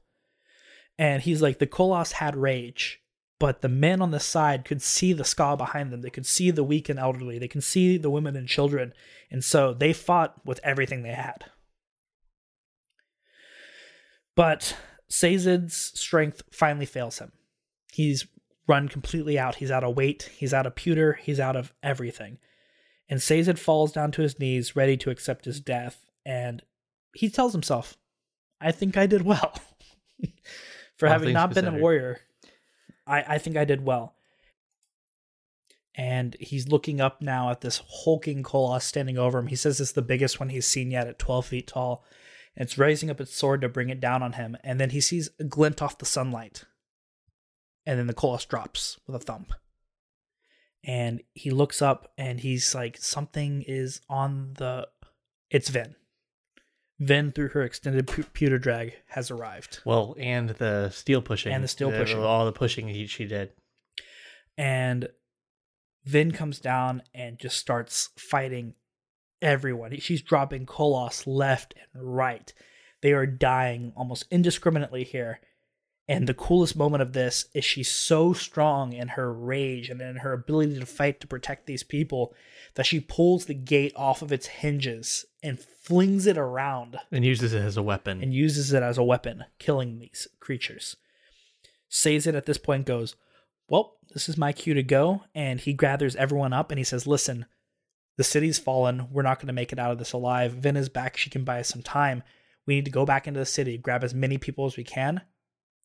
And 0.99 1.23
he's 1.23 1.43
like 1.43 1.59
the 1.59 1.67
Koloss 1.67 2.13
had 2.13 2.37
rage, 2.37 3.01
but 3.39 3.61
the 3.61 3.69
men 3.69 4.01
on 4.01 4.13
the 4.13 4.21
side 4.21 4.65
could 4.65 4.81
see 4.81 5.13
the 5.13 5.25
skaa 5.25 5.57
behind 5.57 5.93
them. 5.93 6.01
They 6.01 6.11
could 6.11 6.27
see 6.27 6.51
the 6.51 6.65
weak 6.65 6.89
and 6.89 6.99
elderly. 6.99 7.39
They 7.39 7.49
can 7.49 7.61
see 7.61 7.99
the 7.99 8.11
women 8.11 8.35
and 8.35 8.49
children. 8.49 8.95
And 9.31 9.45
so 9.45 9.75
they 9.75 9.93
fought 9.93 10.35
with 10.47 10.61
everything 10.63 11.03
they 11.03 11.13
had. 11.13 11.45
But 14.35 14.77
Sazed's 15.11 15.75
strength 15.75 16.43
finally 16.51 16.87
fails 16.87 17.19
him. 17.19 17.33
He's 17.93 18.27
run 18.67 18.89
completely 18.89 19.39
out. 19.39 19.57
He's 19.57 19.71
out 19.71 19.85
of 19.85 19.97
weight, 19.97 20.31
he's 20.37 20.55
out 20.55 20.67
of 20.67 20.75
pewter, 20.75 21.15
he's 21.15 21.41
out 21.41 21.57
of 21.57 21.73
everything. 21.83 22.39
And 23.09 23.23
Sazed 23.23 23.59
falls 23.59 23.93
down 23.93 24.11
to 24.13 24.23
his 24.23 24.39
knees, 24.39 24.75
ready 24.75 24.97
to 24.99 25.11
accept 25.11 25.45
his 25.45 25.61
death. 25.61 26.11
And 26.25 26.63
he 27.15 27.31
tells 27.31 27.53
himself, 27.53 27.97
I 28.61 28.73
think 28.73 28.97
I 28.97 29.07
did 29.07 29.23
well. 29.23 29.55
For 30.97 31.07
All 31.07 31.13
having 31.13 31.33
not 31.33 31.55
been 31.55 31.69
a 31.69 31.79
warrior, 31.79 32.21
I, 33.07 33.23
I 33.23 33.39
think 33.39 33.57
I 33.57 33.65
did 33.65 33.85
well. 33.85 34.15
And 35.95 36.37
he's 36.41 36.69
looking 36.69 37.01
up 37.01 37.23
now 37.23 37.51
at 37.51 37.61
this 37.61 37.83
hulking 37.89 38.43
Koloss 38.43 38.83
standing 38.83 39.17
over 39.17 39.39
him. 39.39 39.47
He 39.47 39.57
says 39.57 39.81
it's 39.81 39.93
the 39.93 40.03
biggest 40.03 40.41
one 40.41 40.49
he's 40.49 40.67
seen 40.67 40.91
yet 40.91 41.07
at 41.07 41.19
12 41.19 41.47
feet 41.47 41.67
tall. 41.69 42.05
And 42.57 42.67
it's 42.67 42.79
raising 42.79 43.09
up 43.09 43.21
its 43.21 43.35
sword 43.35 43.61
to 43.61 43.69
bring 43.69 43.89
it 43.89 44.01
down 44.01 44.23
on 44.23 44.33
him. 44.33 44.57
And 44.65 44.81
then 44.81 44.91
he 44.91 45.01
sees 45.01 45.31
a 45.39 45.45
glint 45.45 45.81
off 45.81 45.99
the 45.99 46.07
sunlight 46.07 46.65
and 47.87 47.99
then 47.99 48.07
the 48.07 48.15
Koloss 48.15 48.47
drops 48.47 48.99
with 49.07 49.17
a 49.17 49.25
thump. 49.25 49.53
And 50.85 51.23
he 51.33 51.51
looks 51.51 51.81
up 51.81 52.13
and 52.19 52.41
he's 52.41 52.75
like, 52.75 52.97
something 52.99 53.63
is 53.67 54.01
on 54.09 54.55
the. 54.59 54.89
It's 55.51 55.69
Vin. 55.69 55.95
Vin, 56.99 57.33
through 57.33 57.49
her 57.49 57.63
extended 57.63 58.07
pu- 58.07 58.25
pewter 58.25 58.59
drag, 58.59 58.95
has 59.09 59.31
arrived. 59.31 59.81
Well, 59.85 60.17
and 60.19 60.51
the 60.51 60.91
steel 60.91 61.23
pushing. 61.23 61.53
And 61.53 61.63
the 61.63 61.69
steel 61.69 61.91
pushing. 61.91 62.19
All 62.19 62.47
the 62.47 62.53
pushing 62.53 62.89
he, 62.89 63.07
she 63.07 63.27
did. 63.27 63.51
And 64.57 65.09
Vin 66.05 66.31
comes 66.31 66.59
down 66.59 67.03
and 67.15 67.39
just 67.39 67.59
starts 67.59 68.11
fighting 68.17 68.75
everyone. 69.43 69.99
She's 69.99 70.23
dropping 70.23 70.67
Koloss 70.67 71.25
left 71.27 71.75
and 71.77 72.17
right. 72.17 72.53
They 73.03 73.13
are 73.13 73.27
dying 73.27 73.93
almost 73.97 74.25
indiscriminately 74.31 75.05
here. 75.05 75.41
And 76.09 76.29
the 76.29 76.35
coolest 76.35 76.77
moment 76.77 77.03
of 77.03 77.15
this 77.15 77.47
is 77.53 77.65
she's 77.65 77.91
so 77.91 78.33
strong 78.33 78.93
in 78.93 79.09
her 79.09 79.33
rage 79.33 79.91
and 79.91 80.01
in 80.01 80.17
her 80.19 80.33
ability 80.33 80.79
to 80.79 80.87
fight 80.87 81.21
to 81.21 81.27
protect 81.27 81.67
these 81.67 81.83
people 81.83 82.33
that 82.75 82.87
she 82.87 83.01
pulls 83.01 83.47
the 83.47 83.55
gate 83.55 83.93
off 83.97 84.23
of 84.23 84.31
its 84.31 84.47
hinges 84.47 85.25
and 85.43 85.59
flings 85.59 86.27
it 86.27 86.39
around 86.39 86.99
And 87.11 87.25
uses 87.25 87.53
it 87.53 87.61
as 87.63 87.77
a 87.77 87.83
weapon. 87.83 88.23
and 88.23 88.33
uses 88.33 88.73
it 88.73 88.85
as 88.85 88.99
a 88.99 89.03
weapon, 89.03 89.45
killing 89.59 89.99
these 89.99 90.29
creatures. 90.39 90.97
Sazed 91.89 92.29
at 92.29 92.47
this 92.47 92.59
point 92.59 92.87
goes, 92.87 93.17
Well, 93.69 93.97
this 94.13 94.29
is 94.29 94.37
my 94.37 94.53
cue 94.53 94.75
to 94.75 94.83
go. 94.85 95.25
And 95.35 95.59
he 95.59 95.73
gathers 95.73 96.15
everyone 96.17 96.53
up 96.53 96.71
and 96.71 96.79
he 96.79 96.85
says, 96.85 97.07
Listen, 97.07 97.47
the 98.17 98.25
city's 98.25 98.59
fallen. 98.61 99.09
We're 99.11 99.23
not 99.23 99.39
going 99.39 99.49
to 99.49 99.53
make 99.53 99.73
it 99.73 99.79
out 99.79 99.91
of 99.93 99.99
this 99.99 100.13
alive. 100.13 100.53
Vin 100.53 100.77
is 100.77 100.89
back. 100.89 101.17
She 101.17 101.31
can 101.31 101.43
buy 101.45 101.61
us 101.61 101.69
some 101.69 101.83
time. 101.83 102.23
We 102.65 102.77
need 102.77 102.85
to 102.85 102.91
go 102.91 103.05
back 103.05 103.27
into 103.27 103.41
the 103.41 103.47
city, 103.47 103.77
grab 103.77 104.03
as 104.05 104.15
many 104.15 104.39
people 104.39 104.67
as 104.67 104.77
we 104.77 104.85
can, 104.85 105.21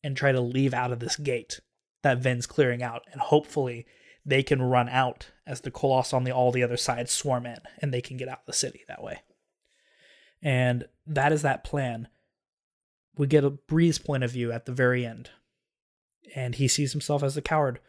and 0.02 0.16
try 0.16 0.32
to 0.32 0.40
leave 0.40 0.74
out 0.74 0.92
of 0.92 1.00
this 1.00 1.16
gate 1.16 1.60
that 2.02 2.18
Vin's 2.18 2.46
clearing 2.46 2.82
out. 2.82 3.02
And 3.12 3.20
hopefully 3.20 3.86
they 4.24 4.42
can 4.42 4.62
run 4.62 4.88
out 4.88 5.30
as 5.46 5.60
the 5.60 5.70
Colossus 5.70 6.12
on 6.12 6.24
the 6.24 6.32
all 6.32 6.52
the 6.52 6.62
other 6.62 6.76
sides 6.76 7.10
swarm 7.10 7.46
in 7.46 7.58
and 7.80 7.92
they 7.92 8.00
can 8.00 8.16
get 8.16 8.28
out 8.28 8.40
of 8.40 8.46
the 8.46 8.52
city 8.52 8.82
that 8.88 9.02
way. 9.02 9.22
And 10.42 10.86
that 11.06 11.32
is 11.32 11.42
that 11.42 11.64
plan. 11.64 12.08
We 13.16 13.26
get 13.26 13.44
a 13.44 13.50
Breeze 13.50 13.98
point 13.98 14.24
of 14.24 14.32
view 14.32 14.50
at 14.52 14.66
the 14.66 14.72
very 14.72 15.06
end. 15.06 15.30
And 16.34 16.54
he 16.54 16.66
sees 16.66 16.92
himself 16.92 17.22
as 17.22 17.36
a 17.36 17.42
coward. 17.42 17.80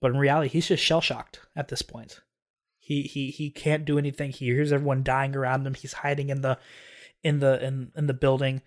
But 0.00 0.10
in 0.10 0.18
reality, 0.18 0.48
he's 0.48 0.68
just 0.68 0.82
shell 0.82 1.00
shocked 1.00 1.40
at 1.56 1.68
this 1.68 1.82
point. 1.82 2.20
He 2.78 3.02
he 3.02 3.30
he 3.30 3.48
can't 3.48 3.86
do 3.86 3.96
anything. 3.96 4.30
He 4.30 4.46
hears 4.46 4.72
everyone 4.72 5.02
dying 5.02 5.34
around 5.34 5.66
him. 5.66 5.72
He's 5.72 5.94
hiding 5.94 6.28
in 6.28 6.42
the 6.42 6.58
in 7.22 7.40
the 7.40 7.64
in, 7.64 7.92
in 7.96 8.06
the 8.06 8.12
building. 8.12 8.60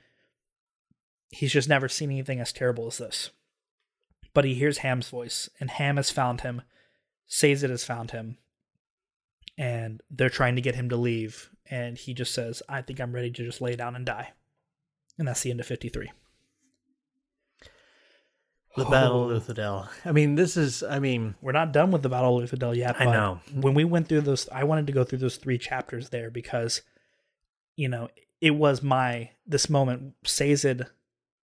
He's 1.29 1.51
just 1.51 1.69
never 1.69 1.89
seen 1.89 2.11
anything 2.11 2.39
as 2.39 2.53
terrible 2.53 2.87
as 2.87 2.97
this. 2.97 3.31
But 4.33 4.45
he 4.45 4.53
hears 4.53 4.79
Ham's 4.79 5.09
voice, 5.09 5.49
and 5.59 5.69
Ham 5.71 5.97
has 5.97 6.11
found 6.11 6.41
him. 6.41 6.61
Sazed 7.27 7.63
has 7.69 7.83
found 7.83 8.11
him. 8.11 8.37
and 9.57 10.01
they're 10.11 10.29
trying 10.29 10.55
to 10.55 10.61
get 10.61 10.75
him 10.75 10.89
to 10.89 10.95
leave, 10.95 11.49
and 11.69 11.97
he 11.97 12.13
just 12.13 12.31
says, 12.33 12.61
"I 12.69 12.83
think 12.83 12.99
I'm 12.99 13.13
ready 13.13 13.31
to 13.31 13.43
just 13.43 13.59
lay 13.59 13.75
down 13.75 13.95
and 13.95 14.05
die," 14.05 14.33
and 15.17 15.27
that's 15.27 15.41
the 15.41 15.49
end 15.49 15.59
of 15.59 15.65
53. 15.65 16.11
The 18.75 18.85
Battle 18.85 19.31
of 19.31 19.43
Luthadel. 19.47 19.89
I 20.05 20.11
mean, 20.11 20.35
this 20.35 20.55
is. 20.55 20.83
I 20.83 20.99
mean, 20.99 21.33
We're 21.41 21.51
not 21.53 21.73
done 21.73 21.89
with 21.89 22.03
the 22.03 22.09
Battle 22.09 22.37
of 22.39 22.51
Luthadel 22.51 22.75
yet. 22.75 23.01
I 23.01 23.05
know. 23.05 23.39
When 23.51 23.73
we 23.73 23.83
went 23.83 24.07
through 24.07 24.21
those, 24.21 24.47
I 24.49 24.63
wanted 24.65 24.85
to 24.87 24.93
go 24.93 25.03
through 25.03 25.17
those 25.17 25.37
three 25.37 25.57
chapters 25.57 26.09
there 26.09 26.29
because, 26.29 26.83
you 27.75 27.89
know, 27.89 28.09
it 28.39 28.51
was 28.51 28.83
my 28.83 29.31
this 29.47 29.67
moment. 29.71 30.13
Sazed 30.23 30.83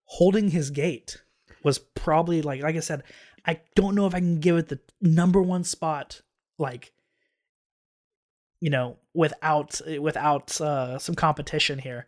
holding 0.04 0.50
his 0.50 0.70
gate 0.70 1.22
was 1.62 1.78
probably 1.78 2.42
like, 2.42 2.62
like 2.62 2.76
I 2.76 2.80
said, 2.80 3.02
I 3.46 3.60
don't 3.74 3.94
know 3.94 4.06
if 4.06 4.14
I 4.14 4.20
can 4.20 4.40
give 4.40 4.56
it 4.56 4.68
the 4.68 4.80
number 5.00 5.42
one 5.42 5.64
spot, 5.64 6.22
like, 6.58 6.92
you 8.60 8.70
know, 8.70 8.96
without 9.12 9.80
without 10.00 10.60
uh, 10.60 10.98
some 10.98 11.14
competition 11.14 11.78
here. 11.78 12.06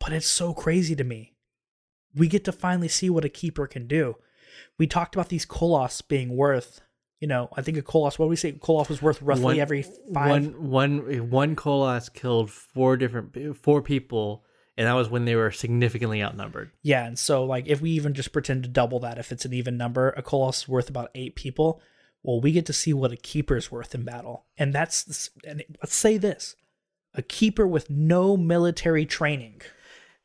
But 0.00 0.12
it's 0.12 0.26
so 0.26 0.54
crazy 0.54 0.94
to 0.96 1.04
me. 1.04 1.34
We 2.14 2.28
get 2.28 2.44
to 2.44 2.52
finally 2.52 2.88
see 2.88 3.10
what 3.10 3.24
a 3.24 3.28
keeper 3.28 3.66
can 3.66 3.86
do 3.86 4.16
we 4.78 4.86
talked 4.86 5.14
about 5.14 5.28
these 5.28 5.46
Koloss 5.46 6.06
being 6.06 6.36
worth, 6.36 6.80
you 7.20 7.28
know, 7.28 7.48
I 7.56 7.62
think 7.62 7.78
a 7.78 7.82
Koloss, 7.82 8.18
what 8.18 8.26
do 8.26 8.30
we 8.30 8.36
say? 8.36 8.52
Koloss 8.52 8.88
was 8.88 9.02
worth 9.02 9.22
roughly 9.22 9.44
One- 9.44 9.58
every 9.58 9.82
five. 9.82 10.30
one 10.30 10.70
one 10.70 11.30
one 11.30 11.56
Koloss 11.56 12.12
killed 12.12 12.50
four 12.50 12.96
different 12.96 13.56
four 13.56 13.82
people, 13.82 14.44
and 14.76 14.86
that 14.86 14.94
was 14.94 15.08
when 15.08 15.24
they 15.24 15.36
were 15.36 15.50
significantly 15.50 16.22
outnumbered. 16.22 16.70
Yeah. 16.82 17.06
And 17.06 17.18
so, 17.18 17.44
like, 17.44 17.66
if 17.66 17.80
we 17.80 17.90
even 17.92 18.14
just 18.14 18.32
pretend 18.32 18.62
to 18.64 18.68
double 18.68 19.00
that, 19.00 19.18
if 19.18 19.32
it's 19.32 19.44
an 19.44 19.54
even 19.54 19.76
number, 19.76 20.10
a 20.10 20.22
Koloss 20.22 20.62
is 20.62 20.68
worth 20.68 20.90
about 20.90 21.10
eight 21.14 21.34
people. 21.34 21.80
Well, 22.22 22.40
we 22.40 22.52
get 22.52 22.66
to 22.66 22.72
see 22.72 22.92
what 22.92 23.12
a 23.12 23.16
keeper's 23.16 23.70
worth 23.70 23.94
in 23.94 24.04
battle. 24.04 24.46
And 24.58 24.74
that's, 24.74 25.30
and 25.46 25.62
let's 25.82 25.94
say 25.94 26.18
this 26.18 26.56
a 27.14 27.22
keeper 27.22 27.66
with 27.66 27.88
no 27.88 28.36
military 28.36 29.06
training. 29.06 29.62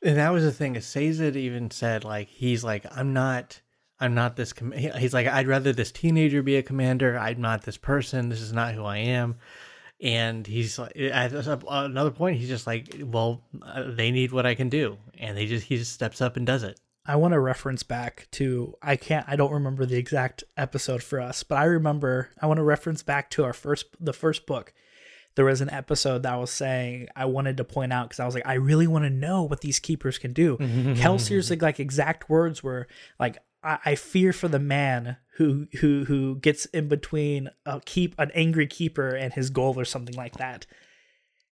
And 0.03 0.17
that 0.17 0.33
was 0.33 0.43
the 0.43 0.51
thing. 0.51 0.79
Sazed 0.81 1.35
even 1.35 1.71
said, 1.71 2.03
like, 2.03 2.27
he's 2.27 2.63
like, 2.63 2.85
I'm 2.91 3.13
not, 3.13 3.61
I'm 3.99 4.15
not 4.15 4.35
this. 4.35 4.51
Com-. 4.51 4.71
He's 4.71 5.13
like, 5.13 5.27
I'd 5.27 5.47
rather 5.47 5.71
this 5.71 5.91
teenager 5.91 6.41
be 6.41 6.57
a 6.57 6.63
commander. 6.63 7.17
I'm 7.17 7.39
not 7.39 7.63
this 7.63 7.77
person. 7.77 8.29
This 8.29 8.41
is 8.41 8.51
not 8.51 8.73
who 8.73 8.83
I 8.83 8.97
am. 8.97 9.35
And 10.01 10.47
he's 10.47 10.79
like, 10.79 10.97
at 10.97 11.31
another 11.31 12.09
point, 12.09 12.37
he's 12.37 12.49
just 12.49 12.65
like, 12.65 12.95
well, 13.03 13.41
uh, 13.61 13.83
they 13.87 14.09
need 14.09 14.31
what 14.31 14.47
I 14.47 14.55
can 14.55 14.67
do, 14.67 14.97
and 15.19 15.37
they 15.37 15.45
just 15.45 15.67
he 15.67 15.77
just 15.77 15.93
steps 15.93 16.21
up 16.21 16.37
and 16.37 16.45
does 16.45 16.63
it. 16.63 16.79
I 17.05 17.15
want 17.15 17.33
to 17.33 17.39
reference 17.39 17.83
back 17.83 18.27
to 18.31 18.75
I 18.81 18.95
can't 18.95 19.25
I 19.27 19.35
don't 19.35 19.51
remember 19.51 19.85
the 19.85 19.97
exact 19.97 20.43
episode 20.55 21.01
for 21.01 21.19
us, 21.19 21.43
but 21.43 21.57
I 21.57 21.65
remember 21.65 22.29
I 22.41 22.47
want 22.47 22.57
to 22.57 22.63
reference 22.63 23.01
back 23.03 23.29
to 23.31 23.43
our 23.43 23.53
first 23.53 23.87
the 23.99 24.13
first 24.13 24.45
book. 24.45 24.73
There 25.35 25.45
was 25.45 25.61
an 25.61 25.69
episode 25.69 26.23
that 26.23 26.33
I 26.33 26.37
was 26.37 26.51
saying 26.51 27.07
I 27.15 27.25
wanted 27.25 27.57
to 27.57 27.63
point 27.63 27.93
out 27.93 28.09
because 28.09 28.19
I 28.19 28.25
was 28.25 28.35
like 28.35 28.45
I 28.45 28.55
really 28.55 28.87
want 28.87 29.05
to 29.05 29.09
know 29.09 29.43
what 29.43 29.61
these 29.61 29.79
keepers 29.79 30.17
can 30.19 30.33
do. 30.33 30.57
Kelsier's 30.97 31.49
like, 31.49 31.61
like 31.61 31.79
exact 31.79 32.29
words 32.29 32.61
were 32.61 32.87
like 33.19 33.37
I, 33.63 33.79
I 33.85 33.95
fear 33.95 34.33
for 34.33 34.47
the 34.47 34.59
man 34.59 35.17
who 35.37 35.67
who 35.79 36.05
who 36.05 36.35
gets 36.35 36.65
in 36.65 36.87
between 36.87 37.49
a 37.65 37.81
keep 37.83 38.15
an 38.17 38.31
angry 38.33 38.67
keeper 38.67 39.09
and 39.09 39.33
his 39.33 39.49
goal 39.49 39.79
or 39.79 39.85
something 39.85 40.15
like 40.15 40.37
that. 40.37 40.65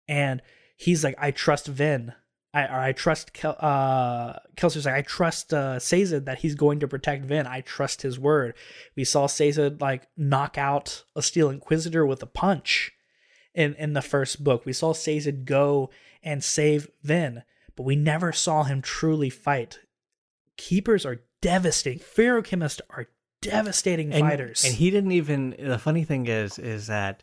And 0.09 0.43
he's 0.77 1.05
like 1.05 1.17
I 1.19 1.31
trust 1.31 1.67
Vin 1.67 2.13
I 2.57 2.65
or 2.65 2.81
I 2.81 2.93
trust 2.93 3.33
Kel, 3.35 3.57
uh 3.61 4.39
Kelsier's 4.57 4.87
like 4.87 4.95
I 4.95 5.03
trust 5.03 5.53
uh 5.53 5.79
that 5.79 6.39
he's 6.41 6.55
going 6.55 6.81
to 6.81 6.89
protect 6.89 7.25
Vin. 7.25 7.47
I 7.47 7.61
trust 7.61 8.03
his 8.03 8.19
word. 8.19 8.55
We 8.97 9.05
saw 9.05 9.27
Sazed 9.27 9.81
like 9.81 10.09
knock 10.17 10.57
out 10.57 11.05
a 11.15 11.23
Steel 11.23 11.51
Inquisitor 11.51 12.07
with 12.07 12.23
a 12.23 12.27
punch 12.27 12.93
in 13.55 13.75
in 13.75 13.93
the 13.93 14.03
first 14.03 14.43
book. 14.43 14.65
We 14.65 14.73
saw 14.73 14.95
Sazed 14.95 15.45
go 15.45 15.91
and 16.23 16.43
save 16.43 16.89
Vin, 17.03 17.43
but 17.77 17.83
we 17.83 17.95
never 17.95 18.33
saw 18.33 18.65
him 18.65 18.81
truly 18.81 19.31
fight. 19.31 19.81
Keepers 20.57 21.05
are 21.05 21.21
devastating. 21.47 22.01
Feruchemists 22.01 22.81
are 22.91 23.07
devastating 23.41 24.13
and, 24.13 24.21
fighters. 24.21 24.65
And 24.65 24.75
he 24.75 24.91
didn't 24.91 25.13
even. 25.13 25.55
The 25.59 25.79
funny 25.79 26.05
thing 26.05 26.27
is, 26.27 26.59
is 26.59 26.89
that 26.89 27.23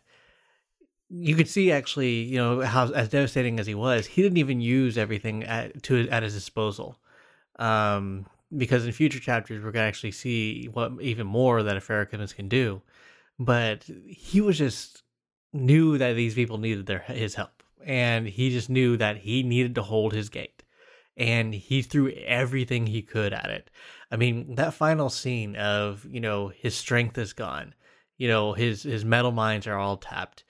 you 1.10 1.34
could 1.34 1.48
see 1.48 1.70
actually, 1.70 2.22
you 2.22 2.38
know, 2.38 2.62
how 2.62 2.90
as 2.90 3.08
devastating 3.08 3.60
as 3.60 3.66
he 3.66 3.74
was, 3.74 4.06
he 4.06 4.22
didn't 4.22 4.38
even 4.38 4.60
use 4.60 4.96
everything 4.96 5.44
at 5.44 5.82
to 5.84 6.08
at 6.08 6.22
his 6.22 6.34
disposal. 6.34 6.98
Um, 7.58 8.26
because 8.56 8.86
in 8.86 8.92
future 8.92 9.20
chapters 9.20 9.62
we're 9.62 9.72
gonna 9.72 9.86
actually 9.86 10.12
see 10.12 10.66
what 10.72 10.92
even 11.00 11.26
more 11.26 11.62
that 11.62 11.76
a 11.76 11.80
Feruchemist 11.80 12.34
can 12.36 12.48
do. 12.48 12.82
But 13.38 13.84
he 14.06 14.40
was 14.40 14.58
just 14.58 15.02
knew 15.52 15.98
that 15.98 16.14
these 16.14 16.34
people 16.34 16.58
needed 16.58 16.86
their 16.86 17.00
his 17.00 17.34
help, 17.34 17.62
and 17.84 18.26
he 18.26 18.50
just 18.50 18.70
knew 18.70 18.96
that 18.96 19.18
he 19.18 19.42
needed 19.42 19.74
to 19.74 19.82
hold 19.82 20.12
his 20.12 20.28
gate, 20.28 20.62
and 21.16 21.54
he 21.54 21.82
threw 21.82 22.10
everything 22.10 22.86
he 22.86 23.02
could 23.02 23.32
at 23.32 23.50
it. 23.50 23.70
I 24.10 24.16
mean, 24.16 24.54
that 24.56 24.74
final 24.74 25.10
scene 25.10 25.56
of 25.56 26.06
you 26.10 26.20
know 26.20 26.48
his 26.48 26.74
strength 26.74 27.18
is 27.18 27.32
gone, 27.32 27.74
you 28.16 28.28
know 28.28 28.52
his 28.52 28.82
his 28.82 29.04
metalminds 29.04 29.66
are 29.66 29.78
all 29.78 29.96
tapped. 29.96 30.44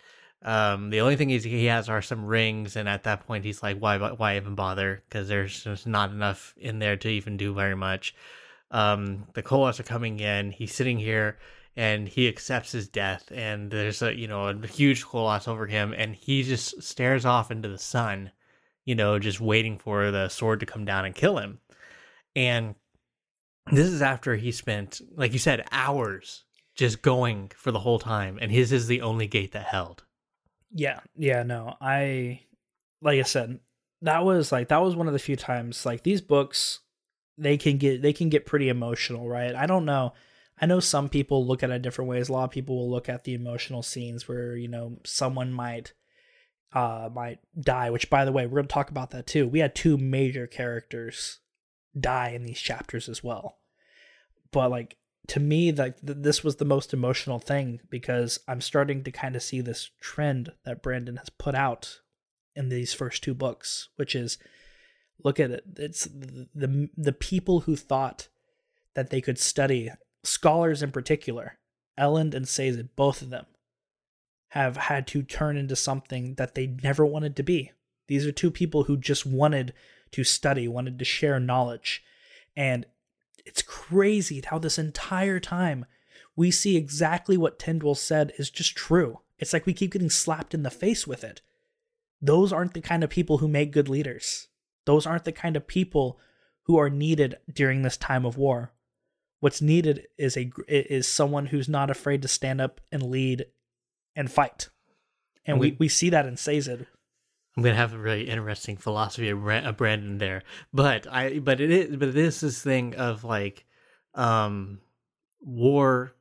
Um, 0.45 0.91
the 0.91 1.01
only 1.01 1.17
thing 1.17 1.31
is 1.31 1.43
he 1.43 1.65
has 1.67 1.89
are 1.89 2.03
some 2.03 2.27
rings, 2.27 2.77
and 2.77 2.89
at 2.89 3.05
that 3.05 3.27
point 3.27 3.45
he's 3.45 3.63
like, 3.63 3.79
why 3.79 3.97
why 3.99 4.37
even 4.37 4.55
bother? 4.55 5.03
Because 5.09 5.29
there's 5.29 5.65
just 5.65 5.87
not 5.87 6.11
enough 6.11 6.55
in 6.59 6.79
there 6.79 6.97
to 6.99 7.09
even 7.09 7.37
do 7.37 7.55
very 7.55 7.75
much. 7.75 8.15
Um, 8.71 9.27
the 9.35 9.43
Koloss 9.43 9.81
are 9.81 9.85
coming 9.85 10.21
in. 10.21 10.51
He's 10.51 10.75
sitting 10.75 10.99
here, 10.99 11.39
and 11.77 12.09
he 12.09 12.29
accepts 12.29 12.73
his 12.73 12.89
death. 12.89 13.31
And 13.35 13.71
there's 13.71 14.03
a 14.03 14.15
you 14.15 14.29
know 14.29 14.49
a 14.49 14.67
huge 14.67 15.05
Koloss 15.05 15.49
over 15.49 15.67
him, 15.67 15.95
and 15.97 16.15
he 16.15 16.43
just 16.43 16.83
stares 16.83 17.25
off 17.25 17.51
into 17.51 17.69
the 17.69 17.79
sun, 17.79 18.31
you 18.85 18.95
know, 18.95 19.19
just 19.19 19.41
waiting 19.41 19.79
for 19.79 20.11
the 20.11 20.29
sword 20.29 20.61
to 20.61 20.67
come 20.67 20.85
down 20.85 21.07
and 21.07 21.15
kill 21.15 21.39
him. 21.39 21.61
And 22.37 22.75
this 23.71 23.87
is 23.87 24.03
after 24.03 24.37
he 24.37 24.53
spent, 24.53 25.01
like 25.17 25.33
you 25.33 25.39
said, 25.39 25.67
hours 25.73 26.45
just 26.75 27.03
going 27.03 27.51
for 27.57 27.71
the 27.71 27.81
whole 27.81 27.99
time, 27.99 28.39
and 28.41 28.51
his 28.51 28.73
is 28.73 28.87
the 28.87 29.01
only 29.01 29.27
gate 29.27 29.53
that 29.53 29.67
held. 29.67 30.05
Yeah, 30.73 31.01
yeah, 31.17 31.43
no. 31.43 31.77
I 31.81 32.41
like 33.01 33.21
I 33.21 33.23
said, 33.23 33.61
that 34.03 34.25
was 34.25 34.51
like 34.51 34.69
that 34.69 34.83
was 34.83 34.97
one 34.97 35.07
of 35.07 35.13
the 35.13 35.19
few 35.19 35.37
times 35.37 35.87
like 35.87 36.03
these 36.03 36.21
books 36.21 36.81
they 37.39 37.57
can 37.57 37.79
get 37.79 38.03
they 38.03 38.13
can 38.13 38.29
get 38.29 38.47
pretty 38.47 38.69
emotional, 38.69 39.29
right? 39.29 39.55
I 39.55 39.67
don't 39.67 39.85
know. 39.85 40.13
I 40.61 40.67
know 40.67 40.81
some 40.81 41.09
people 41.09 41.47
look 41.47 41.63
at 41.63 41.71
it 41.71 41.83
different 41.83 42.09
ways. 42.09 42.29
A 42.29 42.33
lot 42.33 42.45
of 42.45 42.51
people 42.51 42.77
will 42.77 42.91
look 42.91 43.09
at 43.09 43.25
the 43.25 43.35
emotional 43.35 43.83
scenes 43.83 44.29
where, 44.29 44.57
you 44.57 44.69
know, 44.69 44.99
someone 45.05 45.53
might 45.53 45.93
uh 46.73 47.09
might 47.13 47.39
die, 47.59 47.91
which 47.91 48.11
by 48.11 48.25
the 48.25 48.33
way, 48.33 48.47
we're 48.47 48.63
to 48.63 48.69
talk 48.69 48.91
about 48.91 49.11
that 49.11 49.27
too. 49.27 49.47
We 49.49 49.61
had 49.61 49.75
two 49.75 49.97
major 49.97 50.47
characters 50.47 51.41
die 51.99 52.31
in 52.31 52.45
these 52.45 52.61
chapters 52.61 53.09
as 53.09 53.23
well. 53.23 53.59
But 54.51 54.71
like 54.71 54.97
to 55.29 55.41
me 55.41 55.73
like 55.73 56.01
th- 56.01 56.19
this 56.21 56.45
was 56.45 56.57
the 56.57 56.65
most 56.65 56.93
emotional 56.93 57.39
thing 57.39 57.81
because 57.89 58.39
i'm 58.49 58.61
starting 58.61 59.03
to 59.03 59.11
kind 59.11 59.37
of 59.37 59.43
see 59.43 59.61
this 59.61 59.91
trend 60.01 60.53
that 60.65 60.83
brandon 60.83 61.17
has 61.17 61.31
put 61.31 61.55
out 61.55 62.01
in 62.55 62.69
these 62.69 62.93
first 62.93 63.23
two 63.23 63.35
books 63.35 63.89
which 63.97 64.15
is 64.15 64.39
look 65.23 65.41
at 65.41 65.51
it 65.51 65.65
it's 65.77 66.05
the 66.05 66.49
the, 66.55 66.89
the 66.97 67.13
people 67.13 67.61
who 67.61 67.77
thought 67.77 68.29
that 68.95 69.11
they 69.11 69.21
could 69.21 69.39
study 69.39 69.91
scholars 70.23 70.83
in 70.83 70.91
particular 70.91 71.59
elend 71.99 72.35
and 72.35 72.49
Sazed, 72.49 72.97
both 72.97 73.23
of 73.23 73.31
them 73.31 73.47
have 74.49 74.77
had 74.77 75.07
to 75.09 75.23
turn 75.23 75.57
into 75.57 75.75
something 75.75 76.35
that 76.35 76.55
they 76.55 76.67
never 76.67 77.05
wanted 77.05 77.35
to 77.37 77.43
be 77.43 77.73
these 78.09 78.27
are 78.27 78.33
two 78.33 78.51
people 78.51 78.85
who 78.85 78.97
just 78.97 79.25
wanted 79.25 79.73
to 80.15 80.25
study 80.25 80.67
wanted 80.67 80.99
to 80.99 81.05
share 81.05 81.39
knowledge 81.39 82.03
and 82.57 82.87
it's 83.45 83.63
crazy 83.63 84.43
how 84.45 84.59
this 84.59 84.79
entire 84.79 85.39
time 85.39 85.85
we 86.37 86.51
see 86.51 86.77
exactly 86.77 87.37
what 87.37 87.59
Tindwyl 87.59 87.97
said 87.97 88.33
is 88.39 88.51
just 88.51 88.75
true. 88.75 89.21
It's 89.39 89.53
like 89.53 89.67
we 89.67 89.73
keep 89.73 89.93
getting 89.93 90.11
slapped 90.11 90.55
in 90.55 90.63
the 90.63 90.71
face 90.71 91.07
with 91.07 91.23
it. 91.23 91.43
Those 92.21 92.53
aren't 92.53 92.75
the 92.75 92.81
kind 92.81 93.05
of 93.05 93.11
people 93.11 93.39
who 93.39 93.49
make 93.49 93.73
good 93.73 93.89
leaders. 93.89 94.49
Those 94.87 95.07
aren't 95.07 95.25
the 95.25 95.33
kind 95.33 95.57
of 95.57 95.67
people 95.67 96.19
who 96.63 96.79
are 96.79 96.91
needed 96.91 97.37
during 97.53 97.83
this 97.83 97.97
time 97.97 98.25
of 98.25 98.37
war. 98.37 98.73
What's 99.41 99.61
needed 99.61 100.07
is 100.17 100.37
a 100.37 100.51
is 100.67 101.07
someone 101.07 101.47
who's 101.47 101.69
not 101.69 101.91
afraid 101.91 102.23
to 102.23 102.29
stand 102.29 102.61
up 102.61 102.81
and 102.91 103.03
lead 103.03 103.47
and 104.17 104.31
fight. 104.31 104.69
And 105.45 105.61
we, 105.61 105.77
we 105.79 105.89
see 105.89 106.09
that 106.09 106.25
in 106.25 106.39
Sazed. 106.39 106.87
I'm 107.57 107.63
gonna 107.63 107.77
have 107.77 107.95
a 107.95 107.99
really 107.99 108.29
interesting 108.29 108.77
philosophy 108.77 109.29
of 109.31 109.41
Brandon 109.77 110.19
there, 110.19 110.43
but 110.73 111.07
I 111.11 111.39
but 111.39 111.61
it 111.61 111.71
is 111.71 111.97
but 111.97 112.09
it 112.09 112.17
is 112.17 112.41
this 112.41 112.61
thing 112.63 112.95
of 112.97 113.23
like, 113.23 113.65
um, 114.15 114.81
war 115.41 116.15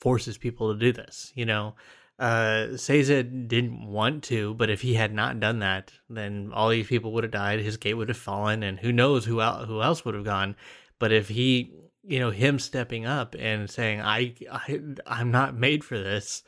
forces 0.00 0.38
people 0.38 0.72
to 0.72 0.78
do 0.78 0.92
this. 0.92 1.32
You 1.34 1.46
know, 1.46 1.74
uh, 2.18 2.76
Sazed 2.76 3.48
didn't 3.48 3.86
want 3.86 4.22
to, 4.24 4.54
but 4.54 4.70
if 4.70 4.80
he 4.82 4.94
had 4.94 5.12
not 5.12 5.40
done 5.40 5.60
that, 5.60 5.92
then 6.08 6.50
all 6.54 6.68
these 6.68 6.86
people 6.86 7.12
would 7.12 7.24
have 7.24 7.32
died. 7.32 7.60
His 7.60 7.76
gate 7.76 7.94
would 7.94 8.08
have 8.08 8.18
fallen, 8.18 8.62
and 8.62 8.78
who 8.78 8.92
knows 8.92 9.24
who 9.24 9.40
el- 9.40 9.66
who 9.66 9.82
else 9.82 10.04
would 10.04 10.14
have 10.14 10.24
gone. 10.24 10.56
But 11.00 11.12
if 11.12 11.28
he, 11.28 11.72
you 12.04 12.20
know, 12.20 12.30
him 12.30 12.58
stepping 12.58 13.04
up 13.04 13.34
and 13.38 13.68
saying, 13.68 14.00
"I, 14.00 14.34
I 14.50 14.80
I'm 15.06 15.30
not 15.32 15.56
made 15.56 15.84
for 15.84 15.98
this," 15.98 16.42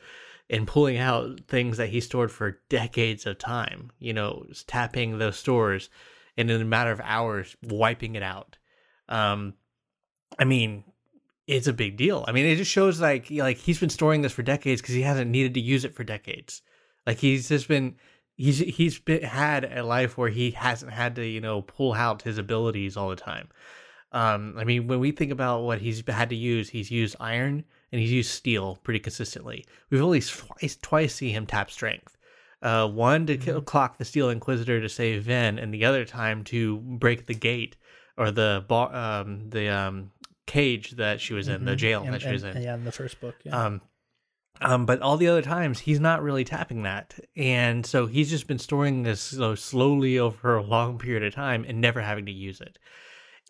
and 0.51 0.67
pulling 0.67 0.97
out 0.97 1.39
things 1.47 1.77
that 1.77 1.89
he 1.89 2.01
stored 2.01 2.31
for 2.31 2.59
decades 2.69 3.25
of 3.25 3.39
time. 3.39 3.91
You 3.97 4.13
know, 4.13 4.45
tapping 4.67 5.17
those 5.17 5.37
stores 5.37 5.89
and 6.37 6.51
in 6.51 6.61
a 6.61 6.65
matter 6.65 6.91
of 6.91 7.01
hours 7.03 7.55
wiping 7.63 8.15
it 8.15 8.23
out. 8.23 8.57
Um, 9.09 9.55
I 10.37 10.43
mean, 10.43 10.83
it's 11.47 11.67
a 11.67 11.73
big 11.73 11.97
deal. 11.97 12.23
I 12.27 12.33
mean, 12.33 12.45
it 12.45 12.57
just 12.57 12.71
shows 12.71 12.99
like 12.99 13.27
like 13.31 13.57
he's 13.57 13.79
been 13.79 13.89
storing 13.89 14.21
this 14.21 14.33
for 14.33 14.43
decades 14.43 14.81
because 14.81 14.95
he 14.95 15.01
hasn't 15.01 15.31
needed 15.31 15.53
to 15.55 15.61
use 15.61 15.85
it 15.85 15.95
for 15.95 16.03
decades. 16.03 16.61
Like 17.07 17.17
he's 17.17 17.47
just 17.47 17.67
been 17.67 17.95
he's 18.35 18.59
he's 18.59 18.99
been 18.99 19.23
had 19.23 19.65
a 19.65 19.83
life 19.83 20.17
where 20.17 20.29
he 20.29 20.51
hasn't 20.51 20.91
had 20.91 21.15
to 21.15 21.25
you 21.25 21.41
know 21.41 21.61
pull 21.61 21.93
out 21.93 22.23
his 22.23 22.37
abilities 22.37 22.97
all 22.97 23.09
the 23.09 23.15
time. 23.15 23.47
Um, 24.11 24.55
I 24.57 24.65
mean, 24.65 24.87
when 24.87 24.99
we 24.99 25.11
think 25.11 25.31
about 25.31 25.63
what 25.63 25.79
he's 25.79 26.03
had 26.05 26.29
to 26.29 26.35
use, 26.35 26.69
he's 26.69 26.91
used 26.91 27.15
iron 27.21 27.63
and 27.91 28.01
he's 28.01 28.11
used 28.11 28.31
steel 28.31 28.77
pretty 28.83 28.99
consistently. 28.99 29.65
We've 29.89 30.01
only 30.01 30.21
twice 30.21 30.77
twice 30.81 31.15
seen 31.15 31.33
him 31.33 31.45
tap 31.45 31.71
strength. 31.71 32.17
Uh, 32.61 32.87
one 32.87 33.25
to 33.25 33.37
mm-hmm. 33.37 33.59
clock 33.61 33.97
the 33.97 34.05
Steel 34.05 34.29
Inquisitor 34.29 34.79
to 34.79 34.89
save 34.89 35.23
Vin, 35.23 35.57
and 35.57 35.73
the 35.73 35.85
other 35.85 36.05
time 36.05 36.43
to 36.45 36.77
break 36.77 37.25
the 37.25 37.33
gate 37.33 37.75
or 38.17 38.29
the 38.29 38.63
bar, 38.67 38.93
um, 38.93 39.49
the 39.49 39.67
um, 39.67 40.11
cage 40.45 40.91
that 40.91 41.19
she 41.19 41.33
was 41.33 41.47
in, 41.47 41.57
mm-hmm. 41.57 41.65
the 41.65 41.75
jail 41.75 42.03
and, 42.03 42.13
that 42.13 42.21
she 42.21 42.27
and, 42.27 42.33
was 42.33 42.43
in. 42.43 42.61
Yeah, 42.61 42.75
in 42.75 42.85
the 42.85 42.91
first 42.91 43.19
book. 43.19 43.35
Yeah. 43.43 43.59
Um, 43.59 43.81
um, 44.59 44.85
but 44.85 45.01
all 45.01 45.17
the 45.17 45.27
other 45.27 45.41
times 45.41 45.79
he's 45.79 45.99
not 45.99 46.21
really 46.21 46.43
tapping 46.43 46.83
that, 46.83 47.19
and 47.35 47.83
so 47.83 48.05
he's 48.05 48.29
just 48.29 48.47
been 48.47 48.59
storing 48.59 49.01
this 49.01 49.21
so 49.21 49.55
slowly 49.55 50.19
over 50.19 50.55
a 50.55 50.63
long 50.63 50.97
period 50.99 51.23
of 51.23 51.33
time 51.33 51.65
and 51.67 51.81
never 51.81 52.01
having 52.01 52.27
to 52.27 52.31
use 52.31 52.61
it. 52.61 52.77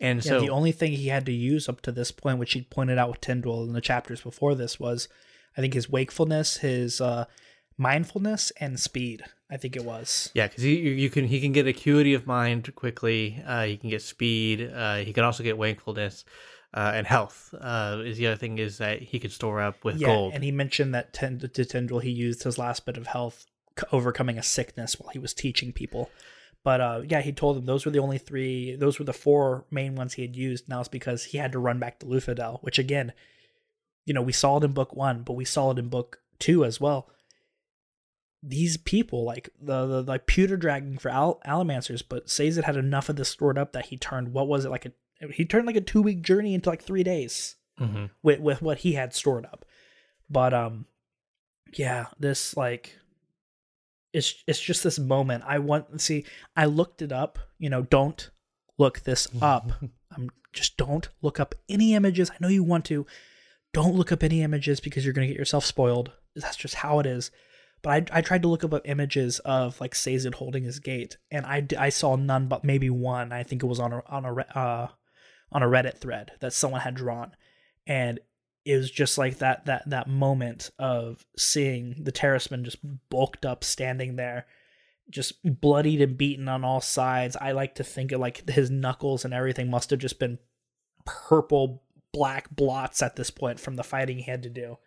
And 0.00 0.24
yeah, 0.24 0.30
so 0.30 0.40
the 0.40 0.50
only 0.50 0.72
thing 0.72 0.92
he 0.92 1.08
had 1.08 1.26
to 1.26 1.32
use 1.32 1.68
up 1.68 1.80
to 1.82 1.92
this 1.92 2.10
point, 2.10 2.38
which 2.38 2.54
he 2.54 2.62
pointed 2.62 2.98
out 2.98 3.10
with 3.10 3.20
Tindwyl 3.20 3.66
in 3.66 3.72
the 3.72 3.80
chapters 3.80 4.20
before 4.20 4.54
this, 4.54 4.80
was 4.80 5.08
I 5.56 5.60
think 5.60 5.74
his 5.74 5.88
wakefulness, 5.88 6.58
his 6.58 7.00
uh, 7.00 7.26
mindfulness, 7.76 8.52
and 8.58 8.80
speed. 8.80 9.24
I 9.50 9.58
think 9.58 9.76
it 9.76 9.84
was. 9.84 10.30
Yeah, 10.34 10.48
because 10.48 10.64
you 10.64 10.74
you 10.74 11.10
can 11.10 11.26
he 11.26 11.40
can 11.40 11.52
get 11.52 11.66
acuity 11.66 12.14
of 12.14 12.26
mind 12.26 12.74
quickly. 12.74 13.42
Uh, 13.46 13.64
he 13.64 13.76
can 13.76 13.90
get 13.90 14.02
speed. 14.02 14.72
Uh, 14.74 14.96
he 14.96 15.12
can 15.12 15.24
also 15.24 15.42
get 15.42 15.58
wakefulness. 15.58 16.24
Uh, 16.74 16.92
and 16.94 17.06
health 17.06 17.54
uh, 17.60 18.00
is 18.02 18.16
the 18.16 18.26
other 18.26 18.36
thing 18.36 18.56
is 18.56 18.78
that 18.78 19.02
he 19.02 19.18
could 19.18 19.30
store 19.30 19.60
up 19.60 19.84
with 19.84 19.96
yeah, 19.96 20.06
gold. 20.06 20.32
And 20.32 20.42
he 20.42 20.50
mentioned 20.50 20.94
that 20.94 21.12
ten- 21.12 21.38
to 21.38 21.48
Tindwyl 21.48 22.02
he 22.02 22.10
used 22.10 22.44
his 22.44 22.56
last 22.56 22.86
bit 22.86 22.96
of 22.96 23.08
health 23.08 23.44
overcoming 23.92 24.38
a 24.38 24.42
sickness 24.42 24.98
while 24.98 25.10
he 25.10 25.18
was 25.18 25.34
teaching 25.34 25.72
people. 25.72 26.10
But 26.64 26.80
uh, 26.80 27.02
yeah, 27.08 27.20
he 27.20 27.32
told 27.32 27.56
them 27.56 27.66
those 27.66 27.84
were 27.84 27.90
the 27.90 27.98
only 27.98 28.18
three, 28.18 28.76
those 28.76 28.98
were 28.98 29.04
the 29.04 29.12
four 29.12 29.64
main 29.70 29.96
ones 29.96 30.14
he 30.14 30.22
had 30.22 30.36
used. 30.36 30.68
Now 30.68 30.80
it's 30.80 30.88
because 30.88 31.24
he 31.24 31.38
had 31.38 31.52
to 31.52 31.58
run 31.58 31.78
back 31.78 31.98
to 31.98 32.06
Luthadel, 32.06 32.62
which 32.62 32.78
again, 32.78 33.12
you 34.04 34.14
know, 34.14 34.22
we 34.22 34.32
saw 34.32 34.58
it 34.58 34.64
in 34.64 34.72
book 34.72 34.94
one, 34.94 35.22
but 35.22 35.34
we 35.34 35.44
saw 35.44 35.72
it 35.72 35.78
in 35.78 35.88
book 35.88 36.20
two 36.38 36.64
as 36.64 36.80
well. 36.80 37.08
These 38.44 38.76
people, 38.76 39.24
like 39.24 39.50
the, 39.60 39.86
the 39.86 40.02
like 40.02 40.26
pewter 40.26 40.56
dragon 40.56 40.98
for 40.98 41.08
Al- 41.08 41.40
Allomancers, 41.46 42.02
but 42.08 42.30
Sazed 42.30 42.62
had 42.62 42.76
enough 42.76 43.08
of 43.08 43.16
this 43.16 43.28
stored 43.28 43.58
up 43.58 43.72
that 43.72 43.86
he 43.86 43.96
turned 43.96 44.32
what 44.32 44.48
was 44.48 44.64
it 44.64 44.70
like 44.70 44.86
a 44.86 44.92
he 45.32 45.44
turned 45.44 45.66
like 45.66 45.76
a 45.76 45.80
two 45.80 46.02
week 46.02 46.22
journey 46.22 46.54
into 46.54 46.68
like 46.68 46.82
three 46.82 47.04
days 47.04 47.56
mm-hmm. 47.80 48.06
with 48.22 48.40
with 48.40 48.62
what 48.62 48.78
he 48.78 48.94
had 48.94 49.14
stored 49.14 49.44
up. 49.46 49.64
But 50.28 50.54
um, 50.54 50.86
yeah, 51.74 52.06
this 52.18 52.56
like 52.56 52.98
it's 54.12 54.42
it's 54.46 54.60
just 54.60 54.84
this 54.84 54.98
moment. 54.98 55.44
I 55.46 55.58
want 55.58 56.00
see. 56.00 56.24
I 56.56 56.66
looked 56.66 57.02
it 57.02 57.12
up. 57.12 57.38
You 57.58 57.70
know, 57.70 57.82
don't 57.82 58.30
look 58.78 59.00
this 59.00 59.28
up. 59.40 59.72
I'm 60.16 60.30
just 60.52 60.76
don't 60.76 61.08
look 61.22 61.40
up 61.40 61.54
any 61.68 61.94
images. 61.94 62.30
I 62.30 62.36
know 62.40 62.48
you 62.48 62.62
want 62.62 62.84
to. 62.86 63.06
Don't 63.72 63.94
look 63.94 64.12
up 64.12 64.22
any 64.22 64.42
images 64.42 64.80
because 64.80 65.04
you're 65.04 65.14
gonna 65.14 65.26
get 65.26 65.36
yourself 65.36 65.64
spoiled. 65.64 66.12
That's 66.36 66.56
just 66.56 66.76
how 66.76 66.98
it 66.98 67.06
is. 67.06 67.30
But 67.82 68.12
I, 68.12 68.18
I 68.18 68.20
tried 68.20 68.42
to 68.42 68.48
look 68.48 68.62
up 68.62 68.80
images 68.84 69.40
of 69.40 69.80
like 69.80 69.94
Sazed 69.94 70.34
holding 70.34 70.64
his 70.64 70.78
gate, 70.78 71.16
and 71.30 71.44
I, 71.44 71.66
I 71.78 71.88
saw 71.88 72.16
none 72.16 72.46
but 72.46 72.64
maybe 72.64 72.90
one. 72.90 73.32
I 73.32 73.42
think 73.42 73.62
it 73.62 73.66
was 73.66 73.80
on 73.80 73.92
a 73.92 74.02
on 74.06 74.24
a 74.24 74.34
uh, 74.56 74.88
on 75.50 75.62
a 75.62 75.66
Reddit 75.66 75.98
thread 75.98 76.32
that 76.40 76.52
someone 76.52 76.82
had 76.82 76.94
drawn, 76.94 77.32
and 77.86 78.20
was 78.66 78.90
just 78.90 79.18
like 79.18 79.38
that 79.38 79.66
that 79.66 79.88
that 79.90 80.08
moment 80.08 80.70
of 80.78 81.24
seeing 81.36 81.96
the 81.98 82.12
Terrisman 82.12 82.62
just 82.62 82.78
bulked 83.10 83.44
up 83.44 83.64
standing 83.64 84.16
there 84.16 84.46
just 85.10 85.34
bloodied 85.60 86.00
and 86.00 86.18
beaten 86.18 86.48
on 86.48 86.64
all 86.64 86.80
sides. 86.80 87.36
I 87.40 87.52
like 87.52 87.76
to 87.76 87.84
think 87.84 88.12
of 88.12 88.20
like 88.20 88.48
his 88.48 88.70
knuckles 88.70 89.24
and 89.24 89.34
everything 89.34 89.70
must 89.70 89.90
have 89.90 89.98
just 89.98 90.18
been 90.18 90.38
purple 91.04 91.82
black 92.12 92.50
blots 92.54 93.02
at 93.02 93.16
this 93.16 93.30
point 93.30 93.60
from 93.60 93.76
the 93.76 93.84
fighting 93.84 94.18
he 94.18 94.24
had 94.24 94.42
to 94.42 94.50
do. 94.50 94.78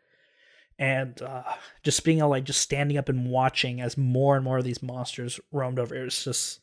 And 0.78 1.22
uh, 1.22 1.44
just 1.84 2.04
being 2.04 2.20
like 2.20 2.44
just 2.44 2.62
standing 2.62 2.98
up 2.98 3.08
and 3.08 3.30
watching 3.30 3.80
as 3.80 3.98
more 3.98 4.36
and 4.36 4.44
more 4.44 4.58
of 4.58 4.66
these 4.66 4.84
monsters 4.84 5.40
roamed 5.52 5.80
over. 5.80 5.96
It's 5.96 6.26
just 6.26 6.60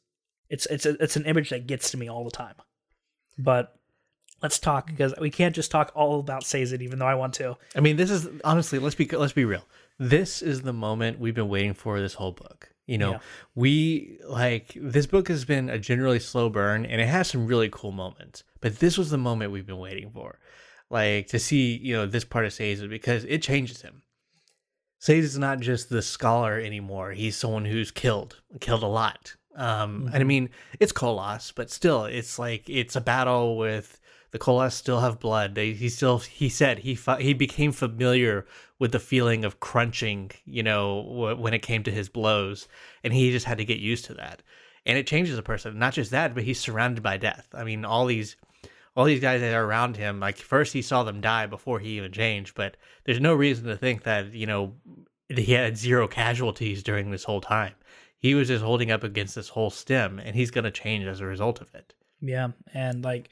it's 0.51 0.67
it's 0.67 0.85
it's 0.85 1.17
an 1.17 1.25
image 1.25 1.49
that 1.51 1.67
gets 1.67 1.91
to 1.93 1.97
me 1.97 2.11
all 2.11 2.25
the 2.25 2.31
time. 2.31 2.57
But 3.39 3.75
let's 4.43 4.59
talk 4.59 4.87
because 4.87 5.15
we 5.21 5.31
can't 5.31 5.55
just 5.55 5.71
talk 5.71 5.93
all 5.95 6.21
about 6.21 6.45
Sazed, 6.45 6.81
even 6.81 6.99
though 6.99 7.07
I 7.07 7.15
want 7.15 7.35
to. 7.35 7.57
I 7.77 7.81
mean, 7.81 7.97
this 7.97 8.11
is 8.11 8.29
honestly 8.45 8.79
let's 8.79 8.95
be 8.95 9.07
let's 9.07 9.33
be 9.33 9.45
real. 9.45 9.65
This 9.99 10.43
is 10.43 10.63
the 10.63 10.73
moment 10.73 11.19
we've 11.19 11.35
been 11.35 11.49
waiting 11.49 11.75
for 11.75 12.01
this 12.01 12.15
whole 12.15 12.33
book. 12.33 12.71
You 12.87 12.99
know, 12.99 13.13
yeah. 13.13 13.19
we 13.55 14.19
like 14.27 14.73
this 14.75 15.07
book 15.07 15.29
has 15.29 15.45
been 15.45 15.71
a 15.71 15.79
generally 15.79 16.19
slow 16.19 16.49
burn 16.49 16.85
and 16.85 17.01
it 17.01 17.07
has 17.07 17.29
some 17.29 17.47
really 17.47 17.69
cool 17.71 17.93
moments, 17.93 18.43
but 18.61 18.81
this 18.81 18.99
was 18.99 19.11
the 19.11 19.19
moment 19.19 19.53
we've 19.53 19.67
been 19.67 19.79
waiting 19.79 20.11
for. 20.11 20.41
Like 20.91 21.29
to 21.29 21.39
see, 21.39 21.77
you 21.77 21.95
know, 21.95 22.07
this 22.07 22.25
part 22.25 22.45
of 22.45 22.53
Sazed 22.53 22.91
because 22.91 23.25
it 23.25 23.43
changes 23.43 23.83
him. 23.83 24.03
Sazed 24.99 25.25
is 25.25 25.39
not 25.39 25.61
just 25.61 25.89
the 25.89 26.03
scholar 26.03 26.59
anymore. 26.59 27.13
He's 27.13 27.37
someone 27.37 27.65
who's 27.65 27.91
killed, 27.91 28.41
killed 28.61 28.83
a 28.83 28.89
lot. 28.89 29.35
Um, 29.57 29.67
mm-hmm. 29.67 30.07
and 30.07 30.15
I 30.15 30.19
mm-hmm. 30.19 30.29
mean, 30.29 30.51
it's 30.79 30.93
Koloss, 30.93 31.53
but 31.55 31.71
still, 31.71 32.05
it's 32.05 32.39
like 32.39 32.69
it's 32.69 32.95
a 32.95 33.01
battle 33.01 33.57
with 33.57 34.01
the 34.33 34.39
Koloss 34.39 34.73
still 34.73 35.01
have 35.01 35.21
blood. 35.21 35.55
They, 35.55 35.73
he 35.73 35.89
still 35.89 36.19
he 36.19 36.49
said 36.49 36.81
he 36.81 36.99
he 37.21 37.35
became 37.35 37.71
familiar 37.71 38.47
with 38.79 38.93
the 38.93 38.99
feeling 38.99 39.45
of 39.45 39.61
crunching, 39.61 40.33
you 40.45 40.63
know, 40.63 41.05
w- 41.09 41.37
when 41.37 41.55
it 41.55 41.61
came 41.61 41.85
to 41.85 41.91
his 41.91 42.09
blows, 42.09 42.67
and 43.05 43.13
he 43.13 43.31
just 43.31 43.47
had 43.47 43.59
to 43.59 43.65
get 43.65 43.79
used 43.79 44.07
to 44.07 44.15
that. 44.15 44.43
And 44.85 44.99
it 44.99 45.07
changes 45.07 45.39
a 45.39 45.43
person. 45.43 45.79
Not 45.79 45.93
just 45.93 46.11
that, 46.11 46.35
but 46.35 46.43
he's 46.43 46.59
surrounded 46.59 47.03
by 47.03 47.17
death. 47.19 47.47
I 47.55 47.63
mean, 47.63 47.85
all 47.85 48.07
these 48.07 48.37
all 48.97 49.05
these 49.05 49.21
guys 49.21 49.41
that 49.41 49.55
are 49.55 49.65
around 49.65 49.97
him, 49.97 50.21
like 50.21 50.37
first 50.39 50.73
he 50.73 50.83
saw 50.83 51.03
them 51.03 51.21
die 51.21 51.47
before 51.47 51.79
he 51.79 51.97
even 51.97 52.13
changed, 52.13 52.55
but 52.55 52.77
there's 53.05 53.21
no 53.21 53.35
reason 53.35 53.67
to 53.67 53.77
think 53.77 54.03
that, 54.03 54.33
you 54.33 54.47
know, 54.47 54.75
he 55.29 55.53
had 55.53 55.79
zero 55.79 56.07
casualties 56.07 56.83
during 56.83 57.11
this 57.11 57.25
whole 57.25 57.41
time. 57.41 57.75
He 58.19 58.35
was 58.35 58.49
just 58.49 58.63
holding 58.63 58.91
up 58.91 59.03
against 59.03 59.35
this 59.35 59.49
whole 59.49 59.71
stem 59.71 60.19
and 60.19 60.37
he's 60.37 60.51
going 60.51 60.65
to 60.65 60.71
change 60.71 61.07
as 61.07 61.21
a 61.21 61.27
result 61.27 61.61
of 61.61 61.75
it. 61.75 61.95
Yeah, 62.21 62.49
and 62.75 63.03
like 63.03 63.31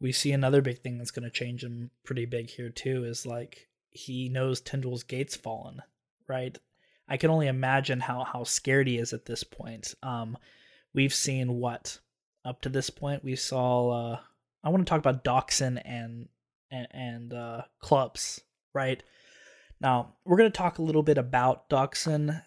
we 0.00 0.12
see 0.12 0.32
another 0.32 0.62
big 0.62 0.80
thing 0.80 0.98
that's 0.98 1.10
going 1.10 1.24
to 1.24 1.30
change 1.30 1.64
him 1.64 1.90
pretty 2.04 2.24
big 2.24 2.50
here 2.50 2.70
too 2.70 3.04
is 3.04 3.26
like 3.26 3.68
he 3.90 4.28
knows 4.28 4.60
Tindwyl's 4.60 5.02
gate's 5.02 5.36
fallen, 5.36 5.82
right? 6.28 6.56
I 7.08 7.16
can 7.16 7.30
only 7.30 7.48
imagine 7.48 8.00
how 8.00 8.24
how 8.24 8.44
scared 8.44 8.86
he 8.86 8.98
is 8.98 9.12
at 9.12 9.24
this 9.24 9.42
point. 9.42 9.94
Um, 10.02 10.36
we've 10.94 11.14
seen 11.14 11.54
what 11.54 11.98
up 12.44 12.60
to 12.62 12.68
this 12.68 12.90
point 12.90 13.24
we 13.24 13.34
saw. 13.34 13.90
Uh, 13.90 14.20
I 14.62 14.68
want 14.68 14.86
to 14.86 14.90
talk 14.90 15.00
about 15.00 15.24
Dockson 15.24 15.78
and 15.84 16.28
and, 16.70 16.88
and 16.90 17.32
uh, 17.32 17.62
clubs, 17.80 18.40
right? 18.74 19.02
Now 19.80 20.14
we're 20.24 20.36
going 20.36 20.52
to 20.52 20.56
talk 20.56 20.78
a 20.78 20.82
little 20.82 21.02
bit 21.02 21.18
about 21.18 21.68
Dockson, 21.70 22.42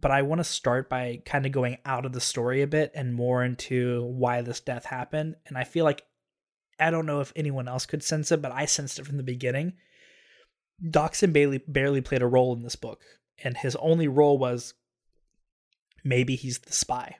but 0.00 0.10
I 0.10 0.22
want 0.22 0.40
to 0.40 0.44
start 0.44 0.88
by 0.88 1.20
kind 1.26 1.44
of 1.46 1.52
going 1.52 1.78
out 1.84 2.06
of 2.06 2.12
the 2.12 2.20
story 2.20 2.62
a 2.62 2.66
bit 2.66 2.90
and 2.94 3.14
more 3.14 3.44
into 3.44 4.02
why 4.04 4.40
this 4.40 4.60
death 4.60 4.86
happened. 4.86 5.36
And 5.46 5.58
I 5.58 5.64
feel 5.64 5.84
like 5.84 6.04
I 6.78 6.90
don't 6.90 7.06
know 7.06 7.20
if 7.20 7.32
anyone 7.36 7.68
else 7.68 7.86
could 7.86 8.02
sense 8.02 8.32
it, 8.32 8.42
but 8.42 8.52
I 8.52 8.66
sensed 8.66 8.98
it 8.98 9.06
from 9.06 9.16
the 9.16 9.22
beginning. 9.22 9.74
Dockson 10.82 11.32
Bailey 11.32 11.62
barely 11.66 12.00
played 12.00 12.22
a 12.22 12.26
role 12.26 12.54
in 12.54 12.62
this 12.62 12.76
book, 12.76 13.02
and 13.42 13.56
his 13.56 13.76
only 13.76 14.08
role 14.08 14.38
was 14.38 14.74
maybe 16.04 16.36
he's 16.36 16.58
the 16.58 16.72
spy. 16.72 17.16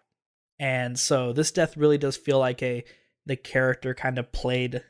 And 0.58 0.98
so 0.98 1.32
this 1.32 1.50
death 1.50 1.76
really 1.76 1.98
does 1.98 2.16
feel 2.16 2.38
like 2.38 2.62
a 2.62 2.84
the 3.26 3.36
character 3.36 3.94
kind 3.94 4.18
of 4.18 4.32
played 4.32 4.82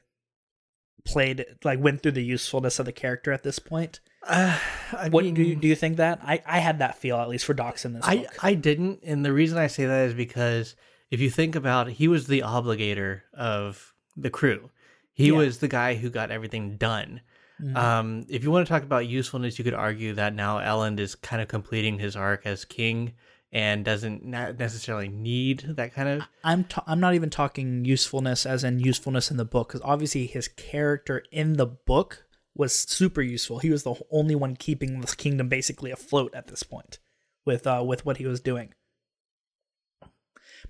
played 1.05 1.45
like 1.63 1.79
went 1.79 2.03
through 2.03 2.13
the 2.13 2.25
usefulness 2.25 2.79
of 2.79 2.87
the 2.87 2.93
character 2.93 3.33
at 3.33 3.43
this 3.43 3.59
point. 3.59 4.01
Uh, 4.27 4.59
I 4.93 5.09
what 5.11 5.25
mean, 5.25 5.35
do 5.35 5.43
you, 5.43 5.57
do 5.57 5.69
you 5.69 5.77
think 5.77 5.99
that? 5.99 6.21
I 6.23 6.43
I 6.47 6.59
had 6.59 6.79
that 6.79 6.99
feel 6.99 7.17
at 7.17 7.29
least 7.29 7.45
for 7.45 7.55
Dockson 7.55 7.95
this 7.95 8.05
I, 8.05 8.17
book. 8.19 8.45
I 8.45 8.55
didn't, 8.55 9.01
and 9.03 9.25
the 9.25 9.33
reason 9.33 9.59
I 9.59 9.67
say 9.67 9.87
that 9.87 10.09
is 10.09 10.15
because 10.15 10.77
if 11.11 11.21
you 11.21 11.31
think 11.31 11.55
about 11.55 11.89
it, 11.89 11.95
he 11.95 12.09
was 12.09 12.27
the 12.27 12.41
obligator 12.41 13.23
of 13.33 13.94
the 14.17 14.31
crew. 14.31 14.71
He 15.13 15.29
yeah. 15.29 15.37
was 15.37 15.59
the 15.59 15.69
guy 15.69 15.95
who 15.95 16.11
got 16.11 16.31
everything 16.31 16.77
done. 16.77 17.21
Mm-hmm. 17.63 17.77
Um, 17.77 18.27
if 18.29 18.43
you 18.43 18.51
want 18.51 18.67
to 18.67 18.73
talk 18.73 18.83
about 18.83 19.07
usefulness, 19.07 19.59
you 19.59 19.65
could 19.65 19.75
argue 19.75 20.15
that 20.15 20.35
now 20.35 20.59
Elend 20.59 20.99
is 20.99 21.15
kind 21.15 21.41
of 21.41 21.49
completing 21.49 21.99
his 21.99 22.17
arc 22.17 22.47
as 22.47 22.65
king 22.65 23.13
and 23.53 23.85
doesn't 23.85 24.25
necessarily 24.25 25.09
need 25.09 25.65
that 25.77 25.95
kind 25.95 26.09
of. 26.09 26.29
I'm 26.43 26.67
i 26.77 26.83
I'm 26.89 27.01
not 27.01 27.15
even 27.15 27.31
talking 27.31 27.85
usefulness 27.85 28.45
as 28.45 28.65
in 28.65 28.81
usefulness 28.81 29.31
in 29.31 29.37
the 29.37 29.45
book 29.45 29.69
because 29.69 29.81
obviously 29.85 30.27
his 30.27 30.49
character 30.49 31.23
in 31.31 31.53
the 31.53 31.67
book 31.67 32.27
was 32.57 32.75
super 32.75 33.23
useful. 33.23 33.61
He 33.61 33.71
was 33.71 33.85
the 33.85 33.95
only 34.11 34.35
one 34.35 34.57
keeping 34.57 35.01
the 35.01 35.07
kingdom 35.07 35.49
basically 35.49 35.93
afloat 35.93 36.35
at 36.35 36.49
this 36.49 36.65
point 36.65 36.99
with 37.45 37.65
uh 37.67 37.85
with 37.87 38.05
what 38.05 38.17
he 38.17 38.27
was 38.27 38.41
doing. 38.41 38.75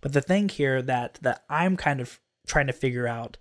But 0.03 0.12
the 0.12 0.20
thing 0.20 0.51
here 0.51 0.82
that 0.82 1.18
that 1.22 1.45
I'm 1.49 1.78
kind 1.78 2.03
of 2.03 2.20
trying 2.47 2.66
to 2.66 2.72
figure 2.72 3.07
out 3.07 3.36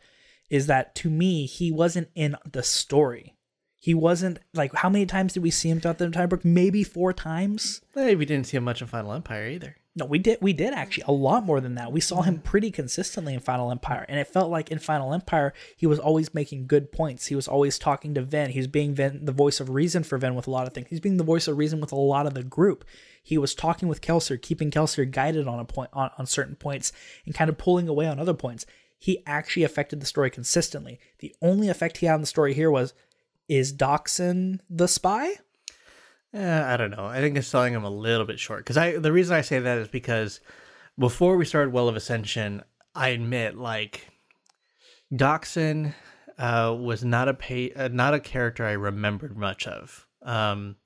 is 0.49 0.67
that 0.67 0.93
to 0.95 1.09
me 1.09 1.45
he 1.45 1.71
wasn't 1.71 2.09
in 2.15 2.35
the 2.49 2.63
story. 2.63 3.35
He 3.75 3.93
wasn't 3.93 4.39
like 4.53 4.73
how 4.75 4.89
many 4.89 5.05
times 5.05 5.33
did 5.33 5.43
we 5.43 5.51
see 5.51 5.69
him 5.69 5.81
throughout 5.81 5.97
the 5.97 6.05
entire 6.05 6.27
book? 6.27 6.45
Maybe 6.45 6.83
four 6.83 7.11
times. 7.11 7.81
Hey, 7.93 8.15
we 8.15 8.25
didn't 8.25 8.47
see 8.47 8.57
him 8.57 8.63
much 8.63 8.81
in 8.81 8.87
Final 8.87 9.13
Empire 9.13 9.47
either. 9.47 9.75
No, 9.95 10.05
we 10.05 10.17
did. 10.17 10.39
We 10.41 10.53
did 10.53 10.73
actually 10.73 11.03
a 11.07 11.11
lot 11.11 11.45
more 11.45 11.61
than 11.61 11.75
that. 11.75 11.91
We 11.91 11.99
saw 11.99 12.23
him 12.23 12.39
pretty 12.39 12.71
consistently 12.71 13.35
in 13.35 13.41
Final 13.41 13.69
Empire, 13.69 14.05
and 14.09 14.19
it 14.19 14.27
felt 14.27 14.49
like 14.49 14.71
in 14.71 14.79
Final 14.79 15.13
Empire 15.13 15.53
he 15.77 15.85
was 15.85 15.99
always 15.99 16.33
making 16.33 16.65
good 16.65 16.91
points. 16.91 17.27
He 17.27 17.35
was 17.35 17.47
always 17.47 17.77
talking 17.77 18.15
to 18.15 18.23
Vin. 18.23 18.49
He 18.49 18.59
was 18.59 18.67
being 18.67 18.95
Vin, 18.95 19.25
the 19.25 19.31
voice 19.31 19.59
of 19.59 19.69
reason 19.69 20.03
for 20.03 20.17
Vin 20.17 20.33
with 20.33 20.47
a 20.47 20.51
lot 20.51 20.65
of 20.65 20.73
things. 20.73 20.87
He's 20.89 20.99
being 20.99 21.17
the 21.17 21.23
voice 21.23 21.47
of 21.47 21.57
reason 21.57 21.79
with 21.79 21.91
a 21.91 21.95
lot 21.95 22.25
of 22.25 22.33
the 22.33 22.43
group. 22.43 22.85
He 23.21 23.37
was 23.37 23.53
talking 23.53 23.87
with 23.87 24.01
Kelsier, 24.01 24.41
keeping 24.41 24.71
Kelsier 24.71 25.09
guided 25.09 25.47
on 25.47 25.59
a 25.59 25.65
point 25.65 25.91
on, 25.93 26.09
on 26.17 26.25
certain 26.25 26.55
points, 26.55 26.91
and 27.25 27.35
kind 27.35 27.49
of 27.49 27.59
pulling 27.59 27.87
away 27.87 28.07
on 28.07 28.19
other 28.19 28.33
points. 28.33 28.65
He 29.03 29.21
actually 29.25 29.63
affected 29.63 29.99
the 29.99 30.05
story 30.05 30.29
consistently. 30.29 30.97
The 31.19 31.35
only 31.41 31.67
effect 31.67 31.97
he 31.97 32.05
had 32.05 32.13
on 32.13 32.21
the 32.21 32.25
story 32.25 32.53
here 32.53 32.71
was, 32.71 32.93
is 33.49 33.73
Dockson 33.73 34.61
the 34.69 34.87
spy? 34.87 35.33
Eh, 36.33 36.63
I 36.73 36.77
don't 36.77 36.91
know. 36.91 37.07
I 37.07 37.19
think 37.19 37.35
it's 37.35 37.49
selling 37.49 37.73
him 37.73 37.83
a 37.83 37.89
little 37.89 38.25
bit 38.25 38.39
short. 38.39 38.61
Because 38.61 38.77
I, 38.77 38.95
the 38.95 39.11
reason 39.11 39.35
I 39.35 39.41
say 39.41 39.59
that 39.59 39.77
is 39.77 39.89
because 39.89 40.39
before 40.97 41.35
we 41.35 41.43
started 41.43 41.73
Well 41.73 41.89
of 41.89 41.97
Ascension, 41.97 42.63
I 42.95 43.09
admit 43.09 43.57
like 43.57 44.07
Dockson 45.13 45.93
uh, 46.37 46.73
was 46.79 47.03
not 47.03 47.27
a 47.27 47.33
pay, 47.33 47.73
uh, 47.73 47.89
not 47.89 48.13
a 48.13 48.21
character 48.21 48.65
I 48.65 48.71
remembered 48.71 49.37
much 49.37 49.67
of. 49.67 50.07
Um, 50.21 50.77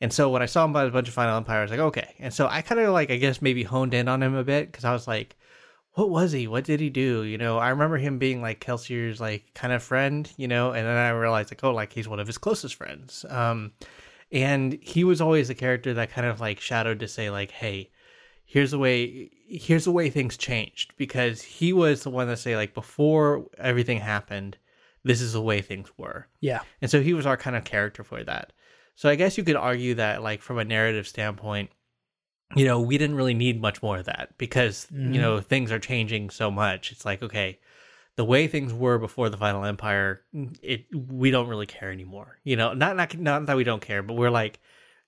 and 0.00 0.12
so 0.12 0.30
when 0.30 0.42
I 0.42 0.46
saw 0.46 0.64
him 0.64 0.72
by 0.72 0.84
a 0.84 0.90
bunch 0.90 1.08
of 1.08 1.14
Final 1.14 1.36
Empire, 1.36 1.58
I 1.58 1.62
was 1.62 1.72
like, 1.72 1.80
okay. 1.80 2.14
And 2.20 2.32
so 2.32 2.46
I 2.46 2.62
kind 2.62 2.80
of 2.80 2.92
like, 2.92 3.10
I 3.10 3.16
guess 3.16 3.42
maybe 3.42 3.64
honed 3.64 3.94
in 3.94 4.06
on 4.06 4.22
him 4.22 4.36
a 4.36 4.44
bit 4.44 4.70
because 4.70 4.84
I 4.84 4.92
was 4.92 5.08
like, 5.08 5.34
what 5.98 6.10
was 6.10 6.30
he? 6.30 6.46
What 6.46 6.62
did 6.62 6.78
he 6.78 6.90
do? 6.90 7.24
You 7.24 7.36
know, 7.36 7.58
I 7.58 7.70
remember 7.70 7.96
him 7.96 8.18
being 8.18 8.40
like 8.40 8.60
Kelsier's 8.60 9.20
like 9.20 9.52
kind 9.54 9.72
of 9.72 9.82
friend, 9.82 10.30
you 10.36 10.46
know, 10.46 10.70
and 10.70 10.86
then 10.86 10.96
I 10.96 11.10
realized 11.10 11.50
like, 11.50 11.64
oh, 11.64 11.72
like 11.72 11.92
he's 11.92 12.06
one 12.06 12.20
of 12.20 12.26
his 12.28 12.38
closest 12.38 12.76
friends. 12.76 13.24
Um, 13.28 13.72
and 14.30 14.78
he 14.80 15.02
was 15.02 15.20
always 15.20 15.48
the 15.48 15.56
character 15.56 15.92
that 15.94 16.12
kind 16.12 16.24
of 16.24 16.40
like 16.40 16.60
shadowed 16.60 17.00
to 17.00 17.08
say 17.08 17.30
like, 17.30 17.50
hey, 17.50 17.90
here's 18.44 18.70
the 18.70 18.78
way 18.78 19.28
here's 19.48 19.86
the 19.86 19.90
way 19.90 20.08
things 20.08 20.36
changed 20.36 20.92
because 20.98 21.42
he 21.42 21.72
was 21.72 22.04
the 22.04 22.10
one 22.10 22.28
that 22.28 22.38
say 22.38 22.54
like 22.54 22.74
before 22.74 23.46
everything 23.58 23.98
happened, 23.98 24.56
this 25.02 25.20
is 25.20 25.32
the 25.32 25.42
way 25.42 25.60
things 25.60 25.90
were. 25.96 26.28
Yeah. 26.40 26.60
And 26.80 26.88
so 26.88 27.00
he 27.00 27.12
was 27.12 27.26
our 27.26 27.36
kind 27.36 27.56
of 27.56 27.64
character 27.64 28.04
for 28.04 28.22
that. 28.22 28.52
So 28.94 29.08
I 29.08 29.16
guess 29.16 29.36
you 29.36 29.42
could 29.42 29.56
argue 29.56 29.94
that 29.96 30.22
like 30.22 30.42
from 30.42 30.58
a 30.58 30.64
narrative 30.64 31.08
standpoint, 31.08 31.70
you 32.56 32.64
know, 32.64 32.80
we 32.80 32.96
didn't 32.98 33.16
really 33.16 33.34
need 33.34 33.60
much 33.60 33.82
more 33.82 33.98
of 33.98 34.06
that 34.06 34.30
because, 34.38 34.86
Mhm. 34.92 35.14
you 35.14 35.20
know, 35.20 35.40
things 35.40 35.70
are 35.70 35.78
changing 35.78 36.30
so 36.30 36.50
much. 36.50 36.92
It's 36.92 37.04
like, 37.04 37.22
okay, 37.22 37.58
the 38.16 38.24
way 38.24 38.46
things 38.48 38.72
were 38.72 38.98
before 38.98 39.28
the 39.28 39.36
final 39.36 39.64
empire, 39.64 40.22
it 40.62 40.86
we 40.92 41.30
don't 41.30 41.48
really 41.48 41.66
care 41.66 41.92
anymore. 41.92 42.38
You 42.44 42.56
know, 42.56 42.72
not 42.72 42.96
not 42.96 43.16
not 43.18 43.46
that 43.46 43.56
we 43.56 43.64
don't 43.64 43.82
care, 43.82 44.02
but 44.02 44.14
we're 44.16 44.30
like 44.30 44.60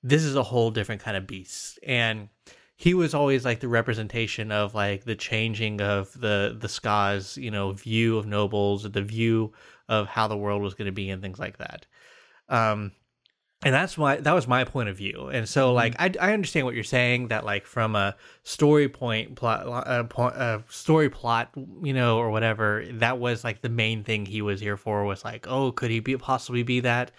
this 0.03 0.23
is 0.25 0.35
a 0.37 0.43
whole 0.43 0.71
different 0.71 1.03
kind 1.03 1.17
of 1.17 1.27
beast. 1.27 1.79
And 1.83 2.29
he 2.77 2.95
was 2.95 3.13
always 3.13 3.45
like 3.45 3.61
the 3.61 3.69
representation 3.69 4.51
of 4.53 4.75
like 4.75 5.05
the 5.05 5.17
changing 5.17 5.81
of 5.81 6.13
the 6.21 6.57
the 6.59 6.69
skaa's, 6.69 7.37
you 7.37 7.51
know, 7.51 7.73
view 7.73 8.17
of 8.17 8.27
nobles, 8.27 8.85
the 8.91 9.03
view 9.03 9.53
of 9.89 10.07
how 10.07 10.29
the 10.29 10.37
world 10.37 10.63
was 10.63 10.75
going 10.75 10.87
to 10.87 10.93
be 10.93 11.11
and 11.11 11.21
things 11.21 11.39
like 11.39 11.59
that. 11.59 11.87
Um 12.49 12.93
and 13.63 13.75
that's 13.75 13.99
why 13.99 14.17
that 14.17 14.33
was 14.33 14.49
my 14.49 14.65
point 14.65 14.89
of 14.89 14.97
view. 14.97 15.29
And 15.29 15.49
so 15.49 15.75
like 15.75 15.95
I, 15.99 16.13
I 16.19 16.33
understand 16.33 16.65
what 16.65 16.75
you're 16.75 16.85
saying 16.85 17.29
that 17.29 17.45
like 17.45 17.67
from 17.67 17.95
a 17.95 18.17
story 18.43 18.89
point 18.89 19.37
plot 19.37 19.67
uh, 19.67 20.05
point, 20.05 20.35
uh, 20.35 20.61
story 20.69 21.11
plot 21.11 21.51
you 21.83 21.93
know 21.93 22.19
or 22.19 22.31
whatever 22.31 22.85
that 22.93 23.19
was 23.19 23.45
like 23.45 23.61
the 23.61 23.69
main 23.69 24.03
thing 24.03 24.25
he 24.25 24.41
was 24.41 24.61
here 24.61 24.79
for 24.79 25.05
was 25.05 25.25
like 25.25 25.47
oh 25.47 25.73
could 25.73 25.91
he 25.91 26.01
be 26.01 26.17
possibly 26.17 26.63
be 26.63 26.81
that 26.81 27.11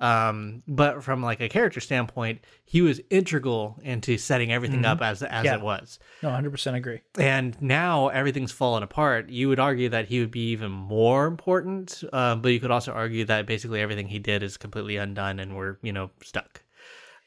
um 0.00 0.62
but 0.68 1.02
from 1.02 1.22
like 1.22 1.40
a 1.40 1.48
character 1.48 1.80
standpoint 1.80 2.40
he 2.64 2.80
was 2.82 3.00
integral 3.10 3.78
into 3.82 4.16
setting 4.16 4.52
everything 4.52 4.84
up 4.84 5.02
as 5.02 5.22
as 5.24 5.44
Yeah. 5.44 5.54
it 5.56 5.60
was 5.60 5.98
No, 6.22 6.28
100% 6.30 6.74
agree. 6.74 7.00
and 7.18 7.60
now 7.60 8.06
everything's 8.08 8.52
fallen 8.52 8.82
apart. 8.84 9.28
You 9.28 9.48
would 9.48 9.58
argue 9.58 9.88
that 9.88 10.06
he 10.06 10.20
would 10.20 10.30
be 10.30 10.50
even 10.50 10.70
more 10.70 11.26
important, 11.26 12.04
uh, 12.12 12.36
but 12.36 12.50
you 12.52 12.60
could 12.60 12.70
also 12.70 12.92
argue 12.92 13.24
that 13.24 13.46
basically 13.46 13.80
everything 13.80 14.06
he 14.08 14.18
did 14.20 14.42
is 14.44 14.56
completely 14.56 14.96
undone, 14.96 15.40
and 15.40 15.56
we're 15.56 15.78
you 15.82 15.92
know 15.92 16.10
stuck. 16.22 16.62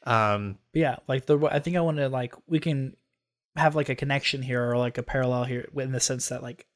Um, 0.04 0.58
yeah, 0.72 0.96
like 1.08 1.26
the 1.26 1.38
I 1.50 1.58
think 1.58 1.76
I 1.76 1.80
want 1.80 1.98
to 1.98 2.08
like 2.08 2.34
we 2.46 2.58
can 2.58 2.96
have 3.56 3.74
like 3.76 3.88
a 3.90 3.94
connection 3.94 4.40
here 4.42 4.64
or 4.70 4.78
like 4.78 4.96
a 4.96 5.02
parallel 5.02 5.44
here 5.44 5.68
in 5.76 5.92
the 5.92 6.00
sense 6.00 6.28
that 6.30 6.42
like 6.42 6.66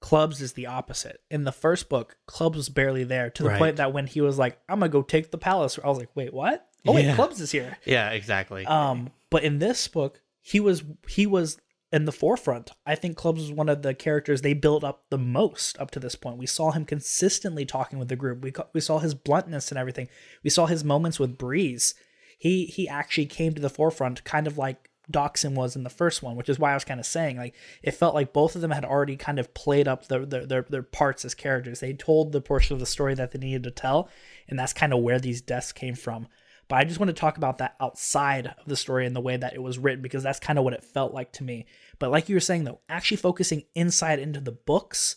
Clubs 0.00 0.40
is 0.40 0.54
the 0.54 0.66
opposite. 0.66 1.20
In 1.30 1.44
the 1.44 1.52
first 1.52 1.88
book, 1.88 2.16
Clubs 2.26 2.56
was 2.56 2.68
barely 2.68 3.04
there 3.04 3.30
to 3.30 3.42
the 3.42 3.50
Right. 3.50 3.58
point 3.58 3.76
that 3.76 3.92
when 3.92 4.06
he 4.06 4.20
was 4.20 4.38
like, 4.38 4.58
"I'm 4.68 4.78
gonna 4.80 4.88
go 4.90 5.02
take 5.02 5.30
the 5.30 5.38
palace," 5.38 5.78
I 5.82 5.88
was 5.88 5.98
like, 5.98 6.14
"Wait, 6.14 6.32
what? 6.32 6.66
Oh 6.86 6.92
wait, 6.94 7.14
Clubs 7.14 7.40
is 7.40 7.50
here." 7.52 7.76
yeah, 7.84 8.10
exactly. 8.10 8.64
Um, 8.66 9.10
but 9.30 9.44
in 9.44 9.58
this 9.58 9.86
book, 9.88 10.20
he 10.40 10.58
was 10.60 10.82
he 11.08 11.26
was 11.26 11.58
in 11.92 12.04
the 12.04 12.12
forefront. 12.12 12.70
I 12.86 12.94
think 12.94 13.16
Clubs 13.16 13.40
was 13.42 13.52
one 13.52 13.68
of 13.68 13.82
the 13.82 13.94
characters 13.94 14.40
they 14.42 14.54
built 14.54 14.84
up 14.84 15.02
the 15.10 15.18
most 15.18 15.78
up 15.78 15.90
to 15.92 16.00
this 16.00 16.14
point. 16.14 16.38
We 16.38 16.46
saw 16.46 16.70
him 16.70 16.84
consistently 16.84 17.66
talking 17.66 17.98
with 17.98 18.08
the 18.08 18.16
group. 18.16 18.42
We 18.42 18.52
we 18.72 18.80
saw 18.80 18.98
his 19.00 19.14
bluntness 19.14 19.70
and 19.70 19.78
everything. 19.78 20.08
We 20.42 20.50
saw 20.50 20.66
his 20.66 20.82
moments 20.84 21.18
with 21.18 21.36
Breeze. 21.38 21.94
He 22.38 22.64
he 22.66 22.88
actually 22.88 23.26
came 23.26 23.52
to 23.54 23.60
the 23.60 23.68
forefront, 23.68 24.24
kind 24.24 24.46
of 24.46 24.56
like 24.56 24.88
Dockson 25.10 25.54
was 25.54 25.76
in 25.76 25.82
the 25.82 25.90
first 25.90 26.22
one, 26.22 26.36
which 26.36 26.48
is 26.48 26.58
why 26.58 26.72
I 26.72 26.74
was 26.74 26.84
kind 26.84 27.00
of 27.00 27.06
saying 27.06 27.36
like 27.36 27.54
it 27.82 27.92
felt 27.92 28.14
like 28.14 28.32
both 28.32 28.54
of 28.54 28.60
them 28.60 28.70
had 28.70 28.84
already 28.84 29.16
kind 29.16 29.38
of 29.38 29.52
played 29.54 29.88
up 29.88 30.06
their 30.08 30.24
their 30.24 30.46
their, 30.46 30.62
their 30.62 30.82
parts 30.82 31.24
as 31.24 31.34
characters. 31.34 31.80
They 31.80 31.92
told 31.92 32.32
the 32.32 32.40
portion 32.40 32.74
of 32.74 32.80
the 32.80 32.86
story 32.86 33.14
that 33.14 33.32
they 33.32 33.38
needed 33.38 33.64
to 33.64 33.70
tell, 33.70 34.08
and 34.48 34.58
that's 34.58 34.72
kind 34.72 34.92
of 34.92 35.00
where 35.00 35.18
these 35.18 35.40
deaths 35.40 35.72
came 35.72 35.94
from. 35.94 36.28
But 36.70 36.76
I 36.76 36.84
just 36.84 37.00
want 37.00 37.08
to 37.08 37.14
talk 37.14 37.36
about 37.36 37.58
that 37.58 37.74
outside 37.80 38.46
of 38.46 38.66
the 38.66 38.76
story 38.76 39.04
and 39.04 39.16
the 39.16 39.20
way 39.20 39.36
that 39.36 39.54
it 39.54 39.62
was 39.62 39.76
written 39.76 40.02
because 40.02 40.22
that's 40.22 40.38
kind 40.38 40.56
of 40.56 40.64
what 40.64 40.72
it 40.72 40.84
felt 40.84 41.12
like 41.12 41.32
to 41.32 41.44
me. 41.44 41.66
But 41.98 42.12
like 42.12 42.28
you 42.28 42.36
were 42.36 42.40
saying 42.40 42.62
though, 42.62 42.78
actually 42.88 43.16
focusing 43.16 43.64
inside 43.74 44.20
into 44.20 44.40
the 44.40 44.52
books, 44.52 45.16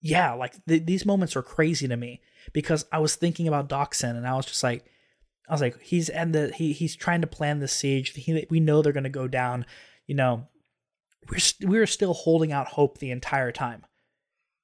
yeah, 0.00 0.32
like 0.32 0.64
th- 0.66 0.86
these 0.86 1.04
moments 1.04 1.34
are 1.34 1.42
crazy 1.42 1.88
to 1.88 1.96
me 1.96 2.20
because 2.52 2.84
I 2.92 3.00
was 3.00 3.16
thinking 3.16 3.48
about 3.48 3.68
Dockson 3.68 4.16
and 4.16 4.28
I 4.28 4.34
was 4.36 4.46
just 4.46 4.62
like, 4.62 4.84
I 5.50 5.54
was 5.54 5.60
like, 5.60 5.80
he's 5.82 6.08
and 6.08 6.34
the 6.34 6.52
he 6.56 6.72
he's 6.72 6.96
trying 6.96 7.20
to 7.20 7.26
plan 7.26 7.58
the 7.58 7.68
siege. 7.68 8.14
He, 8.14 8.46
we 8.48 8.60
know 8.60 8.80
they're 8.80 8.92
going 8.92 9.04
to 9.04 9.10
go 9.10 9.28
down. 9.28 9.66
You 10.06 10.14
know, 10.14 10.48
we're 11.28 11.38
st- 11.38 11.68
we're 11.68 11.86
still 11.86 12.14
holding 12.14 12.52
out 12.52 12.68
hope 12.68 12.98
the 12.98 13.10
entire 13.10 13.52
time. 13.52 13.84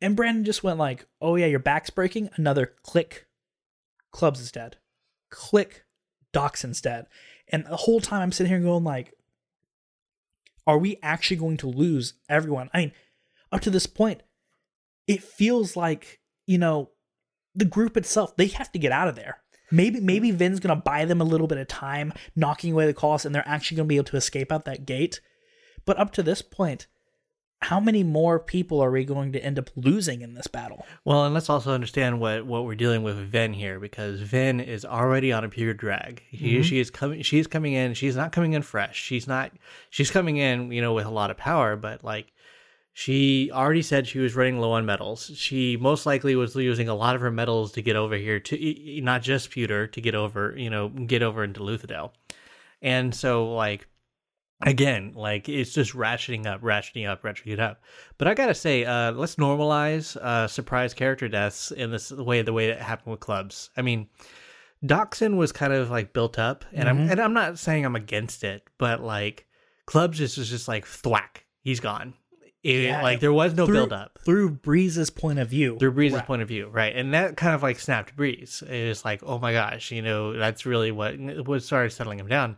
And 0.00 0.16
Brandon 0.16 0.44
just 0.44 0.62
went 0.62 0.78
like, 0.78 1.06
"Oh 1.20 1.36
yeah, 1.36 1.46
your 1.46 1.58
back's 1.58 1.90
breaking." 1.90 2.30
Another 2.36 2.72
click. 2.82 3.26
Clubs 4.12 4.40
is 4.40 4.52
dead. 4.52 4.76
Click. 5.30 5.84
Dockson's 6.32 6.80
dead. 6.80 7.06
And 7.48 7.64
the 7.64 7.76
whole 7.76 8.00
time 8.00 8.22
I'm 8.22 8.32
sitting 8.32 8.50
here 8.50 8.60
going 8.60 8.84
like, 8.84 9.14
are 10.66 10.78
we 10.78 10.98
actually 11.02 11.38
going 11.38 11.56
to 11.58 11.66
lose 11.66 12.14
everyone? 12.28 12.68
I 12.74 12.78
mean, 12.78 12.92
up 13.52 13.60
to 13.62 13.70
this 13.70 13.86
point, 13.86 14.22
it 15.06 15.22
feels 15.22 15.76
like, 15.76 16.20
you 16.46 16.58
know, 16.58 16.90
the 17.54 17.64
group 17.64 17.96
itself, 17.96 18.36
they 18.36 18.48
have 18.48 18.70
to 18.72 18.78
get 18.78 18.92
out 18.92 19.08
of 19.08 19.16
there. 19.16 19.38
Maybe 19.70 20.00
maybe 20.00 20.30
Vin's 20.30 20.60
gonna 20.60 20.76
buy 20.76 21.04
them 21.04 21.20
a 21.20 21.24
little 21.24 21.46
bit 21.46 21.58
of 21.58 21.68
time, 21.68 22.12
knocking 22.34 22.72
away 22.72 22.86
the 22.86 22.94
cost, 22.94 23.24
and 23.24 23.34
they're 23.34 23.46
actually 23.46 23.78
gonna 23.78 23.88
be 23.88 23.96
able 23.96 24.04
to 24.06 24.16
escape 24.16 24.52
out 24.52 24.64
that 24.64 24.86
gate. 24.86 25.20
But 25.84 25.98
up 25.98 26.12
to 26.14 26.22
this 26.22 26.42
point, 26.42 26.86
how 27.62 27.80
many 27.80 28.04
more 28.04 28.38
people 28.38 28.82
are 28.82 28.90
we 28.90 29.04
going 29.04 29.32
to 29.32 29.42
end 29.42 29.58
up 29.58 29.70
losing 29.76 30.20
in 30.20 30.34
this 30.34 30.46
battle? 30.46 30.84
well, 31.04 31.24
and 31.24 31.34
let's 31.34 31.48
also 31.48 31.72
understand 31.72 32.20
what 32.20 32.46
what 32.46 32.64
we're 32.64 32.74
dealing 32.74 33.02
with 33.02 33.16
Vin 33.16 33.52
here 33.52 33.80
because 33.80 34.20
Vin 34.20 34.60
is 34.60 34.84
already 34.84 35.32
on 35.32 35.44
a 35.44 35.48
pewter 35.48 35.74
drag. 35.74 36.22
He, 36.28 36.54
mm-hmm. 36.54 36.62
She 36.62 36.78
is 36.78 36.90
coming. 36.90 37.22
She's 37.22 37.46
coming 37.46 37.72
in. 37.72 37.94
She's 37.94 38.16
not 38.16 38.32
coming 38.32 38.52
in 38.52 38.62
fresh. 38.62 39.00
She's 39.00 39.26
not. 39.26 39.52
She's 39.90 40.10
coming 40.10 40.36
in, 40.36 40.70
you 40.70 40.82
know, 40.82 40.92
with 40.92 41.06
a 41.06 41.10
lot 41.10 41.30
of 41.30 41.36
power, 41.36 41.76
but 41.76 42.04
like. 42.04 42.32
She 42.98 43.50
already 43.52 43.82
said 43.82 44.06
she 44.06 44.20
was 44.20 44.34
running 44.34 44.58
low 44.58 44.72
on 44.72 44.86
metals. 44.86 45.30
She 45.34 45.76
most 45.76 46.06
likely 46.06 46.34
was 46.34 46.56
using 46.56 46.88
a 46.88 46.94
lot 46.94 47.14
of 47.14 47.20
her 47.20 47.30
metals 47.30 47.72
to 47.72 47.82
get 47.82 47.94
over 47.94 48.16
here 48.16 48.40
to 48.40 49.00
not 49.02 49.20
just 49.20 49.50
pewter 49.50 49.86
to 49.88 50.00
get 50.00 50.14
over, 50.14 50.54
you 50.56 50.70
know, 50.70 50.88
get 50.88 51.22
over 51.22 51.44
into 51.44 51.60
Luthadel. 51.60 52.12
And 52.80 53.14
so 53.14 53.52
like 53.52 53.86
again, 54.62 55.12
like 55.14 55.46
it's 55.46 55.74
just 55.74 55.92
ratcheting 55.92 56.46
up, 56.46 56.62
ratcheting 56.62 57.06
up, 57.06 57.22
ratcheting 57.22 57.60
up. 57.60 57.82
But 58.16 58.28
I 58.28 58.34
gotta 58.34 58.54
say, 58.54 58.86
uh, 58.86 59.12
let's 59.12 59.36
normalize 59.36 60.16
uh, 60.16 60.48
surprise 60.48 60.94
character 60.94 61.28
deaths 61.28 61.72
in 61.72 61.90
this 61.90 62.10
way, 62.10 62.40
the 62.40 62.54
way 62.54 62.70
it 62.70 62.80
happened 62.80 63.10
with 63.10 63.20
clubs. 63.20 63.68
I 63.76 63.82
mean, 63.82 64.08
Dockson 64.82 65.36
was 65.36 65.52
kind 65.52 65.74
of 65.74 65.90
like 65.90 66.14
built 66.14 66.38
up, 66.38 66.64
and 66.72 66.88
I'm 66.88 67.10
and 67.10 67.20
I'm 67.20 67.34
not 67.34 67.58
saying 67.58 67.84
I'm 67.84 67.94
against 67.94 68.42
it, 68.42 68.66
but 68.78 69.02
like 69.02 69.46
clubs 69.84 70.18
is 70.18 70.36
just, 70.36 70.48
just 70.48 70.66
like 70.66 70.86
thwack, 70.86 71.44
he's 71.60 71.80
gone. 71.80 72.14
It, 72.66 72.84
Yeah, 72.84 73.02
like 73.02 73.20
there 73.20 73.32
was 73.32 73.54
no 73.54 73.66
through, 73.66 73.74
build 73.74 73.92
up 73.92 74.18
through 74.24 74.50
Breeze's 74.50 75.10
point 75.10 75.38
of 75.38 75.48
view. 75.48 75.78
through 75.78 75.92
Breeze's 75.92 76.14
Right. 76.18 76.26
point 76.26 76.42
of 76.42 76.48
view, 76.48 76.68
right? 76.68 76.94
And 76.96 77.14
that 77.14 77.36
kind 77.36 77.54
of 77.54 77.62
like 77.62 77.78
snapped 77.78 78.16
Breeze. 78.16 78.62
It 78.68 78.88
was 78.88 79.04
like, 79.04 79.22
oh 79.24 79.38
my 79.38 79.52
gosh, 79.52 79.90
you 79.92 80.02
know, 80.02 80.32
that's 80.32 80.66
really 80.66 80.90
what 80.90 81.14
what 81.46 81.62
started 81.62 81.90
settling 81.90 82.18
him 82.18 82.28
down. 82.28 82.56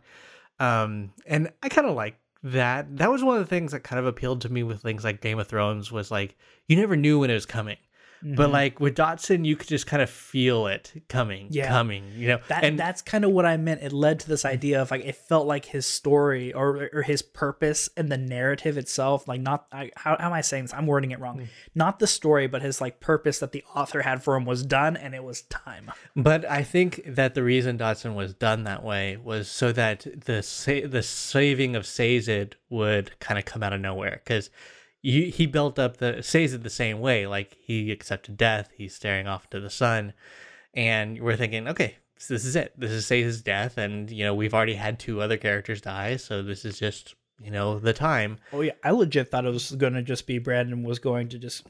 Um, 0.61 1.13
and 1.27 1.51
I 1.63 1.69
kind 1.69 1.87
of 1.87 1.95
like 1.95 2.19
that. 2.43 2.97
That 2.97 3.11
was 3.11 3.23
one 3.23 3.37
of 3.37 3.43
the 3.43 3.49
things 3.49 3.73
that 3.73 3.81
kind 3.85 3.99
of 4.01 4.07
appealed 4.07 4.41
to 4.43 4.49
me 4.49 4.63
with 4.63 4.81
things 4.83 5.05
like 5.05 5.21
Game 5.21 5.39
of 5.39 5.47
Thrones 5.49 5.93
was 5.93 6.11
like 6.11 6.37
you 6.67 6.77
never 6.77 6.97
knew 6.97 7.19
when 7.21 7.31
it 7.31 7.35
was 7.35 7.47
coming. 7.47 7.77
But 8.23 8.49
Mhm. 8.49 8.53
like 8.53 8.81
with 8.81 8.97
Dockson, 8.97 9.45
you 9.45 9.55
could 9.55 9.69
just 9.69 9.87
kind 9.87 10.03
of 10.03 10.11
feel 10.11 10.67
it 10.67 11.05
coming, 11.09 11.47
Yeah. 11.51 11.69
coming, 11.69 12.05
you 12.17 12.29
know. 12.29 12.39
that 12.49 12.65
and 12.65 12.79
that's 12.79 13.01
kind 13.03 13.25
of 13.25 13.31
what 13.31 13.47
I 13.47 13.57
meant. 13.57 13.83
It 13.83 13.93
led 13.93 14.19
to 14.21 14.29
this 14.29 14.45
idea 14.45 14.83
of 14.83 14.91
like 14.91 15.05
it 15.05 15.15
felt 15.15 15.47
like 15.47 15.67
his 15.67 15.87
story 15.87 16.53
or 16.53 16.91
or 16.93 17.03
his 17.03 17.23
purpose 17.23 17.89
and 17.97 18.11
the 18.11 18.19
narrative 18.19 18.77
itself. 18.77 19.29
Like 19.29 19.41
not 19.41 19.67
I, 19.73 19.91
how, 19.97 20.17
how 20.19 20.27
am 20.27 20.33
I 20.33 20.41
saying 20.41 20.65
this? 20.65 20.75
I'm 20.75 20.87
wording 20.87 21.11
it 21.13 21.21
wrong. 21.21 21.49
Not 21.75 21.99
the 22.01 22.07
story, 22.09 22.47
but 22.49 22.63
his 22.63 22.81
like 22.81 22.99
purpose 23.01 23.39
that 23.39 23.53
the 23.53 23.63
author 23.75 24.03
had 24.03 24.23
for 24.23 24.35
him 24.37 24.45
was 24.45 24.65
done, 24.65 24.97
and 24.97 25.15
it 25.15 25.23
was 25.23 25.43
time. 25.43 25.91
But 26.17 26.45
I 26.51 26.63
think 26.65 27.03
that 27.07 27.35
the 27.35 27.43
reason 27.45 27.77
Dockson 27.77 28.15
was 28.15 28.35
done 28.35 28.65
that 28.65 28.83
way 28.83 29.17
was 29.17 29.49
so 29.49 29.71
that 29.73 30.07
the 30.25 30.43
sa- 30.43 30.87
the 30.87 31.03
saving 31.03 31.77
of 31.77 31.87
Sazed 31.87 32.57
would 32.69 33.19
kind 33.21 33.39
of 33.39 33.45
come 33.45 33.63
out 33.63 33.73
of 33.73 33.81
nowhere 33.81 34.21
because 34.25 34.51
he 35.11 35.47
built 35.47 35.79
up 35.79 35.97
the 35.99 36.23
Sazed 36.23 36.63
the 36.63 36.71
same 36.71 37.01
way. 37.01 37.27
Like 37.27 37.57
he 37.61 37.91
accepted 37.93 38.37
death, 38.37 38.71
he's 38.77 38.95
staring 38.95 39.27
off 39.27 39.49
to 39.51 39.61
the 39.61 39.71
sun, 39.71 40.13
and 40.75 41.21
we're 41.21 41.37
thinking, 41.37 41.69
okay, 41.69 41.97
so 42.17 42.35
this 42.35 42.45
is 42.45 42.57
it. 42.57 42.73
This 42.77 42.91
is 42.91 43.07
Sazed's 43.07 43.43
death, 43.43 43.79
and 43.79 44.11
you 44.11 44.25
know 44.25 44.35
we've 44.35 44.55
already 44.55 44.75
had 44.75 44.99
two 44.99 45.21
other 45.21 45.37
characters 45.37 45.81
die, 45.81 46.17
so 46.17 46.43
this 46.43 46.65
is 46.65 46.79
just 46.79 47.15
you 47.41 47.51
know 47.51 47.79
the 47.79 47.93
time. 47.93 48.39
Oh 48.53 48.61
yeah, 48.61 48.73
I 48.83 48.91
legit 48.91 49.31
thought 49.31 49.47
it 49.47 49.51
was 49.53 49.73
gonna 49.73 50.03
just 50.03 50.27
be 50.27 50.39
Brandon 50.39 50.83
was 50.83 50.99
going 50.99 51.29
to 51.31 51.39
just 51.39 51.67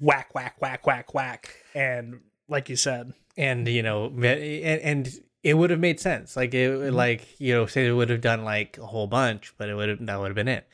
whack 0.00 0.34
whack 0.34 0.56
whack 0.60 0.86
whack 0.86 1.14
whack, 1.14 1.54
and 1.74 2.20
like 2.48 2.68
you 2.68 2.76
said, 2.76 3.12
and 3.36 3.68
you 3.68 3.82
know 3.82 4.06
and, 4.06 4.24
and 4.24 5.20
it 5.42 5.54
would 5.54 5.70
have 5.70 5.80
made 5.80 5.98
sense 6.00 6.36
like 6.36 6.52
it 6.54 6.70
Mm-hmm. 6.70 6.94
like 6.94 7.40
you 7.40 7.54
know 7.54 7.66
say 7.66 7.86
it 7.86 7.92
would 7.92 8.10
have 8.10 8.20
done 8.20 8.44
like 8.44 8.76
a 8.78 8.86
whole 8.86 9.06
bunch 9.06 9.54
but 9.56 9.68
it 9.68 9.74
would 9.74 9.88
have 9.88 10.04
that 10.06 10.20
would 10.20 10.26
have 10.28 10.34
been 10.34 10.48
it 10.48 10.68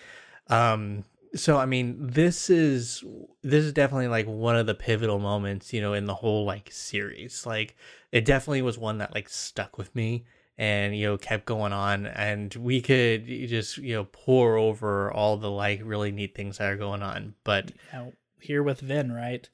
um 0.49 1.05
so 1.37 1.57
i 1.57 1.67
mean 1.67 1.97
this 1.99 2.51
is 2.51 3.05
this 3.43 3.65
is 3.65 3.73
definitely 3.73 4.09
like 4.09 4.27
one 4.27 4.57
of 4.57 4.67
the 4.67 4.75
pivotal 4.75 5.19
moments 5.19 5.73
you 5.73 5.81
know 5.81 5.93
in 5.93 6.07
the 6.07 6.15
whole 6.15 6.45
like 6.45 6.71
series 6.73 7.47
like 7.47 7.77
it 8.13 8.25
definitely 8.25 8.63
was 8.63 8.79
one 8.79 8.99
that 8.99 9.15
like 9.15 9.29
stuck 9.29 9.79
with 9.79 9.95
me 9.95 10.25
and 10.59 10.97
you 10.97 11.07
know 11.07 11.19
kept 11.19 11.45
going 11.45 11.73
on 11.73 12.07
and 12.07 12.55
we 12.57 12.81
could 12.81 13.27
just 13.27 13.77
you 13.79 13.95
know 13.95 14.05
pour 14.05 14.57
over 14.57 15.13
all 15.13 15.37
the 15.37 15.51
like 15.51 15.81
really 15.85 16.11
neat 16.11 16.35
things 16.35 16.59
that 16.59 16.71
are 16.71 16.77
going 16.77 17.03
on 17.03 17.35
but 17.45 17.73
know, 17.93 18.13
here 18.41 18.63
with 18.63 18.81
Vin, 18.81 19.13
right? 19.13 19.49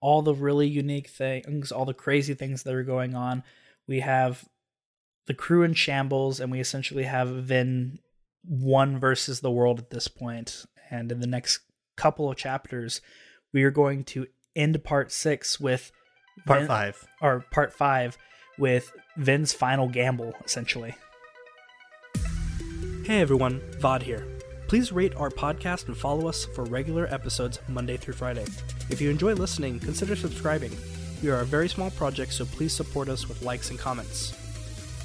All 0.00 0.22
the 0.22 0.34
really 0.34 0.68
unique 0.68 1.08
things, 1.08 1.72
all 1.72 1.84
the 1.84 1.94
crazy 1.94 2.34
things 2.34 2.62
that 2.62 2.74
are 2.74 2.82
going 2.82 3.14
on. 3.14 3.42
We 3.86 4.00
have 4.00 4.44
the 5.26 5.34
crew 5.34 5.62
in 5.62 5.74
shambles, 5.74 6.40
and 6.40 6.52
we 6.52 6.60
essentially 6.60 7.04
have 7.04 7.28
Vin 7.28 7.98
one 8.42 8.98
versus 8.98 9.40
the 9.40 9.50
world 9.50 9.78
at 9.78 9.90
this 9.90 10.08
point. 10.08 10.66
And 10.90 11.10
in 11.10 11.20
the 11.20 11.26
next 11.26 11.60
couple 11.96 12.30
of 12.30 12.36
chapters, 12.36 13.00
we 13.52 13.62
are 13.64 13.70
going 13.70 14.04
to 14.04 14.26
end 14.56 14.82
part 14.84 15.12
six 15.12 15.58
with 15.60 15.92
part 16.46 16.60
Vin- 16.60 16.68
five 16.68 17.04
or 17.20 17.44
part 17.50 17.72
five 17.72 18.18
with 18.58 18.92
Vin's 19.16 19.52
final 19.52 19.88
gamble, 19.88 20.34
essentially. 20.44 20.94
Hey 23.04 23.20
everyone, 23.20 23.60
Vaud 23.80 24.02
here. 24.02 24.26
Please 24.66 24.90
rate 24.92 25.14
our 25.16 25.28
podcast 25.30 25.88
and 25.88 25.96
follow 25.96 26.26
us 26.26 26.46
for 26.46 26.64
regular 26.64 27.06
episodes 27.12 27.58
Monday 27.68 27.96
through 27.96 28.14
Friday. 28.14 28.46
If 28.88 29.00
you 29.00 29.10
enjoy 29.10 29.34
listening, 29.34 29.78
consider 29.78 30.16
subscribing. 30.16 30.72
We 31.22 31.30
are 31.30 31.40
a 31.40 31.44
very 31.44 31.68
small 31.68 31.90
project, 31.90 32.32
so 32.32 32.44
please 32.46 32.72
support 32.72 33.08
us 33.08 33.28
with 33.28 33.42
likes 33.42 33.70
and 33.70 33.78
comments. 33.78 34.32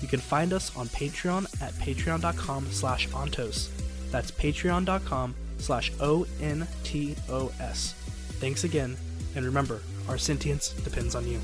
You 0.02 0.08
can 0.08 0.20
find 0.22 0.54
us 0.54 0.76
on 0.78 0.88
Patreon 0.88 1.62
at 1.62 1.74
patreon.com 1.74 2.68
slash 2.72 3.10
ontos. 3.10 3.70
That's 4.12 4.32
patreon.com 4.32 5.36
slash 5.60 5.92
O-N-T-O-S. 6.00 7.94
Thanks 8.40 8.64
again, 8.64 8.98
and 9.36 9.46
remember, 9.46 9.82
our 10.08 10.18
sentience 10.18 10.70
depends 10.70 11.16
on 11.16 11.28
you. 11.28 11.40